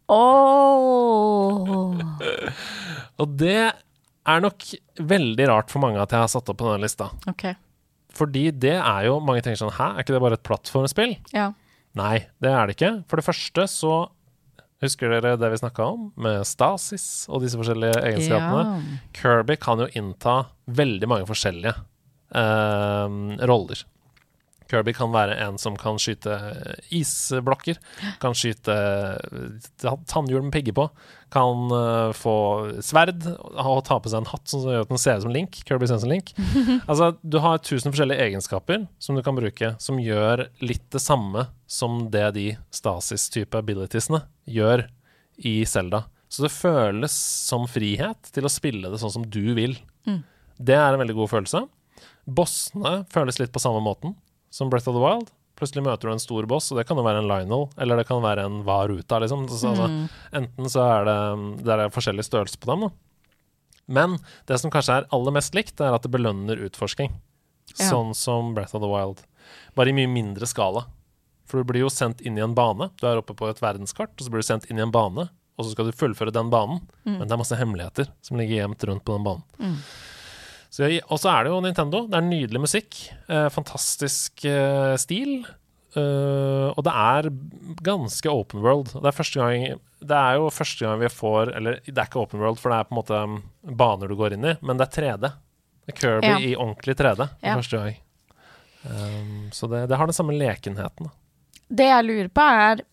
Oh. 0.07 1.93
Og 3.19 3.37
det 3.37 3.61
er 4.27 4.43
nok 4.43 4.65
veldig 4.97 5.47
rart 5.51 5.71
for 5.71 5.83
mange 5.83 5.99
at 6.01 6.13
jeg 6.15 6.23
har 6.23 6.31
satt 6.31 6.49
opp 6.51 6.59
på 6.59 6.67
denne 6.67 6.83
lista. 6.85 7.09
Okay. 7.29 7.57
Fordi 8.17 8.49
det 8.55 8.77
er 8.79 9.07
jo 9.07 9.19
Mange 9.21 9.43
tenker 9.45 9.59
sånn 9.59 9.75
Hæ, 9.75 9.91
er 9.93 10.01
ikke 10.01 10.15
det 10.15 10.21
bare 10.23 10.37
et 10.39 10.45
plattformspill? 10.47 11.17
Ja. 11.35 11.51
Nei, 11.97 12.27
det 12.41 12.49
er 12.49 12.65
det 12.65 12.77
ikke. 12.77 12.93
For 13.11 13.19
det 13.19 13.27
første 13.27 13.67
så 13.69 13.95
Husker 14.83 15.09
dere 15.09 15.37
det 15.41 15.47
vi 15.49 15.57
snakka 15.57 15.85
om, 15.89 16.01
med 16.21 16.43
stasis 16.45 17.25
og 17.33 17.41
disse 17.41 17.57
forskjellige 17.57 17.97
egenskapene? 17.97 18.75
Ja. 18.77 18.97
Kirby 19.17 19.55
kan 19.57 19.81
jo 19.81 19.87
innta 19.97 20.35
veldig 20.69 21.09
mange 21.09 21.25
forskjellige 21.25 21.73
eh, 21.73 23.15
roller. 23.49 23.81
Kirby 24.71 24.93
kan 24.95 25.13
være 25.13 25.37
en 25.45 25.59
som 25.61 25.77
kan 25.79 25.99
skyte 26.01 26.35
isblokker, 26.93 27.79
kan 28.21 28.35
skyte 28.37 28.73
eh, 28.73 29.95
tannhjul 30.09 30.45
med 30.45 30.53
pigger 30.55 30.75
på, 30.77 30.87
kan 31.33 31.71
eh, 31.75 32.11
få 32.15 32.35
sverd 32.85 33.25
og 33.27 33.81
ta 33.87 33.99
på 33.99 34.11
seg 34.11 34.21
en 34.21 34.29
hatt 34.31 34.51
som 34.51 34.65
gjør 34.67 34.85
at 34.85 34.91
den 34.91 35.01
ser 35.01 35.19
ut 35.19 35.27
som 35.27 35.33
Link. 35.35 35.61
Kirby 35.67 35.89
ser 35.89 36.01
som 36.03 36.11
Link. 36.11 36.33
altså, 36.89 37.13
du 37.21 37.39
har 37.43 37.63
tusen 37.63 37.91
forskjellige 37.91 38.27
egenskaper 38.29 38.85
som 39.03 39.17
du 39.17 39.23
kan 39.25 39.37
bruke, 39.37 39.73
som 39.83 40.01
gjør 40.01 40.47
litt 40.63 40.85
det 40.93 41.03
samme 41.03 41.47
som 41.67 42.05
det 42.13 42.27
de 42.37 42.47
stasis-type 42.73 43.59
abilitiesene 43.59 44.23
gjør 44.47 44.87
i 45.47 45.59
Zelda. 45.67 46.05
Så 46.29 46.43
det 46.43 46.51
føles 46.51 47.13
som 47.47 47.67
frihet 47.71 48.31
til 48.35 48.47
å 48.47 48.51
spille 48.51 48.91
det 48.91 48.99
sånn 48.99 49.13
som 49.13 49.27
du 49.31 49.55
vil. 49.55 49.77
Mm. 50.07 50.21
Det 50.57 50.75
er 50.75 50.93
en 50.93 51.01
veldig 51.01 51.15
god 51.21 51.31
følelse. 51.31 51.63
Bossene 52.27 53.01
føles 53.11 53.39
litt 53.39 53.53
på 53.55 53.61
samme 53.63 53.79
måten 53.83 54.15
som 54.49 54.69
Breath 54.69 54.87
of 54.89 54.95
the 54.95 55.01
Wild. 55.03 55.31
Plutselig 55.57 55.81
møter 55.83 56.07
du 56.07 56.13
en 56.13 56.19
stor 56.21 56.45
boss, 56.45 56.71
og 56.71 56.77
det 56.77 56.85
kan 56.87 56.97
jo 56.99 57.03
være 57.03 57.23
en 57.23 57.27
Lionel, 57.27 57.67
eller 57.81 57.97
det 57.97 58.05
kan 58.07 58.21
være 58.21 58.43
en 58.45 58.59
Varuta, 58.67 59.17
liksom. 59.23 59.47
Så, 59.49 59.71
altså, 59.73 59.87
Mm. 59.89 60.09
Enten 60.33 60.69
så 60.69 60.83
er 60.85 61.05
det, 61.05 61.63
det 61.65 61.73
er 61.73 61.89
forskjellig 61.89 62.25
størrelse 62.27 62.59
på 62.61 62.69
dem, 62.69 62.81
da. 62.87 62.89
Men 63.87 64.17
det 64.45 64.59
som 64.59 64.69
kanskje 64.71 64.97
er 64.99 65.07
aller 65.15 65.31
mest 65.31 65.55
likt, 65.55 65.79
er 65.81 65.95
at 65.95 66.03
det 66.03 66.11
belønner 66.11 66.59
utforsking. 66.67 67.11
Ja. 67.79 67.89
Sånn 67.89 68.13
som 68.15 68.53
Breath 68.53 68.75
of 68.75 68.81
the 68.83 68.87
Wild. 68.91 69.23
Bare 69.75 69.89
i 69.89 69.95
mye 69.95 70.07
mindre 70.11 70.45
skala. 70.45 70.85
For 71.47 71.63
du 71.63 71.69
blir 71.71 71.85
jo 71.85 71.89
sendt 71.89 72.21
inn 72.21 72.37
i 72.37 72.43
en 72.43 72.53
bane. 72.53 72.89
Du 72.99 73.07
er 73.07 73.17
oppe 73.21 73.33
på 73.33 73.47
et 73.49 73.61
verdenskart, 73.63 74.11
og 74.19 74.25
så 74.25 74.29
blir 74.29 74.43
du 74.43 74.47
sendt 74.49 74.67
inn 74.69 74.77
i 74.77 74.83
en 74.83 74.91
bane. 74.91 75.29
Og 75.57 75.65
så 75.65 75.71
skal 75.71 75.87
du 75.87 75.91
fullføre 75.95 76.31
den 76.35 76.51
banen, 76.53 76.83
Mm. 77.05 77.17
men 77.17 77.27
det 77.27 77.31
er 77.33 77.37
masse 77.41 77.55
hemmeligheter 77.57 78.07
som 78.21 78.37
ligger 78.37 78.59
gjemt 78.67 78.83
rundt 78.85 79.03
på 79.07 79.15
den 79.15 79.23
banen. 79.23 79.43
Mm. 79.57 79.77
Og 80.75 81.19
så 81.19 81.29
er 81.31 81.43
det 81.47 81.51
jo 81.53 81.61
Nintendo. 81.63 82.03
Det 82.07 82.17
er 82.19 82.25
nydelig 82.27 82.61
musikk. 82.61 82.97
Eh, 83.29 83.47
fantastisk 83.53 84.45
eh, 84.45 84.95
stil. 84.99 85.45
eh, 85.95 86.67
og 86.73 86.83
det 86.85 86.93
er 86.93 87.29
ganske 87.83 88.29
open 88.29 88.61
world. 88.61 88.91
Det 88.93 89.05
er, 89.09 89.15
første 89.15 89.39
gang, 89.41 89.79
det 90.03 90.17
er 90.17 90.35
jo 90.37 90.49
første 90.53 90.85
gang 90.85 90.99
vi 91.01 91.09
får 91.09 91.53
Eller 91.57 91.79
det 91.85 91.97
er 91.97 92.05
ikke 92.09 92.21
open 92.21 92.39
world, 92.43 92.59
for 92.59 92.69
det 92.69 92.77
er 92.79 92.89
på 92.89 92.93
en 92.95 92.99
måte 93.01 93.21
um, 93.23 93.37
baner 93.79 94.07
du 94.11 94.15
går 94.19 94.35
inn 94.37 94.45
i, 94.45 94.57
men 94.61 94.77
det 94.77 94.87
er 94.89 95.01
3D. 95.17 95.31
Det 95.87 95.95
er 95.95 96.01
Kirby 96.01 96.27
Ja. 96.27 96.37
i 96.43 96.55
ordentlig 96.59 96.95
3D 96.99 97.17
for 97.23 97.47
Ja. 97.47 97.55
første 97.55 97.77
gang. 97.81 97.95
Um, 98.87 99.49
så 99.51 99.67
det, 99.71 99.87
det 99.89 99.97
har 99.97 100.05
den 100.07 100.13
samme 100.13 100.35
lekenheten. 100.37 101.07
Da. 101.09 101.11
Det 101.69 101.87
jeg 101.89 102.05
lurer 102.05 102.29
på, 102.29 102.41
er 102.41 102.83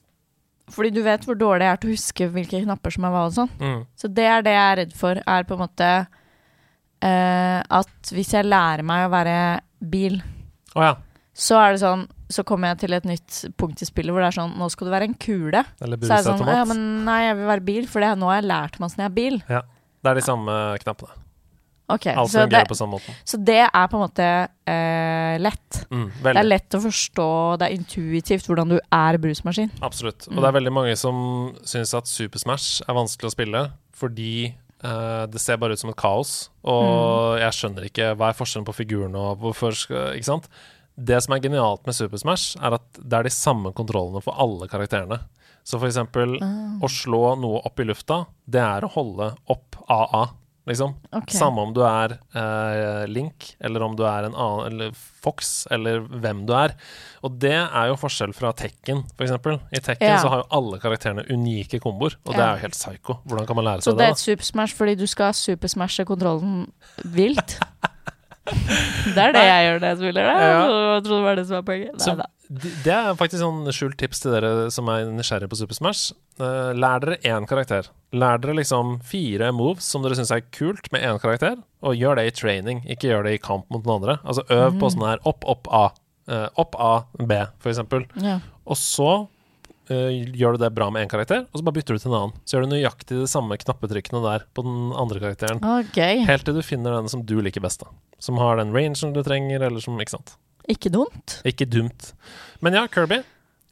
Fordi 0.73 0.89
du 0.91 1.03
vet 1.05 1.21
hvor 1.29 1.37
dårlig 1.37 1.67
jeg 1.67 1.73
er 1.75 1.77
til 1.83 1.91
å 1.91 1.93
huske 1.93 2.27
hvilke 2.33 2.63
knapper 2.65 2.91
som 2.95 3.05
er 3.05 3.11
hva 3.13 3.27
og 3.29 3.35
sånn. 3.37 3.51
Mm. 3.61 3.83
Så 4.01 4.09
det 4.09 4.25
er 4.25 4.41
det 4.47 4.55
jeg 4.55 4.65
er 4.73 4.77
redd 4.81 4.95
for, 4.97 5.21
er 5.27 5.45
på 5.45 5.53
en 5.59 5.61
måte 5.61 5.89
eh, 7.05 7.61
at 7.79 8.13
hvis 8.15 8.33
jeg 8.37 8.49
lærer 8.49 8.83
meg 8.87 9.07
å 9.07 9.13
være 9.13 9.37
bil, 9.85 10.21
oh, 10.75 10.83
ja. 10.87 10.95
så 11.37 11.59
er 11.61 11.75
det 11.77 11.83
sånn 11.85 12.07
Så 12.35 12.43
kommer 12.49 12.73
jeg 12.73 12.79
til 12.87 12.95
et 12.97 13.05
nytt 13.07 13.41
punkt 13.61 13.83
i 13.85 13.87
spillet 13.87 14.11
hvor 14.15 14.23
det 14.25 14.31
er 14.33 14.37
sånn 14.39 14.55
Nå 14.59 14.67
skal 14.73 14.89
du 14.89 14.93
være 14.95 15.07
en 15.11 15.15
kule. 15.21 15.61
Eller 15.85 16.01
Så 16.01 16.09
er 16.17 16.23
det 16.25 16.31
sånn. 16.31 16.49
Ja, 16.49 16.63
men 16.67 16.81
nei, 17.07 17.19
jeg 17.29 17.37
vil 17.39 17.51
være 17.53 17.65
bil, 17.69 17.85
for 17.91 18.01
det, 18.03 18.09
nå 18.19 18.31
har 18.33 18.41
jeg 18.41 18.49
lært 18.49 18.79
meg 18.81 18.89
åssen 18.89 19.05
jeg 19.05 19.11
er 19.13 19.15
bil. 19.19 19.37
Ja. 19.53 19.61
Det 20.03 20.11
er 20.11 20.19
de 20.19 20.25
samme 20.25 20.57
knappene. 20.83 21.21
Ok, 21.93 22.07
Alt 22.17 22.31
så 22.33 22.41
det, 22.41 22.49
fungerer 22.49 22.69
på 22.71 22.77
samme 22.79 22.97
måten. 22.97 23.17
så 23.29 23.37
det 23.45 23.59
er 23.69 23.89
på 23.93 23.99
en 23.99 24.03
måte 24.07 24.27
eh, 24.73 25.35
lett. 25.45 25.83
Mm, 25.93 26.07
Det 26.25 26.33
er 26.41 26.47
lett 26.49 26.77
å 26.79 26.81
forstå, 26.81 27.27
det 27.61 27.67
er 27.69 27.75
intuitivt 27.77 28.49
hvordan 28.49 28.73
du 28.73 28.79
er 28.81 29.19
brusmaskin. 29.21 29.69
Absolutt. 29.85 30.25
Og 30.31 30.33
Mm. 30.33 30.41
det 30.41 30.49
er 30.49 30.57
veldig 30.59 30.73
mange 30.73 30.97
som 30.97 31.19
syns 31.69 31.93
at 31.95 32.09
Super 32.09 32.41
Smash 32.41 32.81
er 32.89 32.95
vanskelig 32.97 33.29
å 33.29 33.35
spille 33.37 33.63
fordi 33.95 34.55
det 34.85 35.41
ser 35.41 35.57
bare 35.61 35.73
ut 35.73 35.81
som 35.81 35.91
et 35.93 35.97
kaos. 36.01 36.51
Mm. 36.63 36.71
Og 36.75 37.39
jeg 37.41 37.57
skjønner 37.59 37.87
ikke 37.89 38.11
hva 38.19 38.31
er 38.31 38.37
forskjellen 38.39 38.67
på 38.69 38.75
figurene 38.77 39.17
og 39.31 39.39
hvorfor 39.43 39.73
Ikke 40.13 40.29
sant? 40.29 40.49
Det 40.95 41.17
som 41.25 41.35
er 41.35 41.41
genialt 41.43 41.87
med 41.89 41.97
Super 41.97 42.21
Smash, 42.21 42.55
er 42.63 42.77
at 42.77 43.01
det 43.01 43.17
er 43.19 43.27
de 43.27 43.33
samme 43.35 43.73
kontrollene 43.75 44.21
for 44.23 44.37
alle 44.39 44.69
karakterene. 44.71 45.19
Så 45.67 45.81
for 45.81 45.89
eksempel 45.89 46.37
Ah. 46.45 46.79
å 46.85 46.87
slå 46.93 47.35
noe 47.41 47.63
opp 47.65 47.81
i 47.81 47.87
lufta, 47.89 48.27
det 48.47 48.61
er 48.61 48.85
å 48.85 48.93
holde 48.93 49.33
opp 49.51 49.81
AA, 49.89 50.29
liksom. 50.67 50.95
Okay. 51.13 51.37
Samme 51.39 51.61
om 51.61 51.73
du 51.77 51.83
er 51.85 52.15
eh, 52.35 53.05
Link, 53.11 53.51
eller 53.61 53.83
om 53.85 53.97
du 53.97 54.03
er 54.09 54.25
en 54.29 54.35
annen 54.35 54.67
Eller 54.73 54.93
Fox, 55.25 55.67
eller 55.73 56.01
hvem 56.01 56.45
du 56.49 56.53
er. 56.57 56.75
Og 57.25 57.39
det 57.41 57.53
er 57.57 57.89
jo 57.91 57.97
forskjell 57.97 58.33
fra 58.37 58.53
Tekken, 58.53 59.05
eksempel. 59.19 59.59
I 59.73 59.81
Tekken 59.81 60.09
Ja. 60.09 60.19
så 60.21 60.29
har 60.33 60.43
jo 60.43 60.49
alle 60.59 60.79
karakterene 60.83 61.25
unike 61.33 61.81
komboer, 61.81 62.17
og 62.27 62.33
det 62.35 62.41
Ja. 62.41 62.51
er 62.53 62.57
jo 62.59 62.63
helt 62.67 62.75
psycho. 62.77 63.19
Hvordan 63.27 63.47
kan 63.47 63.57
man 63.57 63.65
lære 63.65 63.81
Så 63.83 63.93
seg 63.93 63.97
det 63.97 63.97
Så 63.97 63.99
det? 63.99 64.07
er 64.07 64.13
et 64.13 64.25
supersmash 64.39 64.75
fordi 64.77 64.95
du 64.97 65.07
skal 65.07 65.33
supersmashe 65.33 66.05
kontrollen 66.05 66.71
vilt? 67.05 67.59
det 69.15 69.17
er 69.17 69.33
det 69.33 69.41
Nei. 69.41 69.47
jeg 69.49 69.65
gjør 69.69 69.79
når 69.81 69.89
jeg 69.89 69.97
spiller 70.03 70.23
det. 70.29 70.35
Ja. 70.37 70.65
Jeg 70.95 71.05
trodde 71.05 71.21
det 71.21 71.25
var 71.25 71.37
det 71.41 71.47
som 71.49 71.55
var 71.57 71.63
poenget. 71.63 72.01
Så- 72.01 72.17
da? 72.17 72.27
Det 72.49 72.93
er 72.93 73.17
faktisk 73.17 73.41
sånn 73.41 73.65
skjult 73.73 73.97
tips 74.01 74.21
til 74.21 74.35
dere 74.35 74.69
som 74.75 74.89
er 74.93 75.09
nysgjerrige 75.09 75.49
på 75.51 75.59
Super 75.59 75.79
Smash. 75.79 76.13
Eh, 76.43 76.73
lær 76.77 77.01
dere 77.01 77.17
én 77.25 77.47
karakter. 77.49 77.89
Lær 78.15 78.41
dere 78.43 78.57
liksom 78.59 78.99
fire 79.07 79.51
moves 79.57 79.87
som 79.89 80.05
dere 80.05 80.19
syns 80.19 80.33
er 80.35 80.45
kult 80.55 80.91
med 80.93 81.07
én 81.07 81.21
karakter, 81.23 81.57
og 81.85 81.97
gjør 81.97 82.21
det 82.21 82.27
i 82.29 82.35
training, 82.37 82.83
ikke 82.91 83.11
gjør 83.11 83.29
det 83.29 83.37
i 83.37 83.43
kamp 83.43 83.69
mot 83.73 83.85
den 83.85 83.95
andre. 83.97 84.19
Altså 84.25 84.45
øv 84.53 84.77
på 84.81 84.93
sånn 84.93 85.07
her 85.09 85.23
opp, 85.29 85.47
opp, 85.49 85.71
A. 85.73 85.87
Eh, 86.29 86.49
opp 86.61 86.77
A, 86.81 86.93
B, 87.17 87.41
for 87.65 87.73
eksempel. 87.73 88.05
Ja. 88.21 88.39
Og 88.65 88.79
så 88.81 89.11
uh, 89.91 90.11
gjør 90.13 90.57
du 90.57 90.65
det 90.65 90.71
bra 90.77 90.89
med 90.93 91.05
én 91.05 91.11
karakter, 91.13 91.45
og 91.51 91.61
så 91.61 91.65
bare 91.67 91.77
bytter 91.77 91.97
du 91.97 92.01
til 92.01 92.13
en 92.13 92.19
annen. 92.21 92.39
Så 92.45 92.57
gjør 92.57 92.65
du 92.65 92.73
nøyaktig 92.73 93.19
de 93.21 93.29
samme 93.29 93.59
knappetrykkene 93.61 94.23
der 94.25 94.47
på 94.57 94.65
den 94.65 94.95
andre 94.97 95.21
karakteren. 95.21 95.61
Okay. 95.85 96.25
Helt 96.29 96.49
til 96.49 96.57
du 96.57 96.65
finner 96.65 96.97
den 96.97 97.13
som 97.13 97.25
du 97.29 97.37
liker 97.45 97.65
best, 97.65 97.85
da. 97.85 97.93
Som 98.25 98.41
har 98.41 98.57
den 98.61 98.73
rangen 98.73 99.13
du 99.17 99.21
trenger, 99.27 99.69
eller 99.69 99.85
som 99.85 100.01
Ikke 100.01 100.17
sant. 100.17 100.37
Ikke 100.71 100.91
dumt. 100.93 101.41
Ikke 101.45 101.67
dumt. 101.69 102.13
Men 102.65 102.73
ja, 102.79 102.87
Kirby. 102.89 103.21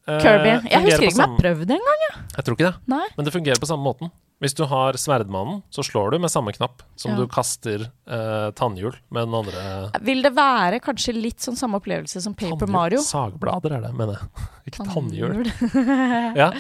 eh, 0.08 0.18
Kirby. 0.20 0.52
Jeg 0.70 0.82
husker 0.84 1.06
ikke 1.06 1.14
om 1.14 1.22
jeg 1.22 1.28
har 1.30 1.38
prøvd 1.40 1.66
det 1.70 1.78
engang. 1.78 2.02
Jeg 2.36 2.44
tror 2.44 2.56
ikke 2.58 2.66
det. 2.68 2.74
Nei. 2.92 3.06
Men 3.16 3.24
det 3.28 3.32
fungerer 3.32 3.60
på 3.62 3.68
samme 3.70 3.84
måten. 3.86 4.10
Hvis 4.42 4.56
du 4.58 4.64
har 4.66 4.96
sverdmannen, 4.98 5.60
så 5.70 5.84
slår 5.86 6.10
du 6.10 6.18
med 6.18 6.28
samme 6.32 6.50
knapp 6.52 6.82
som 6.98 7.12
Ja. 7.12 7.16
du 7.20 7.28
kaster 7.30 7.84
eh, 8.10 8.50
tannhjul 8.58 8.96
med 9.14 9.28
den 9.28 9.34
andre 9.38 9.90
Vil 10.02 10.20
det 10.22 10.32
være 10.34 10.80
kanskje 10.82 11.14
litt 11.14 11.38
sånn 11.38 11.54
samme 11.56 11.78
opplevelse 11.78 12.20
som 12.20 12.34
Paper 12.34 12.56
Tannhjul? 12.66 12.72
Mario? 12.74 12.98
Sagblader 13.06 13.76
er 13.78 13.80
det, 13.86 13.92
mener 13.94 14.18
jeg. 14.18 14.48
Ikke 14.72 14.88
tannhjul. 14.90 15.46
Ja. 16.42 16.50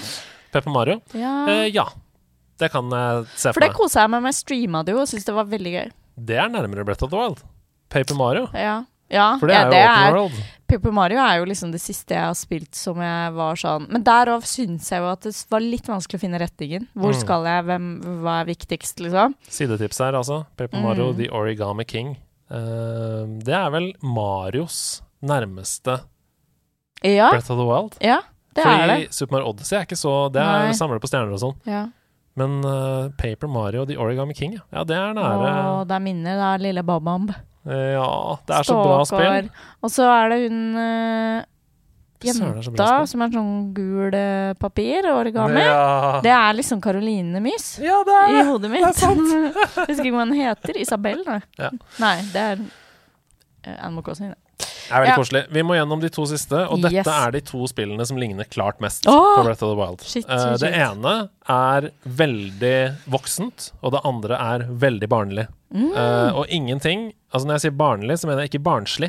Paper 0.52 0.70
Mario. 0.70 1.00
ja. 1.12 1.34
Eh, 1.48 1.66
ja. 1.74 1.88
Det 2.60 2.68
kan 2.70 2.86
jeg 2.92 3.26
se 3.34 3.50
For 3.50 3.58
meg. 3.58 3.58
for 3.58 3.60
det 3.66 3.74
kosa 3.74 4.00
jeg 4.04 4.10
meg 4.14 4.22
med. 4.22 4.34
Streama 4.36 4.84
det 4.86 4.92
jo 4.94 5.00
og 5.02 5.08
syntes 5.10 5.24
det 5.26 5.34
var 5.34 5.44
veldig 5.50 5.72
gøy. 5.74 5.88
Det 6.22 6.36
er 6.38 6.48
nærmere 6.52 6.84
Brett 6.86 7.02
of 7.02 7.10
the 7.10 7.16
Wild. 7.18 7.40
Paper 7.90 8.14
Mario. 8.14 8.46
Ja. 8.54 8.84
Ja, 9.12 9.36
For 9.38 9.46
det 9.50 9.54
ja, 9.54 9.60
er 9.60 9.68
jo 9.68 9.70
det 9.76 9.84
open 9.84 10.02
er, 10.08 10.16
world. 10.16 10.42
Paper 10.72 10.92
Mario 10.96 11.18
er 11.20 11.38
jo 11.42 11.44
liksom 11.50 11.72
det 11.74 11.82
siste 11.84 12.14
jeg 12.16 12.24
har 12.24 12.36
spilt 12.38 12.74
som 12.78 12.96
jeg 13.04 13.32
var 13.36 13.58
sånn 13.60 13.84
Men 13.92 14.02
derav 14.06 14.40
syns 14.48 14.86
jeg 14.88 15.02
jo 15.04 15.10
at 15.10 15.26
det 15.26 15.32
var 15.52 15.60
litt 15.60 15.84
vanskelig 15.90 16.16
å 16.16 16.22
finne 16.22 16.40
rettingen. 16.40 16.86
Hvor 16.96 17.12
Mm. 17.12 17.18
skal 17.20 17.44
jeg, 17.44 17.64
hvem, 17.68 17.88
hva 18.22 18.38
er 18.40 18.48
viktigst, 18.48 19.02
liksom? 19.04 19.34
Sidetips 19.52 19.98
her, 20.00 20.16
altså. 20.16 20.46
Paper 20.56 20.78
Mm. 20.78 20.82
Mario 20.86 21.12
The 21.12 21.28
Origami 21.28 21.84
King. 21.84 22.16
Uh, 22.50 23.24
det 23.44 23.52
er 23.54 23.68
vel 23.70 23.92
Marios 24.02 25.02
nærmeste 25.22 26.00
Ja, 27.04 27.30
Breath 27.30 27.50
of 27.50 27.58
the 27.58 27.64
Wild. 27.68 27.96
ja 28.00 28.20
det 28.54 28.64
Fordi 28.64 28.82
er 28.82 28.86
det. 29.00 29.12
Super 29.14 29.32
Mario 29.36 29.48
Odyssey 29.52 29.76
er 29.78 29.84
ikke 29.86 29.96
så 29.96 30.30
Det 30.32 30.40
er 30.42 30.66
Nei. 30.66 30.72
samler 30.76 31.00
på 31.00 31.08
stjerner 31.08 31.32
og 31.32 31.40
sånn. 31.40 31.54
Ja. 31.66 31.86
Men 32.36 32.64
uh, 32.64 33.08
Paper 33.16 33.48
Mario 33.48 33.84
The 33.84 33.96
Origami 33.96 34.34
King, 34.34 34.54
ja. 34.54 34.60
ja 34.72 34.84
det 34.84 34.96
er 34.96 35.12
nære. 35.16 35.52
Å, 35.68 35.86
det 35.88 35.96
er 35.96 36.00
minnet. 36.00 36.36
det 36.36 36.48
er 36.48 36.58
lille 36.64 36.82
Babamb. 36.82 37.32
Eh, 37.68 37.92
ja, 37.94 38.38
det 38.46 38.58
er 38.58 38.66
så 38.66 38.76
bra 38.80 39.00
spill. 39.06 39.50
Og 39.82 39.92
så 39.92 40.06
er 40.10 40.32
det 40.32 40.38
hun 40.48 40.60
uh, 40.74 41.44
jenta 42.22 42.86
er 42.88 43.06
som 43.10 43.22
er 43.24 43.32
sånn 43.34 43.52
gul 43.76 44.14
eh, 44.18 44.52
papir, 44.58 45.06
origami. 45.12 45.62
Ja. 45.62 46.20
Det 46.24 46.32
er 46.34 46.58
liksom 46.58 46.82
Caroline 46.82 47.42
Mys 47.42 47.76
ja, 47.82 48.00
det 48.06 48.18
er 48.18 48.28
i 48.30 48.36
det! 48.38 48.44
hodet 48.50 48.72
mitt. 48.72 48.86
det 48.86 48.92
er 48.92 48.98
sant. 48.98 49.58
Husker 49.88 50.06
ikke 50.06 50.14
hva 50.16 50.26
hun 50.26 50.36
heter. 50.38 50.80
Isabel? 50.82 51.22
Nei, 51.26 51.40
Ja. 51.60 51.70
nei 52.02 52.16
det 52.34 52.46
er 52.52 52.62
uh, 52.62 53.76
Animal 53.78 54.06
Crossing. 54.06 54.34
det. 54.34 54.41
Det 54.92 54.98
er 54.98 55.04
veldig 55.06 55.12
Ja. 55.14 55.16
koselig. 55.16 55.42
Vi 55.56 55.62
må 55.64 55.74
gjennom 55.78 56.00
de 56.02 56.08
to 56.12 56.26
siste, 56.28 56.58
og 56.68 56.78
Yes. 56.84 56.92
dette 56.92 57.14
er 57.26 57.30
de 57.32 57.40
to 57.40 57.64
spillene 57.66 58.04
som 58.06 58.18
ligner 58.20 58.44
klart 58.52 58.78
mest 58.84 59.06
oh! 59.08 59.38
på 59.38 59.44
Breath 59.46 59.64
of 59.64 59.72
the 59.72 59.78
Wild. 59.80 60.00
Shit, 60.04 60.26
shit, 60.28 60.28
shit, 60.28 60.60
det 60.60 60.74
ene 60.76 61.14
er 61.48 61.88
veldig 62.06 62.76
voksent, 63.08 63.70
og 63.82 63.92
det 63.96 64.02
andre 64.04 64.36
er 64.36 64.66
veldig 64.68 65.08
barnlig. 65.08 65.46
Mm. 65.72 65.90
Uh, 65.96 66.30
og 66.36 66.46
ingenting 66.52 67.12
Altså 67.32 67.46
Når 67.48 67.54
jeg 67.56 67.60
sier 67.64 67.76
barnlig, 67.78 68.18
så 68.20 68.26
mener 68.28 68.42
jeg 68.44 68.50
ikke 68.52 68.62
barnslig. 68.66 69.08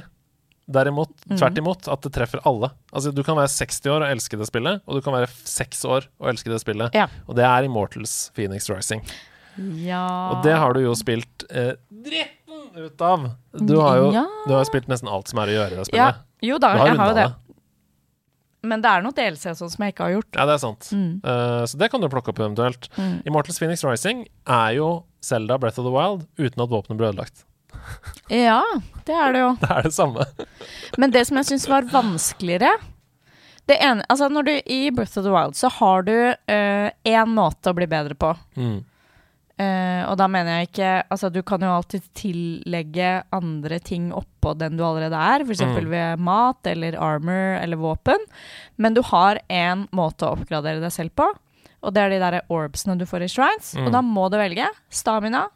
Derimot, 0.72 1.10
Mm. 1.30 1.36
tvert 1.38 1.58
imot, 1.60 1.88
at 1.92 2.02
det 2.02 2.14
treffer 2.16 2.40
alle. 2.48 2.70
Altså 2.94 3.12
Du 3.14 3.22
kan 3.22 3.36
være 3.36 3.50
60 3.52 3.82
år 3.92 4.00
og 4.06 4.08
elske 4.16 4.38
det 4.40 4.48
spillet, 4.48 4.80
og 4.88 4.96
du 4.96 5.02
kan 5.02 5.12
være 5.12 5.28
6 5.28 5.84
år 5.84 6.08
og 6.22 6.30
elske 6.32 6.48
det 6.50 6.62
spillet. 6.64 6.94
Ja. 6.96 7.08
Og 7.28 7.36
det 7.36 7.44
er 7.44 7.66
Immortals 7.68 8.32
Phoenix 8.34 8.70
Rising. 8.70 9.02
Ja 9.86 10.04
Og 10.34 10.44
det 10.46 10.56
har 10.58 10.74
du 10.74 10.82
jo 10.82 10.94
spilt 10.98 11.46
eh, 11.50 11.76
dritten 11.90 12.64
ut 12.74 13.02
av. 13.06 13.30
Du 13.54 13.76
har 13.78 14.00
jo 14.02 14.12
Ja. 14.16 14.26
du 14.48 14.54
har 14.56 14.66
spilt 14.66 14.88
nesten 14.90 15.10
alt 15.12 15.30
som 15.30 15.40
er 15.44 15.52
å 15.52 15.58
gjøre 15.60 15.72
i 15.72 15.80
det 15.84 15.98
ja. 15.98 16.12
Jo 16.42 16.58
da, 16.58 16.74
har 16.76 16.88
jeg 16.88 16.98
har 16.98 17.12
jo 17.12 17.16
det. 17.16 17.28
det. 17.30 17.56
Men 18.64 18.82
det 18.84 18.90
er 18.90 19.04
noe 19.04 19.16
DLC 19.16 19.54
sånn 19.60 19.72
som 19.72 19.84
jeg 19.84 19.94
ikke 19.94 20.06
har 20.08 20.14
gjort. 20.16 20.36
Ja, 20.38 20.46
det 20.48 20.54
er 20.56 20.62
sant. 20.64 20.88
Mm. 20.96 21.20
Uh, 21.24 21.64
så 21.68 21.80
det 21.80 21.90
kan 21.92 22.02
du 22.04 22.08
plukke 22.12 22.32
opp 22.32 22.40
eventuelt. 22.40 22.88
Mm. 22.96 23.18
Immortals 23.28 23.60
Phoenix 23.60 23.84
Rising 23.84 24.24
er 24.48 24.78
jo 24.78 24.88
Zelda 25.24 25.58
Breath 25.60 25.82
of 25.82 25.88
the 25.88 25.92
Wild 25.92 26.24
uten 26.40 26.64
at 26.64 26.72
våpenet 26.72 27.00
ble 27.00 27.12
ødelagt. 27.12 27.44
Ja, 28.32 28.62
det 29.06 29.16
er 29.18 29.34
det 29.36 29.42
jo. 29.44 29.52
Det 29.60 29.70
er 29.76 29.84
det 29.84 29.94
samme. 29.94 30.26
Men 30.98 31.12
det 31.12 31.26
som 31.28 31.38
jeg 31.42 31.50
syns 31.52 31.68
var 31.68 31.90
vanskeligere 31.92 32.72
det 33.68 33.78
ene, 33.84 34.04
altså 34.12 34.28
når 34.32 34.48
du 34.48 34.54
I 34.76 34.80
Breath 34.96 35.18
of 35.20 35.26
the 35.28 35.32
Wild 35.32 35.56
så 35.60 35.70
har 35.72 36.04
du 36.08 36.16
én 36.52 37.32
måte 37.36 37.72
å 37.72 37.76
bli 37.78 37.88
bedre 37.88 38.16
på. 38.20 38.34
Mm. 38.60 38.82
Eh, 39.64 40.04
og 40.10 40.18
da 40.20 40.28
mener 40.32 40.60
jeg 40.60 40.70
ikke 40.72 40.92
Altså, 41.14 41.30
du 41.34 41.42
kan 41.46 41.64
jo 41.64 41.72
alltid 41.72 42.06
tillegge 42.18 43.16
andre 43.36 43.80
ting 43.84 44.12
oppå 44.16 44.54
den 44.60 44.78
du 44.78 44.84
allerede 44.86 45.18
er, 45.18 45.46
f.eks. 45.46 45.64
Mm. 45.64 45.90
ved 45.92 46.24
mat 46.24 46.70
eller 46.70 46.98
armor 47.00 47.58
eller 47.62 47.80
våpen. 47.80 48.28
Men 48.76 48.98
du 48.98 49.02
har 49.08 49.40
én 49.50 49.88
måte 49.96 50.28
å 50.28 50.36
oppgradere 50.38 50.84
deg 50.84 50.94
selv 50.94 51.16
på, 51.18 51.30
og 51.84 51.94
det 51.96 52.04
er 52.04 52.14
de 52.14 52.22
der 52.24 52.40
orbsene 52.54 52.98
du 53.00 53.06
får 53.08 53.28
i 53.28 53.32
shrines. 53.32 53.74
Mm. 53.78 53.88
Og 53.88 53.96
da 53.96 54.02
må 54.06 54.28
du 54.32 54.40
velge 54.40 54.68
stamina, 54.94 55.48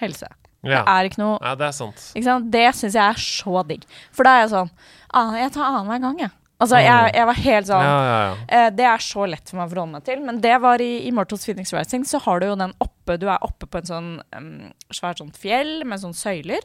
helse. 0.00 0.28
Ja. 0.66 0.82
Det 0.82 0.92
er 0.92 1.08
ikke 1.08 1.22
noe 1.22 1.36
ja, 1.38 1.52
det 1.58 1.66
er 1.68 1.74
sant. 1.76 2.08
ikke 2.16 2.26
sant? 2.26 2.48
Det 2.52 2.66
syns 2.74 2.96
jeg 2.96 3.04
er 3.04 3.22
så 3.22 3.62
digg. 3.68 3.84
For 4.14 4.26
da 4.26 4.34
er 4.34 4.44
jeg 4.44 4.52
sånn 4.54 4.70
ah, 5.14 5.36
Jeg 5.38 5.52
tar 5.54 5.68
annenhver 5.68 6.02
gang, 6.02 6.20
jeg. 6.26 6.32
Altså, 6.56 6.78
jeg, 6.80 7.10
jeg 7.12 7.28
var 7.28 7.40
helt 7.44 7.68
sånn 7.68 7.84
Ja, 7.84 7.96
ja, 8.00 8.20
ja. 8.24 8.36
Eh, 8.48 8.68
det 8.72 8.86
er 8.88 9.02
så 9.04 9.26
lett 9.28 9.50
for 9.50 9.58
meg 9.58 9.66
å 9.66 9.72
forholde 9.74 9.92
meg 9.98 10.06
til. 10.06 10.22
Men 10.24 10.38
det 10.44 10.54
var 10.64 10.80
i 10.80 10.92
Immortals 11.08 11.44
Phoenix 11.44 11.74
Rising, 11.76 12.06
så 12.08 12.20
har 12.24 12.40
du 12.40 12.48
jo 12.48 12.56
den 12.56 12.72
oppe 12.82 13.18
Du 13.20 13.28
er 13.28 13.44
oppe 13.44 13.68
på 13.68 13.82
en 13.82 13.90
sånn 13.90 14.08
um, 14.32 14.48
svært 14.94 15.20
sånt 15.20 15.36
fjell 15.40 15.84
med 15.88 16.00
sånne 16.02 16.16
søyler. 16.16 16.64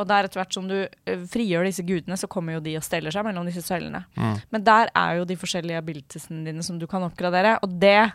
Og 0.00 0.08
der 0.10 0.26
etter 0.26 0.40
hvert 0.40 0.56
som 0.56 0.66
du 0.70 0.80
uh, 0.82 1.22
frigjør 1.30 1.68
disse 1.68 1.84
gudene, 1.86 2.18
så 2.18 2.30
kommer 2.30 2.58
jo 2.58 2.64
de 2.64 2.74
og 2.80 2.86
steller 2.86 3.14
seg 3.14 3.26
mellom 3.26 3.46
disse 3.46 3.62
søylene. 3.66 4.02
Mm. 4.18 4.34
Men 4.50 4.66
der 4.66 4.90
er 4.98 5.20
jo 5.20 5.28
de 5.30 5.38
forskjellige 5.38 5.84
abilitiesene 5.84 6.42
dine 6.50 6.66
som 6.66 6.82
du 6.82 6.88
kan 6.90 7.06
oppgradere, 7.06 7.54
og 7.62 7.78
det 7.82 8.10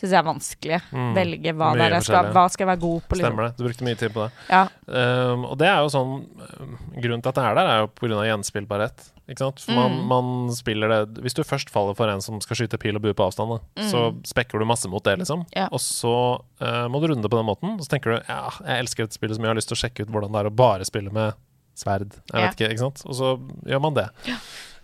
syns 0.00 0.14
jeg 0.14 0.20
er 0.20 0.26
vanskelig. 0.26 0.80
Mm. 0.94 1.10
Velge 1.16 1.54
hva, 1.58 1.70
der 1.76 1.94
jeg 1.98 2.06
skal, 2.06 2.30
hva 2.32 2.46
skal 2.48 2.64
jeg 2.64 2.70
være 2.70 2.82
god 2.86 3.02
på. 3.04 3.18
Liksom. 3.18 3.26
Stemmer 3.26 3.48
det. 3.48 3.52
Du 3.58 3.66
brukte 3.66 3.86
mye 3.86 3.98
tid 4.00 4.14
på 4.14 4.24
det. 4.24 4.44
Ja. 4.48 4.62
Um, 4.86 5.44
og 5.50 5.58
det 5.60 5.68
er 5.68 5.82
jo 5.84 5.90
sånn 5.92 6.14
um, 6.24 6.76
Grunnen 6.96 7.24
til 7.24 7.32
at 7.32 7.40
det 7.40 7.44
er 7.44 7.58
der, 7.58 7.72
er 7.74 7.82
jo 7.82 7.90
pga. 7.98 8.22
gjenspillbarhet. 8.30 9.10
Ikke 9.30 9.44
sant? 9.44 9.60
For 9.62 9.72
man, 9.78 9.92
Mm. 10.00 10.06
man 10.10 10.30
spiller 10.56 10.88
det 10.90 11.22
Hvis 11.22 11.34
du 11.38 11.44
først 11.46 11.70
faller 11.70 11.94
for 11.94 12.08
en 12.10 12.20
som 12.20 12.40
skal 12.42 12.56
skyte 12.58 12.78
pil 12.82 12.96
og 12.98 13.02
bue 13.04 13.14
på 13.14 13.28
avstand, 13.28 13.52
da, 13.54 13.82
så 13.86 14.00
spekker 14.26 14.58
du 14.58 14.64
masse 14.66 14.88
mot 14.90 15.04
det, 15.06 15.18
liksom. 15.22 15.44
Mm. 15.46 15.52
Ja. 15.54 15.68
Og 15.70 15.78
så 15.78 16.14
uh, 16.60 16.88
må 16.90 16.98
du 17.00 17.06
runde 17.12 17.22
det 17.22 17.30
på 17.30 17.38
den 17.38 17.46
måten. 17.46 17.76
Og 17.78 17.84
så 17.86 17.92
tenker 17.94 18.16
du 18.18 18.24
ja, 18.28 18.50
jeg 18.66 18.82
elsker 18.84 19.06
dette 19.06 19.14
spillet 19.14 19.36
så 19.36 19.40
mye, 19.40 19.46
jeg 19.50 19.54
har 19.54 19.60
lyst 19.62 19.70
til 19.70 19.78
å 19.78 19.82
sjekke 19.84 20.02
ut 20.02 20.10
hvordan 20.10 20.32
det 20.34 20.40
er 20.42 20.50
å 20.50 20.56
bare 20.56 20.84
spille 20.88 21.12
med 21.14 21.38
sverd. 21.78 22.12
Jeg 22.32 22.34
Ja. 22.34 22.48
vet 22.50 22.58
ikke, 22.58 22.70
ikke 22.74 22.84
sant? 22.88 23.02
Og 23.06 23.14
så 23.14 23.30
gjør 23.70 23.80
man 23.86 23.94
det. 23.94 24.08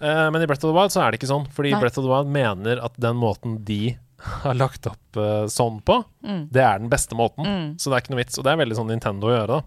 Uh, 0.00 0.30
men 0.30 0.42
i 0.42 0.46
Breath 0.46 0.64
of 0.64 0.70
the 0.70 0.76
Wild 0.78 0.92
så 0.94 1.02
er 1.02 1.10
det 1.10 1.18
ikke 1.20 1.32
sånn, 1.34 1.48
fordi 1.50 1.72
Nei. 1.74 1.80
Breath 1.80 1.98
of 1.98 2.04
the 2.06 2.10
Wild 2.12 2.28
mener 2.30 2.78
at 2.84 2.94
den 3.00 3.16
måten 3.18 3.64
de 3.64 3.96
har 4.46 4.54
lagt 4.54 4.86
opp 4.86 5.16
uh, 5.18 5.44
sånn 5.50 5.82
på, 5.84 6.04
Mm. 6.24 6.48
det 6.50 6.62
er 6.62 6.78
den 6.78 6.88
beste 6.88 7.14
måten. 7.18 7.44
Mm. 7.44 7.66
Så 7.78 7.90
det 7.90 7.96
er 7.98 8.00
ikke 8.06 8.14
noe 8.14 8.22
vits. 8.24 8.38
Og 8.38 8.44
det 8.46 8.52
er 8.54 8.62
veldig 8.62 8.76
sånn 8.78 8.88
Nintendo 8.94 9.26
å 9.28 9.34
gjøre, 9.34 9.46
da. 9.58 9.62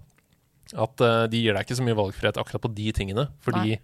At 0.85 0.95
de 1.31 1.37
gir 1.41 1.53
deg 1.57 1.65
ikke 1.65 1.77
så 1.79 1.81
mye 1.85 1.97
valgfrihet 1.97 2.37
akkurat 2.37 2.61
på 2.61 2.69
de 2.77 2.91
tingene. 2.93 3.27
Fordi 3.41 3.79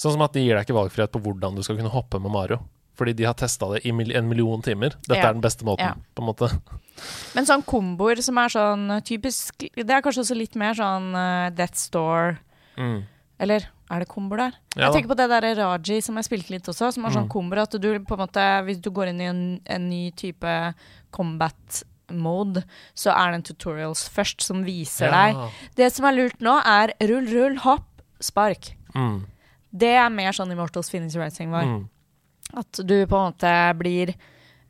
Sånn 0.00 0.14
som 0.16 0.22
at 0.24 0.32
de 0.36 0.40
gir 0.46 0.56
deg 0.56 0.64
ikke 0.66 0.76
valgfrihet 0.78 1.12
på 1.12 1.20
hvordan 1.20 1.58
du 1.58 1.62
skal 1.66 1.76
kunne 1.76 1.92
hoppe 1.92 2.20
med 2.22 2.32
Mario. 2.32 2.62
Fordi 2.96 3.12
de 3.16 3.24
har 3.28 3.34
testa 3.36 3.68
det 3.74 3.82
i 3.88 3.92
en 3.92 4.28
million 4.28 4.60
timer. 4.64 4.94
Dette 5.06 5.18
Ja. 5.20 5.28
er 5.28 5.32
den 5.36 5.42
beste 5.44 5.64
måten, 5.64 5.84
Ja. 5.86 5.94
på 6.16 6.22
en 6.24 6.28
måte. 6.28 6.48
Men 7.34 7.44
sånn 7.48 7.62
komboer 7.64 8.20
som 8.22 8.36
er 8.38 8.48
sånn 8.48 9.02
typisk 9.04 9.58
Det 9.74 9.88
er 9.90 10.02
kanskje 10.04 10.20
også 10.24 10.36
litt 10.36 10.54
mer 10.56 10.74
sånn 10.74 11.14
uh, 11.14 11.50
Death 11.50 11.76
Store 11.76 12.38
Mm. 12.78 13.02
Eller 13.40 13.66
er 13.90 13.98
det 14.00 14.08
komboer 14.08 14.36
der? 14.38 14.52
Ja, 14.76 14.90
jeg 14.90 15.02
tenker 15.02 15.14
på 15.14 15.16
det 15.16 15.28
der 15.30 15.54
Raji 15.56 16.00
som 16.02 16.16
jeg 16.16 16.24
spilte 16.28 16.50
litt 16.50 16.68
også, 16.68 16.92
som 16.92 17.04
har 17.04 17.12
sånn 17.12 17.24
Mm. 17.28 17.32
komboer 17.32 17.62
at 17.62 17.70
du 17.80 17.98
på 18.04 18.12
en 18.16 18.26
måte 18.26 18.44
Hvis 18.64 18.80
du 18.80 18.90
går 18.90 19.08
inn 19.08 19.20
i 19.20 19.24
en, 19.28 19.60
en 19.66 19.88
ny 19.90 20.10
type 20.12 20.74
combat 21.10 21.82
mode, 22.10 22.64
så 22.94 23.12
er 23.14 23.30
det 23.30 23.34
en 23.40 23.42
tutorials 23.54 24.08
først 24.08 24.40
som 24.42 24.64
viser 24.64 25.10
deg 25.10 25.36
Det 25.76 25.92
som 25.92 26.04
er 26.06 26.12
lurt 26.16 26.40
nå, 26.40 26.56
er 26.64 26.92
rull, 27.06 27.26
rull, 27.30 27.56
hopp, 27.58 27.86
spark. 28.20 28.72
Mm. 28.94 29.24
Det 29.70 29.92
er 29.96 30.10
mer 30.10 30.32
sånn 30.36 30.50
Immortals 30.52 30.90
Finish 30.90 31.16
Rising 31.18 31.50
var. 31.54 31.66
Mm. 31.68 31.88
At 32.60 32.80
du 32.82 32.96
på 33.06 33.14
en 33.18 33.28
måte 33.30 33.50
blir 33.78 34.10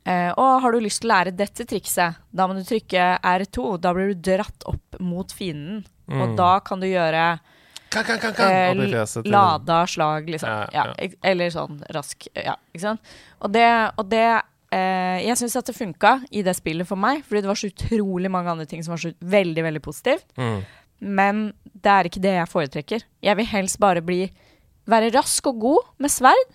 eh, 0.04 0.32
Å, 0.36 0.46
har 0.60 0.72
du 0.76 0.80
lyst 0.84 1.00
til 1.00 1.08
å 1.08 1.14
lære 1.14 1.32
dette 1.36 1.64
trikset? 1.64 2.18
Da 2.30 2.44
må 2.46 2.56
du 2.58 2.64
trykke 2.68 3.14
R2. 3.24 3.78
Da 3.80 3.94
blir 3.96 4.12
du 4.12 4.20
dratt 4.32 4.66
opp 4.68 4.98
mot 5.00 5.32
fienden. 5.32 5.86
Mm. 6.10 6.20
Og 6.26 6.36
da 6.36 6.50
kan 6.66 6.82
du 6.82 6.88
gjøre 6.90 7.38
Kan, 7.90 8.04
kan, 8.04 8.18
kan, 8.22 8.34
kan. 8.36 8.52
eh, 8.78 9.22
lada 9.24 9.80
slag, 9.86 10.28
liksom. 10.30 10.50
Ja, 10.50 10.68
Ja, 10.74 10.84
ja. 10.98 11.08
Eller 11.26 11.50
sånn 11.50 11.80
rask. 11.96 12.28
Ja, 12.36 12.58
ikke 12.74 12.84
sant. 12.84 13.14
Og 13.40 13.50
det, 13.54 13.64
og 13.98 14.06
det 14.12 14.26
eh, 14.28 15.24
Jeg 15.24 15.38
syns 15.40 15.56
at 15.58 15.66
det 15.66 15.74
funka 15.78 16.12
i 16.30 16.44
det 16.46 16.54
spillet 16.58 16.86
for 16.86 17.00
meg, 17.00 17.24
fordi 17.26 17.40
det 17.42 17.50
var 17.50 17.58
så 17.58 17.72
utrolig 17.72 18.30
mange 18.30 18.52
andre 18.52 18.68
ting 18.70 18.84
som 18.84 18.92
var 18.94 19.02
så 19.02 19.14
veldig, 19.18 19.64
veldig 19.66 19.82
positivt. 19.82 20.28
Mm. 20.36 20.60
Men 21.00 21.42
det 21.64 21.90
er 21.96 22.10
ikke 22.10 22.20
det 22.22 22.36
jeg 22.36 22.52
foretrekker. 22.52 23.08
Jeg 23.24 23.36
vil 23.40 23.48
helst 23.56 23.80
bare 23.80 24.04
bli 24.04 24.26
være 24.88 25.12
rask 25.16 25.46
og 25.50 25.60
god 25.60 25.90
med 25.98 26.12
sverd. 26.12 26.54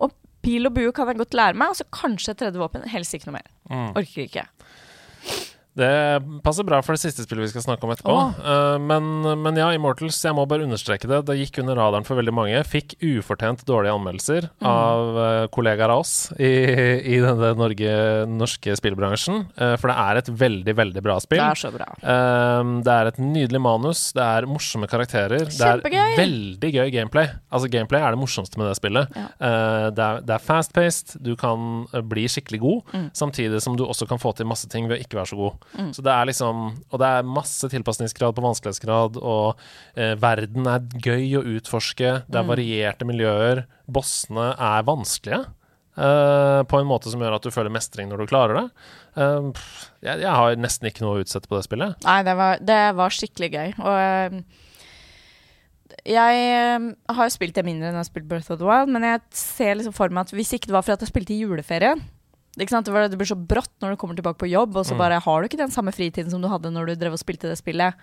Og 0.00 0.14
pil 0.44 0.66
og 0.66 0.74
bue 0.76 0.92
kan 0.96 1.10
jeg 1.10 1.20
godt 1.20 1.36
lære 1.36 1.58
meg, 1.60 1.72
og 1.72 1.78
så 1.78 1.86
kanskje 1.94 2.34
et 2.34 2.42
tredje 2.42 2.60
våpen. 2.60 2.86
Helst 2.90 3.14
ikke 3.14 3.30
noe 3.30 3.38
mer. 3.38 3.50
Mm. 3.70 3.90
Orker 4.00 4.26
ikke. 4.26 4.46
Det 5.78 5.88
passer 6.42 6.64
bra 6.66 6.80
for 6.82 6.96
det 6.96 7.00
siste 7.04 7.22
spillet 7.22 7.46
vi 7.46 7.50
skal 7.52 7.62
snakke 7.62 7.86
om 7.86 7.92
etterpå. 7.94 8.10
Oh. 8.10 8.32
Uh, 8.42 8.76
men, 8.82 9.04
men 9.44 9.56
ja, 9.60 9.68
Immortals, 9.76 10.18
jeg 10.24 10.34
må 10.34 10.42
bare 10.50 10.64
understreke 10.66 11.06
det. 11.08 11.20
Det 11.28 11.36
gikk 11.38 11.60
under 11.62 11.78
radaren 11.78 12.04
for 12.04 12.18
veldig 12.18 12.34
mange. 12.34 12.58
Fikk 12.66 12.96
ufortjent 13.00 13.62
dårlige 13.68 13.94
anmeldelser 13.96 14.48
Mm. 14.60 14.66
av 14.66 15.16
uh, 15.16 15.46
kollegaer 15.54 15.92
av 15.94 16.02
oss 16.02 16.12
i, 16.36 16.48
i 17.14 17.20
denne 17.22 17.52
Norge, 17.56 17.92
norske 18.28 18.74
spillbransjen. 18.76 19.44
Uh, 19.56 19.76
for 19.80 19.88
det 19.92 19.96
er 20.02 20.20
et 20.20 20.30
veldig, 20.42 20.74
veldig 20.80 21.02
bra 21.06 21.16
spill. 21.22 21.40
Det 21.40 21.46
er 21.46 21.60
så 21.62 21.70
bra. 21.74 21.86
Det 22.84 22.92
er 22.96 23.10
et 23.12 23.20
nydelig 23.22 23.60
manus, 23.62 24.02
det 24.16 24.24
er 24.26 24.46
morsomme 24.50 24.88
karakterer. 24.90 25.46
Det 25.48 25.70
er 25.70 25.82
veldig 26.18 26.70
gøy 26.74 26.90
gameplay. 26.94 27.30
Altså 27.52 27.70
Gameplay 27.72 28.02
er 28.04 28.14
det 28.16 28.20
morsomste 28.20 28.58
med 28.60 28.68
det 28.70 28.76
spillet. 28.78 29.14
Ja. 29.16 29.26
Det, 29.94 30.04
er, 30.06 30.20
det 30.26 30.34
er 30.36 30.44
fast-paced, 30.44 31.16
du 31.24 31.32
kan 31.40 31.84
bli 32.10 32.26
skikkelig 32.30 32.60
god, 32.66 32.78
Mm. 32.90 33.08
samtidig 33.14 33.60
som 33.62 33.76
du 33.78 33.84
også 33.84 34.06
kan 34.08 34.18
få 34.18 34.32
til 34.36 34.46
masse 34.50 34.66
ting 34.72 34.88
ved 34.90 34.98
å 34.98 35.02
ikke 35.04 35.18
være 35.20 35.30
så 35.30 35.36
god. 35.38 35.56
Så 35.94 36.02
det 36.02 36.10
er 36.10 36.26
liksom 36.26 36.64
Og 36.90 36.98
det 36.98 37.06
er 37.06 37.26
masse 37.26 37.68
tilpasningsgrad 37.70 38.34
på 38.34 38.42
vanskelighetsgrad, 38.42 39.16
og 39.22 39.60
eh, 39.94 40.16
verden 40.18 40.66
er 40.66 40.82
gøy 40.98 41.38
å 41.38 41.44
utforske, 41.56 42.24
det 42.26 42.34
Mm. 42.34 42.42
er 42.42 42.50
varierte 42.50 43.06
miljøer, 43.06 43.64
bossene 43.86 44.50
er 44.58 44.82
vanskelige. 44.88 45.44
Uh, 46.00 46.62
på 46.70 46.78
en 46.78 46.86
måte 46.88 47.10
som 47.10 47.20
gjør 47.20 47.34
at 47.36 47.44
du 47.44 47.50
føler 47.52 47.68
mestring 47.74 48.08
når 48.08 48.22
du 48.22 48.26
klarer 48.30 48.54
det. 48.56 48.66
Uh, 49.18 49.50
jeg, 50.00 50.22
jeg 50.22 50.30
har 50.32 50.54
nesten 50.56 50.88
ikke 50.88 51.02
noe 51.04 51.18
å 51.18 51.24
utsette 51.24 51.50
på 51.50 51.58
det 51.58 51.64
spillet. 51.66 51.96
Nei, 52.06 52.20
det 52.24 52.34
var, 52.38 52.62
det 52.62 52.78
var 52.96 53.10
skikkelig 53.12 53.50
gøy. 53.52 53.74
Og 53.82 53.98
uh, 53.98 54.38
jeg 56.06 56.94
har 57.18 57.32
spilt 57.34 57.58
det 57.58 57.64
mindre 57.66 57.90
enn 57.90 57.98
jeg 57.98 58.04
har 58.04 58.08
spilt 58.08 58.28
Birth 58.30 58.54
of 58.54 58.60
the 58.62 58.64
Wild, 58.68 58.88
men 58.94 59.04
jeg 59.04 59.20
ser 59.36 59.74
liksom 59.76 59.92
for 59.96 60.08
meg 60.14 60.28
at 60.30 60.32
hvis 60.38 60.54
ikke 60.56 60.70
det 60.70 60.76
var 60.78 60.86
for 60.86 60.94
at 60.94 61.04
jeg 61.04 61.10
spilte 61.12 61.34
i 61.34 61.42
juleferien? 61.42 62.00
Det, 62.60 63.18
blir 63.18 63.26
så 63.30 63.36
brått 63.38 63.72
når 63.80 63.94
du 63.94 63.96
kommer 63.96 64.14
tilbake 64.18 64.38
på 64.38 64.48
jobb, 64.50 64.76
og 64.76 64.84
så 64.84 64.92
Mm. 64.94 64.98
bare 64.98 65.20
har 65.20 65.40
du 65.40 65.48
ikke 65.48 65.58
den 65.58 65.70
samme 65.70 65.92
fritiden 65.92 66.30
som 66.30 66.42
du 66.42 66.48
hadde 66.48 66.70
når 66.70 66.86
du 66.86 66.94
drev 67.00 67.12
og 67.12 67.18
spilte 67.18 67.48
det 67.48 67.56
spillet. 67.58 67.94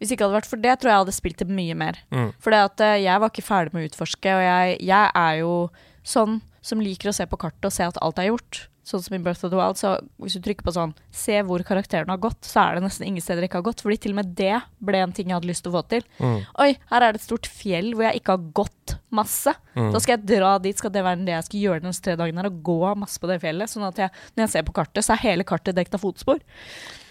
Hvis 0.00 0.10
ikke 0.12 0.26
hadde 0.26 0.38
vært 0.40 0.50
for 0.50 0.56
det, 0.56 0.74
tror 0.80 0.90
jeg 0.90 0.96
jeg 0.96 1.04
hadde 1.04 1.16
spilt 1.20 1.38
det 1.38 1.48
mye 1.48 1.74
mer. 1.74 1.94
Mm. 2.10 2.32
For 2.40 2.50
eh, 2.52 2.98
jeg 3.04 3.20
var 3.20 3.30
ikke 3.30 3.46
ferdig 3.46 3.72
med 3.74 3.84
å 3.84 3.88
utforske, 3.90 4.30
og 4.34 4.42
jeg, 4.42 4.80
jeg 4.82 5.10
er 5.14 5.34
jo 5.40 5.70
sånn 6.04 6.40
som 6.60 6.80
liker 6.80 7.08
å 7.08 7.14
se 7.14 7.24
på 7.26 7.38
kartet 7.38 7.64
og 7.64 7.72
se 7.72 7.84
at 7.84 7.96
alt 8.02 8.18
er 8.18 8.28
gjort. 8.32 8.66
Sånn 8.90 9.04
som 9.04 9.14
i 9.14 9.20
Birth 9.22 9.46
of 9.46 9.52
the 9.52 9.58
Wild, 9.58 9.78
så 9.78 9.94
hvis 10.20 10.34
du 10.36 10.42
trykker 10.44 10.66
på 10.66 10.74
sånn 10.74 10.94
Se 11.14 11.36
hvor 11.46 11.62
karakteren 11.66 12.10
har 12.10 12.20
gått, 12.22 12.40
så 12.46 12.64
er 12.64 12.76
det 12.76 12.84
nesten 12.84 13.06
ingen 13.06 13.22
steder 13.22 13.46
ikke 13.46 13.60
har 13.60 13.66
gått. 13.68 13.84
Fordi 13.84 13.98
til 14.02 14.14
og 14.14 14.20
med 14.20 14.32
det 14.38 14.56
ble 14.82 15.02
en 15.04 15.14
ting 15.14 15.30
jeg 15.30 15.38
hadde 15.38 15.50
lyst 15.50 15.64
til 15.66 15.72
å 15.72 15.78
få 15.78 15.84
til. 15.92 16.06
Mm. 16.18 16.38
Oi, 16.64 16.70
her 16.90 17.06
er 17.06 17.14
det 17.14 17.20
et 17.20 17.26
stort 17.28 17.48
fjell 17.50 17.92
hvor 17.94 18.08
jeg 18.08 18.20
ikke 18.20 18.36
har 18.36 18.48
gått 18.60 18.96
masse. 19.14 19.54
Mm. 19.76 19.90
Da 19.94 20.02
skal 20.02 20.16
jeg 20.16 20.26
dra 20.32 20.54
dit, 20.62 20.80
skal 20.80 20.94
det 20.94 21.04
være 21.06 21.26
det 21.26 21.36
jeg 21.36 21.48
skal 21.48 21.64
gjøre 21.66 21.84
de 21.84 21.94
tre 22.06 22.16
dagene, 22.18 22.42
her, 22.42 22.50
og 22.50 22.62
gå 22.66 22.94
masse 23.04 23.22
på 23.22 23.30
det 23.30 23.38
fjellet. 23.44 23.70
Sånn 23.70 23.86
at 23.86 24.00
jeg, 24.00 24.14
når 24.34 24.46
jeg 24.46 24.54
ser 24.56 24.66
på 24.66 24.76
kartet, 24.80 25.06
så 25.06 25.14
er 25.14 25.24
hele 25.26 25.46
kartet 25.46 25.78
dekt 25.78 25.94
av 25.96 26.02
fotspor. 26.02 26.42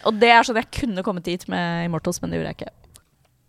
Og 0.10 0.20
det 0.20 0.34
er 0.34 0.46
sånn 0.48 0.60
jeg 0.60 0.72
kunne 0.82 1.06
kommet 1.06 1.28
dit 1.28 1.48
med 1.52 1.88
Immortals, 1.88 2.22
men 2.24 2.32
det 2.32 2.42
gjorde 2.42 2.54
jeg 2.54 2.62
ikke. 2.62 2.76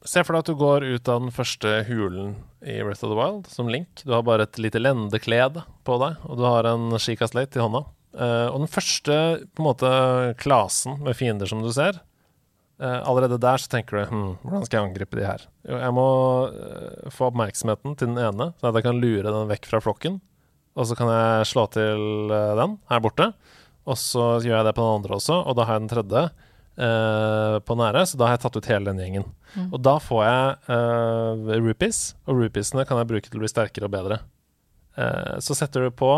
Se 0.09 0.22
for 0.24 0.33
deg 0.33 0.45
at 0.45 0.49
du 0.49 0.57
går 0.57 0.85
ut 0.97 1.09
av 1.12 1.20
den 1.20 1.33
første 1.35 1.83
hulen 1.91 2.33
i 2.64 2.78
Breath 2.81 3.05
of 3.05 3.12
the 3.12 3.16
Wild 3.18 3.51
som 3.53 3.68
Link. 3.68 4.01
Du 4.05 4.14
har 4.14 4.24
bare 4.24 4.47
et 4.47 4.61
lite 4.61 4.81
lendeklede 4.81 5.66
på 5.85 5.99
deg, 6.01 6.22
og 6.24 6.41
du 6.41 6.45
har 6.47 6.68
en 6.70 6.95
Sheikah 6.97 7.28
Slate 7.28 7.61
i 7.61 7.64
hånda. 7.64 7.85
Eh, 8.11 8.46
og 8.50 8.64
den 8.64 8.70
første 8.70 9.16
på 9.54 9.62
en 9.62 9.68
måte 9.68 9.90
klasen 10.40 10.98
med 11.04 11.14
fiender 11.14 11.46
som 11.46 11.61
du 11.62 11.68
ser 11.70 12.00
uh, 12.82 13.06
Allerede 13.06 13.38
der 13.38 13.62
så 13.62 13.70
tenker 13.70 14.00
du 14.00 14.11
hm, 14.11 14.32
hvordan 14.42 14.64
skal 14.66 14.80
jeg 14.80 14.88
angripe 14.88 15.18
de 15.18 15.28
her? 15.28 15.44
Jo, 15.62 15.78
jeg 15.78 15.94
må 15.94 16.06
uh, 16.50 17.12
få 17.14 17.28
oppmerksomheten 17.28 17.94
til 17.94 18.11
den 18.11 18.18
ene, 18.18 18.50
sånn 18.58 18.72
at 18.72 18.80
jeg 18.80 18.86
kan 18.88 18.98
lure 18.98 19.30
den 19.30 19.52
vekk 19.52 19.70
fra 19.70 19.82
flokken. 19.84 20.18
Og 20.74 20.88
så 20.90 20.96
kan 20.98 21.11
jeg 21.12 21.46
slå 21.50 21.68
til 21.74 22.30
den 22.30 22.76
her 22.90 23.02
borte. 23.04 23.28
Og 23.90 23.98
så 23.98 24.26
gjør 24.42 24.56
jeg 24.56 24.66
det 24.68 24.74
på 24.76 24.84
den 24.84 25.00
andre 25.00 25.16
også, 25.18 25.38
og 25.44 25.56
da 25.58 25.66
har 25.66 25.76
jeg 25.76 25.82
den 25.82 25.90
tredje 25.90 26.22
på 27.66 27.74
nære, 27.76 28.04
så 28.06 28.16
da 28.16 28.28
har 28.28 28.36
jeg 28.36 28.42
tatt 28.44 28.56
ut 28.56 28.68
hele 28.70 28.86
den 28.86 29.00
gjengen. 29.02 29.24
Og 29.66 29.80
da 29.82 29.96
får 30.00 30.20
jeg 30.24 31.56
rupees, 31.66 31.98
og 32.24 32.38
rupeesene 32.38 32.86
kan 32.88 33.00
jeg 33.00 33.08
bruke 33.11 33.26
til 33.26 33.40
å 33.40 33.42
bli 33.42 33.50
sterkere 33.50 33.88
og 33.90 33.92
bedre. 33.96 34.20
Så 35.42 35.58
setter 35.58 35.88
du 35.88 35.96
på 35.98 36.12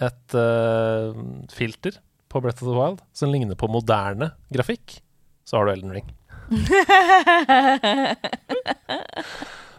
et 0.00 0.34
uh, 0.36 1.12
filter 1.52 1.98
på 2.30 2.40
Breath 2.40 2.62
of 2.62 2.68
the 2.70 2.76
Wild 2.76 3.00
som 3.16 3.32
ligner 3.32 3.56
på 3.58 3.68
moderne 3.70 4.30
grafikk, 4.54 5.00
så 5.44 5.58
har 5.58 5.66
du 5.66 5.72
Elden 5.74 5.92
Ring. 5.98 6.08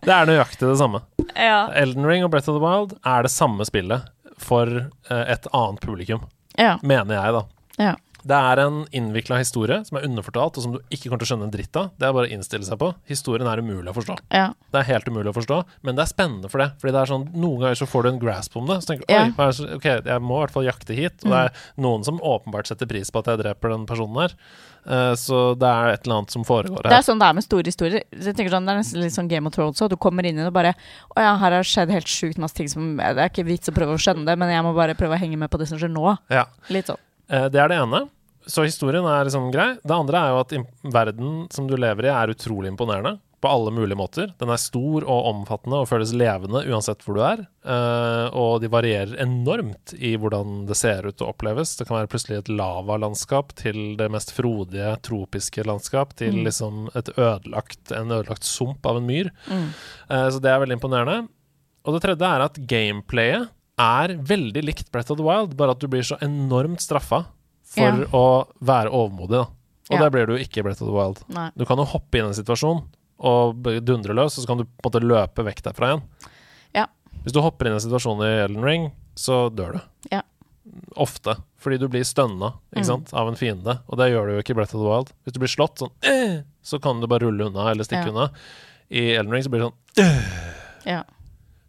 Det 0.02 0.10
er 0.10 0.26
nøyaktig 0.26 0.66
det 0.66 0.80
samme. 0.80 1.04
Ja. 1.36 1.68
Elden 1.78 2.08
Ring 2.10 2.24
og 2.26 2.32
Breath 2.34 2.50
of 2.50 2.56
the 2.58 2.64
Wild 2.64 2.96
er 3.06 3.28
det 3.28 3.30
samme 3.30 3.62
spillet 3.70 4.08
for 4.42 4.66
uh, 4.66 5.26
et 5.30 5.46
annet 5.54 5.84
publikum, 5.84 6.24
ja. 6.58 6.80
mener 6.82 7.20
jeg, 7.20 7.36
da. 7.38 7.44
ja. 7.92 7.94
Det 8.26 8.38
er 8.38 8.60
en 8.66 8.86
innvikla 8.94 9.38
historie 9.42 9.80
som 9.88 9.98
er 9.98 10.04
underfortalt, 10.06 10.58
og 10.58 10.64
som 10.64 10.74
du 10.74 10.80
ikke 10.92 11.10
kommer 11.10 11.20
til 11.24 11.28
å 11.28 11.32
skjønne 11.36 11.48
en 11.50 11.54
dritt 11.56 11.76
av. 11.80 11.92
Det 11.98 12.06
er 12.08 12.14
bare 12.14 12.28
å 12.30 12.32
innstille 12.36 12.64
seg 12.68 12.78
på. 12.78 12.92
Historien 13.10 13.48
er 13.50 13.58
umulig 13.64 13.90
å 13.90 13.96
forstå. 13.98 14.18
ja. 14.32 14.54
Det 14.72 14.80
er 14.80 14.88
helt 14.94 15.08
umulig 15.10 15.28
å 15.34 15.36
forstå, 15.36 15.58
men 15.84 15.96
det 15.98 16.04
er 16.06 16.12
spennende 16.14 16.50
for 16.50 16.60
det. 16.64 16.70
Fordi 16.80 16.94
det 16.94 17.02
er 17.02 17.10
sånn, 17.12 17.26
Noen 17.36 17.60
ganger 17.60 17.76
så 17.76 17.88
får 17.88 18.04
du 18.04 18.10
en 18.10 18.20
grasp 18.20 18.56
om 18.56 18.68
det. 18.68 18.78
Så 18.84 18.88
tenker 18.94 19.06
du 19.08 19.14
Ja. 19.14 19.24
oi, 19.38 19.52
så- 19.52 19.76
ok, 19.76 19.84
jeg 20.06 20.22
må 20.22 20.38
i 20.38 20.46
hvert 20.46 20.52
fall 20.52 20.64
jakte 20.64 20.96
hit. 20.96 21.26
Og 21.26 21.32
det 21.32 21.40
er 21.52 21.52
noen 21.78 22.04
som 22.06 22.20
åpenbart 22.20 22.68
setter 22.68 22.86
pris 22.88 23.10
på 23.12 23.20
at 23.20 23.26
jeg 23.26 23.40
dreper 23.40 23.70
den 23.70 23.86
personen 23.86 24.16
her. 24.22 24.32
Eh, 24.88 25.14
så 25.14 25.54
det 25.60 25.68
er 25.68 25.90
et 25.94 26.06
eller 26.08 26.16
annet 26.22 26.32
som 26.32 26.44
foregår 26.44 26.82
Det 26.82 26.92
er 26.92 27.04
sånn 27.06 27.20
det 27.20 27.28
er 27.28 27.34
med 27.34 27.44
store 27.44 27.64
historier. 27.64 28.02
Så 28.18 28.24
Jeg 28.32 28.36
tenker 28.36 28.50
sånn, 28.50 28.66
Det 28.66 28.74
er 28.74 28.80
nesten 28.80 29.02
litt 29.02 29.14
sånn 29.14 29.28
Game 29.30 29.46
of 29.46 29.54
Thrones. 29.54 29.78
Så 29.78 29.88
du 29.90 29.96
kommer 29.96 30.26
inn 30.26 30.40
i 30.40 30.42
det 30.42 30.48
og 30.48 30.54
bare 30.54 30.74
Å 31.16 31.22
ja, 31.22 31.38
her 31.38 31.52
har 31.52 31.62
skjedd 31.64 31.92
helt 31.92 32.06
sjukt 32.08 32.38
masse 32.40 32.54
ting 32.56 32.68
som 32.68 32.98
Det 32.98 33.18
er 33.18 33.30
ikke 33.30 33.46
vits 33.46 33.70
å 33.70 33.74
prøve 33.76 33.94
å 33.94 34.00
skjønne 34.00 34.26
det, 34.26 34.38
men 34.40 34.50
jeg 34.50 34.64
må 34.64 34.74
bare 34.74 34.96
prøve 34.96 35.16
å 35.16 35.20
henge 35.20 35.38
med 35.38 35.52
på 35.52 35.60
det 35.60 35.68
som 35.68 35.78
skjer 35.78 35.92
nå. 35.92 36.18
Ja. 36.32 36.46
Litt 36.70 36.88
sånn. 36.88 36.98
Eh, 37.32 37.48
det 37.50 37.60
er 37.64 37.72
det 37.72 37.80
ene. 37.82 38.06
Så 38.50 38.64
historien 38.66 39.06
er 39.06 39.28
liksom 39.28 39.52
grei. 39.54 39.76
Det 39.86 39.94
andre 39.96 40.18
er 40.22 40.32
jo 40.34 40.40
at 40.42 40.56
verden 40.94 41.36
som 41.54 41.68
du 41.70 41.76
lever 41.78 42.08
i, 42.10 42.14
er 42.14 42.34
utrolig 42.34 42.72
imponerende. 42.74 43.20
På 43.42 43.50
alle 43.50 43.72
mulige 43.74 43.98
måter. 43.98 44.28
Den 44.38 44.52
er 44.54 44.60
stor 44.62 45.02
og 45.10 45.26
omfattende 45.32 45.80
og 45.82 45.88
føles 45.90 46.12
levende 46.14 46.60
uansett 46.70 47.02
hvor 47.02 47.16
du 47.18 47.22
er. 47.26 47.40
Eh, 47.66 48.28
og 48.38 48.60
de 48.62 48.70
varierer 48.70 49.16
enormt 49.24 49.96
i 49.98 50.12
hvordan 50.22 50.68
det 50.70 50.78
ser 50.78 51.08
ut 51.10 51.24
og 51.26 51.32
oppleves. 51.32 51.72
Det 51.80 51.88
kan 51.90 51.98
være 51.98 52.12
plutselig 52.12 52.38
et 52.44 52.52
lavalandskap 52.54 53.56
til 53.58 53.96
det 53.98 54.12
mest 54.14 54.34
frodige 54.38 54.92
tropiske 55.08 55.66
landskap, 55.66 56.14
til 56.22 56.36
Mm. 56.38 56.44
liksom 56.46 56.90
et 56.94 57.10
ødelagt, 57.18 57.92
en 57.98 58.12
ødelagt 58.14 58.44
sump 58.46 58.86
av 58.86 58.98
en 58.98 59.08
myr. 59.10 59.32
Mm. 59.50 59.68
Eh, 60.10 60.28
så 60.30 60.40
det 60.42 60.52
er 60.52 60.60
veldig 60.62 60.78
imponerende. 60.78 61.28
Og 61.86 61.94
det 61.98 62.04
tredje 62.06 62.22
er 62.36 62.42
at 62.46 62.62
gameplayet 62.68 63.50
er 63.82 64.16
veldig 64.30 64.64
likt 64.68 64.92
Breath 64.94 65.12
of 65.14 65.18
the 65.20 65.26
Wild, 65.26 65.56
bare 65.60 65.72
at 65.76 65.80
du 65.84 65.88
blir 65.92 66.04
så 66.06 66.18
enormt 66.24 66.82
straffa 66.84 67.26
for 67.72 67.82
Ja. 67.82 68.06
å 68.14 68.48
være 68.62 68.92
overmodig. 68.92 69.40
Da. 69.40 69.48
Og 69.92 69.98
Ja. 69.98 70.00
der 70.00 70.10
blir 70.10 70.28
du 70.28 70.34
ikke 70.38 70.60
i 70.60 70.64
Breath 70.64 70.82
of 70.82 70.88
the 70.88 70.94
Wild. 70.96 71.24
Nei. 71.30 71.50
Du 71.58 71.66
kan 71.66 71.78
jo 71.78 71.86
hoppe 71.86 72.16
inn 72.20 72.26
i 72.26 72.28
en 72.30 72.34
situasjon 72.34 72.84
og 73.20 73.64
dundre 73.86 74.14
løs, 74.14 74.38
og 74.38 74.44
så 74.44 74.48
kan 74.48 74.58
du 74.58 74.64
på 74.66 74.88
en 74.88 74.92
måte 74.92 75.04
løpe 75.04 75.44
vekk 75.46 75.62
derfra 75.64 75.92
igjen. 75.94 76.04
Ja. 76.76 76.86
Hvis 77.24 77.34
du 77.34 77.42
hopper 77.42 77.66
inn 77.68 77.74
i 77.74 77.80
en 77.80 77.80
situasjon 77.90 78.22
i 78.24 78.44
Elden 78.46 78.64
Ring, 78.64 78.92
så 79.16 79.50
dør 79.54 79.74
du. 79.74 79.82
Ja. 80.12 80.22
Ofte. 80.98 81.36
Fordi 81.60 81.78
du 81.80 81.88
blir 81.88 82.04
stønna 82.04 82.54
Mm. 82.76 83.06
av 83.14 83.28
en 83.28 83.36
fiende, 83.36 83.80
og 83.90 83.98
det 83.98 84.12
gjør 84.12 84.26
du 84.28 84.32
jo 84.34 84.42
ikke 84.42 84.52
i 84.52 84.54
Breath 84.56 84.76
of 84.76 84.82
the 84.82 84.88
Wild. 84.90 85.12
Hvis 85.26 85.34
du 85.34 85.40
blir 85.40 85.50
slått 85.50 85.78
sånn 85.78 85.92
eh, 86.04 86.44
så 86.64 86.82
kan 86.82 87.00
du 87.02 87.08
bare 87.08 87.20
rulle 87.22 87.46
unna 87.52 87.70
eller 87.72 87.84
stikke 87.84 88.10
unna. 88.10 88.30
I 88.90 89.16
Elden 89.18 89.32
Ring 89.32 89.44
så 89.44 89.50
blir 89.50 89.60
det 89.62 89.72
sånn 89.72 90.86
Ja. 90.86 91.04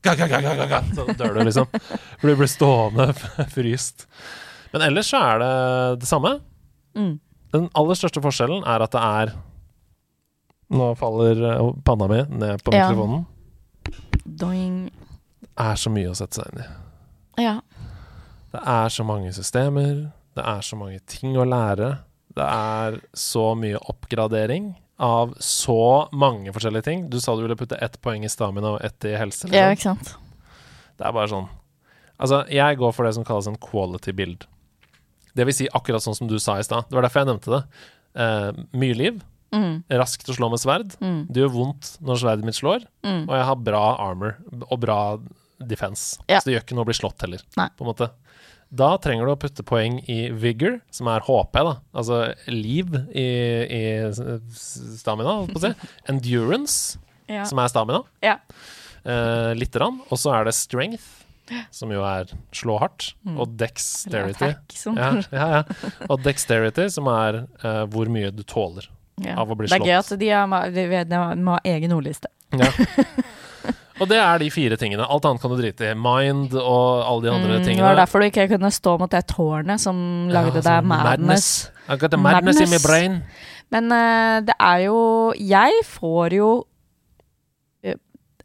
Ga, 0.03 0.15
ga, 0.19 0.27
ga, 0.29 0.41
ga, 0.43 0.55
ga, 0.59 0.67
ga, 0.71 0.81
Så 0.97 1.07
dør 1.19 1.35
du, 1.39 1.43
liksom. 1.47 1.69
For 2.21 2.29
du 2.29 2.37
blir 2.41 2.51
stående 2.51 3.07
fryst. 3.55 4.07
Men 4.73 4.83
ellers 4.89 5.11
så 5.13 5.21
er 5.23 5.43
det 5.43 5.53
det 6.03 6.09
samme. 6.11 6.37
Mm. 6.99 7.15
Den 7.53 7.69
aller 7.77 7.99
største 7.99 8.23
forskjellen 8.25 8.65
er 8.65 8.85
at 8.87 8.95
det 8.97 9.03
er 9.05 9.35
Nå 10.73 10.87
faller 10.97 11.37
eh, 11.51 11.67
panna 11.85 12.07
mi 12.09 12.23
ned 12.41 12.63
på 12.65 12.73
Ja. 12.73 12.87
mikrofonen. 12.89 13.27
Doing. 14.25 14.77
Det 15.43 15.51
er 15.61 15.77
så 15.77 15.91
mye 15.93 16.09
å 16.09 16.17
sette 16.17 16.39
seg 16.41 16.49
inn 16.55 16.63
i. 16.63 16.69
Ja. 17.45 17.59
Det 18.53 18.63
er 18.69 18.89
så 18.95 19.05
mange 19.05 19.33
systemer. 19.37 20.07
Det 20.33 20.45
er 20.49 20.65
så 20.65 20.79
mange 20.81 21.01
ting 21.13 21.37
å 21.37 21.45
lære. 21.45 21.91
Det 22.33 22.47
er 22.49 22.97
så 23.13 23.51
mye 23.61 23.77
oppgradering 23.93 24.71
av 25.03 25.33
så 25.43 26.09
mange 26.15 26.53
forskjellige 26.55 26.87
ting. 26.87 27.01
Du 27.11 27.19
sa 27.21 27.35
du 27.37 27.43
ville 27.45 27.59
putte 27.59 27.79
ett 27.83 27.99
poeng 28.05 28.23
i 28.25 28.31
stamina 28.31 28.77
og 28.77 28.85
ett 28.87 29.05
i 29.09 29.17
helse. 29.19 29.49
ja, 29.51 29.69
Liksom. 29.73 29.99
ikke 29.99 30.07
sant. 30.07 30.15
Det 30.99 31.09
er 31.09 31.13
bare 31.17 31.31
sånn 31.33 31.49
Altså, 32.23 32.45
jeg 32.55 32.77
går 32.79 32.93
for 32.95 33.03
det 33.09 33.15
som 33.17 33.25
kalles 33.27 33.49
en 33.51 33.57
quality 33.59 34.13
build. 34.15 34.45
Det 35.35 35.43
vil 35.49 35.55
si 35.57 35.67
akkurat 35.75 36.05
sånn 36.05 36.15
som 36.15 36.29
du 36.31 36.37
sa 36.39 36.55
i 36.61 36.63
stad. 36.63 36.87
Det 36.87 36.95
var 36.95 37.03
derfor 37.03 37.25
jeg 37.25 37.31
nevnte 37.33 37.51
det. 37.51 37.63
Uh, 38.15 38.63
mye 38.79 38.95
liv. 38.95 39.17
Mm. 39.51 39.83
Raskt 39.91 40.31
å 40.31 40.37
slå 40.37 40.49
med 40.53 40.63
sverd. 40.63 40.95
Mm. 41.03 41.25
Det 41.33 41.43
gjør 41.43 41.51
vondt 41.57 41.89
når 42.05 42.21
sverdet 42.23 42.47
mitt 42.47 42.55
slår. 42.61 42.85
Mm. 43.03 43.25
Og 43.27 43.35
jeg 43.35 43.49
har 43.49 43.65
bra 43.67 43.83
armor 44.05 44.37
og 44.69 44.79
bra 44.85 44.99
defense. 45.59 46.21
Ja. 46.31 46.39
Så 46.39 46.47
det 46.47 46.55
gjør 46.55 46.65
ikke 46.69 46.79
noe 46.79 46.87
å 46.87 46.91
bli 46.93 46.99
slått 47.01 47.25
heller. 47.27 47.43
Nei. 47.59 47.67
På 47.75 47.83
en 47.83 47.91
måte. 47.91 48.09
Da 48.73 48.95
trenger 49.05 49.27
du 49.29 49.33
å 49.35 49.39
putte 49.41 49.65
poeng 49.69 49.99
i 50.09 50.31
vigor, 50.33 50.79
som 50.95 51.09
er 51.13 51.21
HP, 51.27 51.59
da. 51.69 51.75
Altså 51.93 52.23
liv 52.49 52.95
i, 53.13 53.27
i 53.69 53.83
stamina, 54.57 55.35
holdt 55.43 55.53
på 55.53 55.61
å 55.61 55.65
si. 55.67 55.73
Endurance, 56.13 56.99
Ja. 57.29 57.45
som 57.49 57.61
er 57.61 57.69
stamina. 57.69 58.01
Ja. 58.25 58.39
Eh, 59.05 59.53
Lite 59.59 59.77
grann. 59.79 60.01
Og 60.11 60.19
så 60.21 60.33
er 60.39 60.49
det 60.49 60.55
strength, 60.57 61.05
som 61.75 61.93
jo 61.93 62.01
er 62.07 62.33
slå 62.57 62.79
hardt, 62.81 63.13
Mm. 63.29 63.37
og 63.45 63.53
dexterity. 63.61 64.41
attack, 64.49 64.73
som 64.75 64.97
Ja, 64.97 65.13
ja, 65.31 65.47
ja. 65.59 65.63
Og 66.09 66.23
dexterity, 66.25 66.89
som 66.91 67.07
er 67.13 67.43
uh, 67.63 67.85
hvor 67.93 68.09
mye 68.11 68.33
du 68.35 68.43
tåler. 68.43 68.89
Ja. 69.23 69.37
av 69.39 69.51
å 69.53 69.55
bli 69.55 69.69
slått. 69.69 69.85
Det 69.85 69.93
er 69.93 69.93
gøy 69.93 69.99
at 70.01 70.19
de, 70.19 70.29
har, 70.33 70.71
de, 70.73 70.85
vet- 70.89 71.09
de 71.13 71.19
må 71.45 71.53
ha 71.55 71.61
egen 71.69 71.93
ordliste. 71.95 72.27
Ja. 72.57 72.67
og 74.01 74.09
det 74.09 74.19
er 74.19 74.39
de 74.41 74.49
fire 74.51 74.77
tingene. 74.81 75.05
Alt 75.05 75.25
annet 75.29 75.43
kan 75.43 75.51
du 75.53 75.57
drite 75.61 75.91
i. 75.91 75.95
Mind 75.99 76.55
og 76.57 77.03
alle 77.05 77.23
de 77.27 77.31
andre 77.33 77.59
Mm, 77.61 77.65
det 77.77 77.83
var 77.85 77.97
derfor 78.01 78.21
du 78.23 78.27
ikke 78.31 78.49
kunne 78.57 78.71
stå 78.73 78.99
mot 78.99 79.11
det 79.11 79.27
tårnet 79.29 79.81
som 79.81 80.29
lagde 80.33 80.55
Ja, 80.55 80.61
deg 80.61 80.65
sånn 80.65 80.89
madness. 80.89 81.49
I 81.89 81.97
got 81.97 82.11
the 82.11 82.17
madness, 82.17 82.61
in 82.61 82.71
my 82.71 82.79
brain. 82.83 83.23
Men 83.73 83.93
uh, 83.93 84.41
det 84.45 84.55
er 84.61 84.79
jo 84.87 85.33
Jeg 85.39 85.73
får 85.89 86.35
jo 86.37 86.49
eh, 87.85 87.97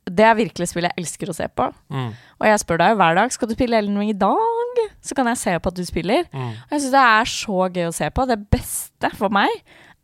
Det 0.10 0.24
er 0.26 0.38
virkelig 0.40 0.70
spill 0.72 0.88
jeg 0.88 0.96
elsker 0.98 1.32
å 1.32 1.36
se 1.36 1.48
på. 1.52 1.70
Mm, 1.92 2.12
Og 2.40 2.48
jeg 2.48 2.60
spør 2.64 2.78
deg 2.84 2.94
jo 2.94 3.00
hver 3.02 3.16
dag 3.20 3.34
skal 3.36 3.50
du 3.50 3.56
spille 3.58 3.78
Ellen 3.82 3.98
Ring 4.00 4.12
i 4.14 4.18
dag. 4.18 4.84
Så 5.04 5.16
kan 5.18 5.28
jeg 5.32 5.38
se 5.42 5.58
på 5.60 5.72
at 5.74 5.76
du 5.80 5.84
spiller. 5.88 6.24
mm. 6.32 6.54
Og 6.68 6.72
jeg 6.78 6.82
syns 6.86 6.94
det 6.96 7.04
er 7.08 7.32
så 7.34 7.68
gøy 7.74 7.88
å 7.90 7.96
se 7.96 8.10
på. 8.14 8.28
Det 8.30 8.40
beste 8.54 9.12
for 9.18 9.30
meg 9.34 9.52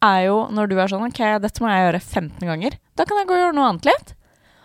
er 0.03 0.25
jo 0.27 0.47
når 0.51 0.67
du 0.71 0.75
er 0.79 0.91
sånn 0.91 1.05
OK, 1.07 1.21
dette 1.43 1.63
må 1.63 1.69
jeg 1.71 1.85
gjøre 1.87 2.01
15 2.03 2.49
ganger. 2.49 2.75
Da 2.99 3.05
kan 3.07 3.17
jeg 3.21 3.27
gå 3.29 3.37
og 3.37 3.43
gjøre 3.45 3.55
noe 3.55 3.69
annet 3.71 3.87
litt. 3.87 4.12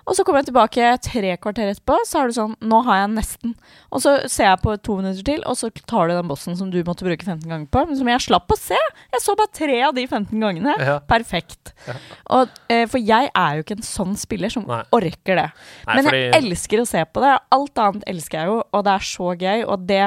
Og 0.08 0.16
så 0.16 0.24
kommer 0.24 0.40
jeg 0.40 0.48
tilbake 0.48 0.90
tre 1.04 1.34
kvarter 1.36 1.68
etterpå, 1.68 1.98
så 2.08 2.22
er 2.22 2.30
du 2.30 2.36
sånn 2.36 2.54
Nå 2.64 2.80
har 2.86 3.02
jeg 3.02 3.10
nesten. 3.12 3.52
Og 3.92 4.00
så 4.04 4.14
ser 4.30 4.48
jeg 4.48 4.62
på 4.62 4.76
to 4.84 4.96
minutter 5.00 5.26
til, 5.26 5.42
og 5.48 5.58
så 5.60 5.68
tar 5.84 6.08
du 6.08 6.14
den 6.16 6.30
bossen 6.30 6.56
som 6.56 6.70
du 6.72 6.78
måtte 6.86 7.04
bruke 7.04 7.26
15 7.26 7.44
ganger 7.44 7.68
på, 7.72 7.82
men 7.88 7.98
som 7.98 8.08
jeg 8.08 8.24
slapp 8.24 8.54
å 8.54 8.58
se. 8.58 8.78
Jeg 9.12 9.24
så 9.24 9.36
bare 9.38 9.52
tre 9.58 9.76
av 9.90 9.92
de 9.98 10.06
15 10.06 10.32
gangene. 10.32 10.76
Ja. 10.80 10.96
Perfekt. 11.08 11.74
Ja. 11.86 11.98
Og, 12.38 12.56
eh, 12.72 12.86
for 12.88 13.02
jeg 13.02 13.28
er 13.34 13.58
jo 13.58 13.66
ikke 13.66 13.76
en 13.76 13.86
sånn 13.86 14.16
spiller 14.18 14.52
som 14.52 14.64
Nei. 14.68 14.80
orker 14.96 15.42
det. 15.42 15.46
Nei, 15.86 15.98
Men 15.98 16.08
fordi 16.08 16.24
jeg 16.24 16.40
elsker 16.42 16.82
å 16.82 16.88
se 16.88 17.04
på 17.04 17.24
det. 17.24 17.36
Alt 17.58 17.84
annet 17.84 18.08
elsker 18.14 18.40
jeg 18.40 18.52
jo, 18.52 18.58
og 18.72 18.88
det 18.88 18.96
er 18.96 19.06
så 19.12 19.30
gøy. 19.44 19.66
Og 19.68 19.86
det, 19.92 20.02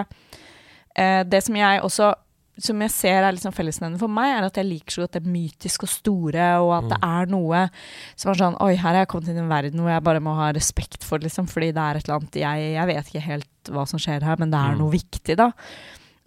eh, 0.96 1.24
det 1.30 1.44
som 1.46 1.56
jeg 1.62 1.86
også 1.86 2.14
som 2.60 2.82
jeg 2.84 2.92
ser 2.92 3.24
er 3.24 3.32
liksom 3.34 3.54
fellesnevner 3.56 3.98
for 4.02 4.08
meg, 4.12 4.34
er 4.38 4.44
at 4.46 4.58
jeg 4.60 4.66
liker 4.68 4.92
så 4.92 5.02
godt 5.06 5.14
det 5.20 5.24
mytiske 5.26 5.84
og 5.88 5.90
store, 5.90 6.48
og 6.62 6.74
at 6.78 6.90
det 6.92 7.00
Mm. 7.02 7.08
er 7.22 7.26
noe 7.32 7.70
som 8.16 8.32
er 8.32 8.36
sånn 8.36 8.58
Oi, 8.62 8.76
her 8.76 8.94
er 8.94 9.00
jeg 9.06 9.08
kommet 9.08 9.30
inn 9.30 9.38
i 9.38 9.40
en 9.46 9.50
verden 9.50 9.80
hvor 9.80 9.90
jeg 9.90 10.04
bare 10.04 10.20
må 10.20 10.36
ha 10.36 10.52
respekt 10.52 11.04
for, 11.04 11.18
liksom, 11.20 11.48
fordi 11.48 11.72
det 11.72 11.82
er 11.82 11.96
et 11.98 12.04
eller 12.08 12.20
annet 12.20 12.32
jeg, 12.42 12.74
jeg 12.76 12.88
vet 12.88 13.08
ikke 13.08 13.26
helt 13.26 13.48
hva 13.72 13.88
som 13.88 14.00
skjer 14.00 14.22
her, 14.24 14.36
men 14.38 14.52
det 14.52 14.60
er 14.60 14.74
Mm. 14.76 14.78
noe 14.80 14.92
viktig, 14.92 15.38
da. 15.38 15.52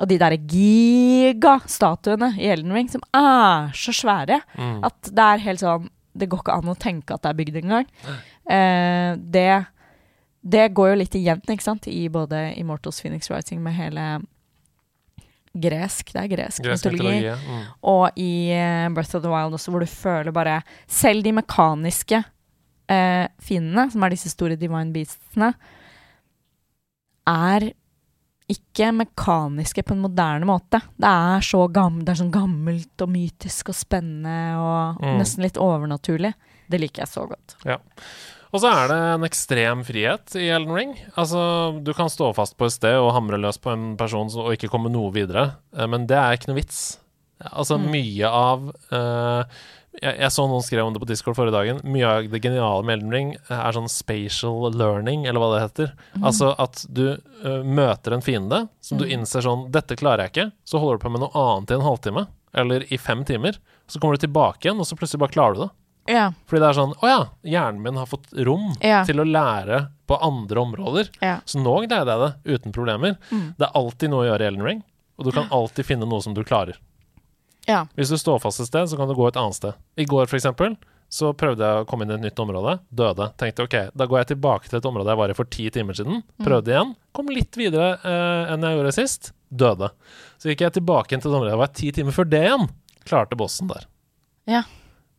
Og 0.00 0.08
de 0.08 0.18
derre 0.18 0.38
gigastatuene 0.38 2.32
i 2.40 2.48
Elden 2.50 2.72
Ring, 2.74 2.88
som 2.90 3.02
er 3.14 3.70
så 3.76 3.92
svære, 3.94 4.40
mm. 4.58 4.80
at 4.86 5.10
det 5.10 5.18
er 5.28 5.38
helt 5.48 5.60
sånn 5.60 5.90
Det 6.16 6.28
går 6.30 6.44
ikke 6.44 6.54
an 6.54 6.68
å 6.70 6.76
tenke 6.78 7.10
at 7.16 7.22
det 7.22 7.30
er 7.32 7.38
bygd 7.40 7.56
engang. 7.58 7.86
Eh, 8.46 9.16
det, 9.18 9.66
det 10.46 10.68
går 10.72 10.92
jo 10.92 10.98
litt 11.00 11.14
igjen, 11.18 11.40
ikke 11.42 11.60
sant, 11.66 11.88
i 11.90 12.04
både 12.08 12.54
Immortals 12.56 13.00
Phoenix 13.02 13.26
Rising 13.32 13.58
med 13.64 13.74
hele 13.74 14.04
gresk, 15.54 16.12
det 16.12 16.22
er 16.24 16.28
gresk, 16.36 16.62
Gresk 16.64 16.84
mytologi, 16.88 17.20
mytologi. 17.20 17.24
ja. 17.24 17.36
Mm. 17.36 17.64
og 17.94 18.18
i 18.18 18.30
uh, 18.52 18.88
Breath 18.94 19.16
of 19.16 19.22
the 19.22 19.30
Wild 19.30 19.54
også, 19.54 19.70
hvor 19.70 19.80
du 19.80 19.86
føler 19.86 20.32
bare 20.34 20.62
Selv 20.90 21.22
de 21.22 21.32
mekaniske 21.32 22.18
uh, 22.90 23.26
fiendene, 23.40 23.86
som 23.92 24.02
er 24.02 24.10
disse 24.16 24.30
store 24.34 24.56
divine 24.56 24.92
beastsene, 24.92 25.52
er 27.26 27.70
ikke 28.50 28.90
mekaniske 28.92 29.82
på 29.88 29.94
en 29.94 30.02
moderne 30.04 30.44
måte. 30.44 30.82
Det 31.00 31.08
er 31.08 31.40
så 31.46 31.62
gammelt, 31.72 32.08
er 32.12 32.18
sånn 32.18 32.32
gammelt 32.34 33.00
og 33.00 33.08
mytisk 33.08 33.70
og 33.72 33.78
spennende 33.78 34.34
og 34.60 35.00
Mm. 35.00 35.16
nesten 35.22 35.42
litt 35.46 35.56
overnaturlig. 35.56 36.34
Det 36.68 36.80
liker 36.80 37.02
jeg 37.02 37.08
så 37.08 37.24
godt. 37.28 37.56
Og 38.54 38.60
så 38.62 38.70
er 38.70 38.90
det 38.92 38.96
en 39.16 39.24
ekstrem 39.26 39.80
frihet 39.82 40.36
i 40.38 40.46
Elden 40.54 40.74
Ring. 40.76 40.92
Altså, 41.18 41.40
du 41.82 41.90
kan 41.96 42.06
stå 42.12 42.28
fast 42.36 42.54
på 42.56 42.68
et 42.68 42.76
sted 42.76 42.94
og 43.02 43.10
hamre 43.16 43.40
løs 43.42 43.58
på 43.58 43.72
en 43.74 43.96
person 43.98 44.30
og 44.38 44.52
ikke 44.54 44.70
komme 44.70 44.92
noe 44.94 45.10
videre, 45.14 45.56
eh, 45.76 45.88
men 45.90 46.06
det 46.06 46.14
er 46.20 46.36
ikke 46.38 46.52
noe 46.52 46.60
vits. 46.60 46.84
Altså, 47.50 47.76
Mm. 47.80 47.88
mye 47.90 48.28
av 48.30 48.68
uh, 48.94 49.42
jeg, 50.00 50.14
jeg 50.22 50.30
så 50.32 50.44
noen 50.48 50.62
skrev 50.62 50.86
om 50.86 50.94
det 50.94 51.02
på 51.02 51.06
Discord 51.10 51.34
forrige 51.36 51.52
dagen. 51.54 51.80
Mye 51.84 52.06
av 52.06 52.28
det 52.30 52.40
geniale 52.42 52.84
med 52.86 52.94
Elden 53.00 53.10
Ring 53.12 53.32
er 53.50 53.74
sånn 53.74 53.90
spatial 53.90 54.70
learning, 54.74 55.26
eller 55.26 55.42
hva 55.42 55.50
det 55.52 55.64
heter. 55.66 55.92
Altså 56.22 56.54
at 56.62 56.86
du 56.94 57.16
uh, 57.44 57.62
møter 57.66 58.14
en 58.16 58.22
fiende 58.24 58.68
som 58.80 58.98
du 59.02 59.04
Mm. 59.04 59.12
innser 59.18 59.42
sånn 59.42 59.66
Dette 59.74 59.98
klarer 59.98 60.24
jeg 60.24 60.32
ikke. 60.32 60.52
Så 60.64 60.78
holder 60.78 60.98
du 61.02 61.04
på 61.08 61.12
med 61.12 61.20
noe 61.26 61.34
annet 61.34 61.70
i 61.70 61.74
en 61.74 61.86
halvtime, 61.90 62.26
eller 62.54 62.86
i 62.92 62.96
fem 63.02 63.24
timer. 63.26 63.58
Så 63.90 63.98
kommer 64.00 64.14
du 64.16 64.24
tilbake 64.26 64.62
igjen, 64.70 64.78
og 64.80 64.86
så 64.86 64.96
plutselig 64.96 65.20
bare 65.26 65.34
klarer 65.34 65.54
du 65.58 65.60
det. 65.66 65.70
Ja. 66.10 66.26
Fordi 66.46 66.60
det 66.60 66.68
er 66.68 66.76
sånn 66.76 66.94
Å 67.00 67.08
ja, 67.08 67.20
hjernen 67.48 67.82
min 67.82 67.96
har 67.96 68.06
fått 68.10 68.26
rom 68.44 68.74
Ja. 68.84 69.04
til 69.08 69.22
å 69.22 69.24
lære 69.24 69.88
på 70.06 70.18
andre 70.20 70.60
områder. 70.60 71.08
ja. 71.22 71.38
Så 71.46 71.62
nå 71.62 71.78
greide 71.88 72.04
jeg 72.04 72.20
det 72.44 72.56
uten 72.58 72.72
problemer. 72.72 73.16
Mm. 73.30 73.54
Det 73.56 73.64
er 73.68 73.72
alltid 73.80 74.10
noe 74.12 74.24
å 74.24 74.28
gjøre 74.28 74.42
i 74.44 74.46
Ellen 74.52 74.62
Ring, 74.66 74.82
og 75.18 75.24
du 75.24 75.30
kan 75.32 75.48
alltid 75.50 75.86
finne 75.86 76.04
noe 76.08 76.20
som 76.20 76.34
du 76.34 76.42
klarer. 76.44 76.76
ja. 77.66 77.86
Hvis 77.96 78.10
du 78.12 78.16
står 78.20 78.40
fast 78.42 78.60
et 78.60 78.66
sted, 78.68 78.84
så 78.90 78.96
kan 78.96 79.08
du 79.08 79.14
gå 79.14 79.26
et 79.28 79.36
annet 79.40 79.54
sted. 79.56 79.72
I 79.96 80.04
går, 80.04 80.26
for 80.28 80.36
eksempel, 80.36 80.76
så 81.08 81.32
prøvde 81.32 81.64
jeg 81.64 81.84
å 81.84 81.86
komme 81.88 82.02
inn 82.04 82.10
i 82.10 82.14
et 82.14 82.20
nytt 82.26 82.40
område. 82.42 82.80
Døde. 82.92 83.30
Tenkte 83.38 83.64
ok, 83.64 83.76
da 83.94 84.04
går 84.10 84.18
jeg 84.24 84.26
tilbake 84.36 84.68
til 84.68 84.78
et 84.80 84.84
område 84.90 85.08
jeg 85.08 85.16
var 85.20 85.30
i 85.30 85.34
for 85.38 85.44
ti 85.48 85.70
timer 85.70 85.94
siden. 85.94 86.20
Mm. 86.40 86.44
Prøvde 86.44 86.72
igjen. 86.74 86.94
Kom 87.14 87.26
litt 87.32 87.54
videre 87.56 87.98
eh, 88.02 88.52
enn 88.52 88.60
jeg 88.66 88.76
gjorde 88.76 88.92
sist. 88.96 89.32
Døde. 89.54 89.90
Så 90.38 90.50
gikk 90.50 90.60
jeg 90.66 90.72
tilbake 90.80 91.08
til 91.14 91.20
et 91.30 91.36
område 91.36 91.52
jeg 91.54 91.58
var 91.62 91.72
ti 91.72 91.92
timer 91.92 92.12
før 92.12 92.28
det 92.28 92.42
igjen. 92.48 92.68
Klarte 93.06 93.36
bossen 93.38 93.68
der. 93.70 93.86
Ja. 94.50 94.62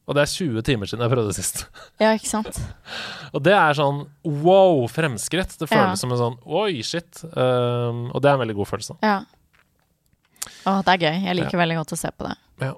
Og 0.06 0.14
det 0.14 0.22
er 0.22 0.30
20 0.30 0.62
timer 0.68 0.86
siden 0.89 1.01
jeg 1.01 1.12
prøvde 1.16 1.34
sist. 1.34 1.64
Ja, 2.03 2.12
ikke 2.14 2.30
sant? 2.30 2.60
Og 3.34 3.41
det 3.45 3.56
er 3.58 3.74
sånn 3.78 4.03
wow, 4.24 4.84
fremskritt. 4.91 5.56
Det 5.58 5.68
føles 5.72 5.95
Ja. 5.95 6.01
som 6.01 6.12
en 6.14 6.22
sånn 6.22 6.38
oi, 6.45 6.82
shit. 6.86 7.24
Um, 7.34 8.12
og 8.14 8.22
det 8.22 8.30
er 8.30 8.38
en 8.38 8.43
veldig 8.45 8.56
god 8.62 8.70
følelse. 8.76 8.97
Ja. 9.01 9.24
Å, 10.66 10.80
det 10.86 10.93
er 10.95 11.06
gøy. 11.08 11.22
Jeg 11.30 11.38
liker 11.41 11.58
veldig 11.62 11.78
godt 11.82 11.93
å 11.95 11.99
se 11.99 12.12
på 12.14 12.28
det. 12.28 12.36
Ja. 12.62 12.74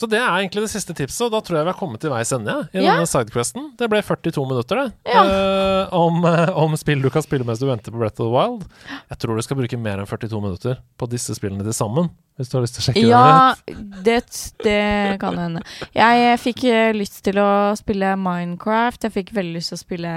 Så 0.00 0.08
det 0.08 0.16
er 0.16 0.30
egentlig 0.38 0.62
det 0.64 0.70
siste 0.72 0.94
tipset, 0.96 1.26
og 1.26 1.32
da 1.34 1.40
tror 1.44 1.58
jeg 1.58 1.66
vi 1.66 1.72
har 1.74 1.76
kommet 1.76 2.00
til 2.00 2.08
veis 2.12 2.30
ende 2.32 2.54
ja, 2.54 2.62
i 2.72 2.84
Ja. 2.84 2.94
denne 2.96 3.08
sidequesten. 3.08 3.66
Det 3.76 3.88
ble 3.92 4.00
42 4.00 4.44
minutter, 4.48 4.78
det. 4.80 5.12
Ja. 5.12 5.24
eh, 5.28 5.92
om, 5.96 6.24
eh, 6.24 6.52
om 6.56 6.76
spill 6.80 7.02
du 7.04 7.10
kan 7.12 7.20
spille 7.24 7.44
mens 7.44 7.60
du 7.60 7.66
venter 7.68 7.92
på 7.92 8.00
Breath 8.00 8.16
of 8.20 8.28
the 8.28 8.32
Wild. 8.32 8.64
Jeg 9.12 9.18
tror 9.20 9.36
du 9.36 9.42
skal 9.44 9.58
bruke 9.60 9.76
mer 9.80 10.00
enn 10.00 10.08
42 10.08 10.40
minutter 10.40 10.78
på 10.96 11.08
disse 11.12 11.36
spillene 11.36 11.64
til 11.68 11.76
sammen. 11.76 12.08
Hvis 12.40 12.48
du 12.48 12.56
har 12.56 12.62
lyst 12.64 12.76
til 12.78 12.80
å 12.80 12.86
sjekke 12.88 13.00
det 13.04 13.08
Ja, 13.10 13.52
ut. 13.52 14.04
det, 14.06 14.18
det 14.64 15.20
kan 15.20 15.36
hende. 15.36 15.60
Jeg 15.92 16.38
fikk 16.40 16.64
eh, 16.72 16.92
lyst 16.96 17.18
til 17.26 17.36
å 17.42 17.48
spille 17.76 18.14
Minecraft. 18.16 19.04
Jeg 19.04 19.12
fikk 19.18 19.34
veldig 19.36 19.58
lyst 19.58 19.74
til 19.74 19.76
å 19.76 19.82
spille 19.84 20.14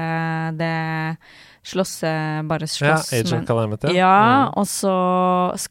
det 0.62 0.72
slåsse... 1.68 2.14
Bare 2.48 2.64
Ja, 2.68 2.96
slåss. 2.96 3.12
Age 3.20 3.34
of 3.42 3.46
Calamity. 3.48 3.92
ja, 3.98 4.50
og 4.56 4.66
så 4.68 4.94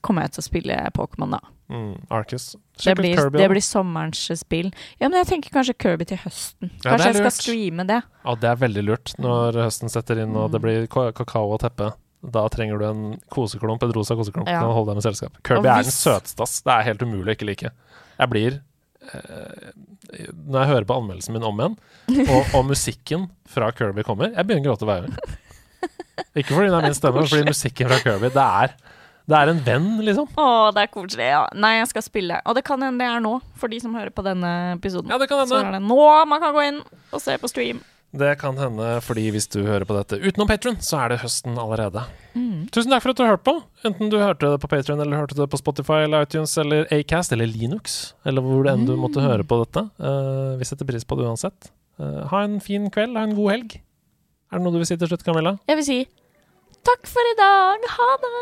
kommer 0.04 0.26
jeg 0.28 0.36
til 0.36 0.44
å 0.44 0.46
spille 0.50 0.78
Pokémon, 0.96 1.34
da. 1.38 1.40
Mm, 1.72 1.82
mm, 1.86 1.92
Arcus. 2.12 2.50
Det 2.84 2.92
blir, 2.98 3.16
Kirby. 3.16 3.38
det 3.40 3.48
blir 3.52 3.64
sommerens 3.64 4.20
spill. 4.40 4.68
Ja, 5.00 5.08
men 5.08 5.16
jeg 5.22 5.28
tenker 5.30 5.52
kanskje 5.54 5.74
Kirby 5.80 6.04
til 6.10 6.18
høsten. 6.20 6.68
Kanskje 6.84 7.06
ja, 7.06 7.12
jeg 7.12 7.20
skal 7.22 7.34
streame 7.36 7.86
det. 7.88 8.00
Ja, 8.26 8.34
det 8.42 8.48
er 8.50 8.60
veldig 8.60 8.84
lurt 8.84 9.12
når 9.22 9.56
høsten 9.64 9.92
setter 9.92 10.20
inn 10.24 10.36
og 10.36 10.50
det 10.52 10.60
Mm. 10.60 10.64
blir 10.66 10.86
kakao 11.16 11.52
og 11.54 11.60
teppe. 11.64 11.92
Da 12.22 12.44
trenger 12.52 12.78
du 12.78 12.84
en 12.86 13.06
koseklump, 13.34 13.82
en 13.82 13.92
rosa 13.96 14.14
koseklump, 14.14 14.46
Ja. 14.48 14.60
til 14.62 14.70
å 14.70 14.76
holde 14.76 14.92
deg 14.92 15.00
med 15.00 15.06
selskap. 15.08 15.38
Kirby 15.42 15.66
hvis... 15.66 15.72
er 15.74 15.88
den 15.88 15.96
søteste, 15.96 16.42
ass. 16.44 16.60
Det 16.62 16.74
er 16.74 16.86
helt 16.92 17.02
umulig 17.02 17.32
å 17.32 17.34
ikke 17.34 17.48
like. 17.48 17.72
Jeg 18.18 18.30
blir 18.30 18.58
eh, 19.10 19.72
Når 20.46 20.58
jeg 20.60 20.70
hører 20.70 20.86
på 20.86 20.98
anmeldelsen 21.00 21.34
min 21.34 21.46
om 21.48 21.62
igjen, 21.64 21.76
og, 22.28 22.54
og 22.54 22.66
musikken 22.68 23.26
fra 23.48 23.72
Kirby 23.74 24.04
kommer 24.06 24.30
Jeg 24.30 24.46
begynner 24.46 24.68
å 24.68 24.72
gråte 24.72 24.86
hver 24.86 25.08
gang. 25.08 25.38
Ikke 26.38 26.54
fordi 26.54 26.68
det 26.70 26.78
er 26.78 26.86
min 26.86 26.94
stemme, 26.96 27.22
men 27.22 27.30
fordi 27.32 27.48
musikken 27.48 27.90
fra 27.90 27.98
Kirby 28.04 28.30
Det 28.32 28.44
er, 28.62 28.74
det 29.32 29.38
er 29.38 29.50
en 29.52 29.62
venn, 29.66 29.88
liksom. 30.06 30.28
Å, 30.38 30.46
det 30.76 30.84
er 30.84 30.90
koselig. 30.92 31.28
Ja. 31.30 31.42
Nei, 31.54 31.76
jeg 31.78 31.90
skal 31.92 32.04
spille. 32.06 32.40
Og 32.46 32.56
det 32.58 32.64
kan 32.66 32.82
hende 32.82 33.02
det 33.02 33.10
er 33.10 33.22
nå, 33.24 33.36
for 33.58 33.72
de 33.72 33.78
som 33.82 33.94
hører 33.96 34.12
på 34.14 34.24
denne 34.26 34.50
episoden. 34.76 35.10
Ja, 35.10 35.18
det 35.18 35.28
kan 35.30 35.42
Så 35.46 35.60
er 35.60 35.70
det 35.76 35.82
nå 35.82 35.98
man 36.28 36.42
kan 36.42 36.54
gå 36.54 36.64
inn 36.68 36.80
og 37.10 37.22
se 37.22 37.36
på 37.38 37.50
stream. 37.50 37.82
Det 38.12 38.34
kan 38.42 38.58
hende 38.60 38.88
fordi 39.00 39.30
hvis 39.32 39.46
du 39.48 39.62
hører 39.64 39.86
på 39.88 39.94
dette 39.96 40.18
utenom 40.20 40.48
Patron, 40.50 40.76
så 40.84 40.98
er 41.00 41.14
det 41.14 41.22
høsten 41.22 41.56
allerede. 41.56 42.02
Mm. 42.36 42.66
Tusen 42.74 42.92
takk 42.92 43.04
for 43.04 43.14
at 43.14 43.16
du 43.16 43.22
har 43.24 43.30
hørt 43.34 43.44
på. 43.46 43.54
Enten 43.88 44.10
du 44.12 44.18
hørte 44.20 44.50
det 44.52 44.58
på 44.60 44.68
Patreon 44.68 45.00
eller 45.00 45.22
hørte 45.22 45.38
det 45.38 45.46
på 45.48 45.60
Spotify 45.60 46.02
eller 46.04 46.26
iTunes 46.26 46.52
eller 46.60 46.84
Acast 46.92 47.32
eller 47.32 47.48
Linux, 47.48 48.12
eller 48.28 48.44
hvor 48.44 48.68
enn 48.68 48.84
du 48.88 48.92
måtte 49.00 49.24
høre 49.24 49.46
på 49.48 49.62
dette. 49.62 49.86
Uh, 49.96 50.58
vi 50.60 50.68
setter 50.68 50.88
pris 50.88 51.08
på 51.08 51.16
det 51.16 51.24
uansett. 51.30 51.72
Uh, 52.00 52.26
ha 52.28 52.42
en 52.44 52.60
fin 52.60 52.90
kveld, 52.92 53.16
ha 53.16 53.24
en 53.24 53.36
god 53.38 53.54
helg. 53.54 53.78
Er 54.52 54.60
det 54.60 54.66
noe 54.66 54.76
du 54.76 54.82
vil 54.82 54.90
si 54.92 54.98
til 55.00 55.08
slutt, 55.08 55.24
Camilla? 55.24 55.56
Jeg 55.70 55.80
vil 55.80 55.88
si 55.88 55.98
takk 56.84 57.08
for 57.08 57.32
i 57.32 57.34
dag. 57.40 57.88
Ha 57.96 58.10
det. 58.26 58.34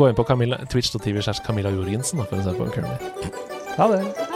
Gå 0.00 0.08
inn 0.08 0.16
på 0.16 0.24
Camilla- 0.24 0.62
twitch.tv 0.72 1.20
slash 1.20 1.44
Camilla 1.44 1.74
Jorgensen 1.74 2.22
da, 2.22 2.28
for 2.30 2.40
å 2.40 2.48
se 2.48 2.56
på 2.56 2.72
Kermit. 2.72 3.32
Ha 3.76 3.92
det. 3.92 4.27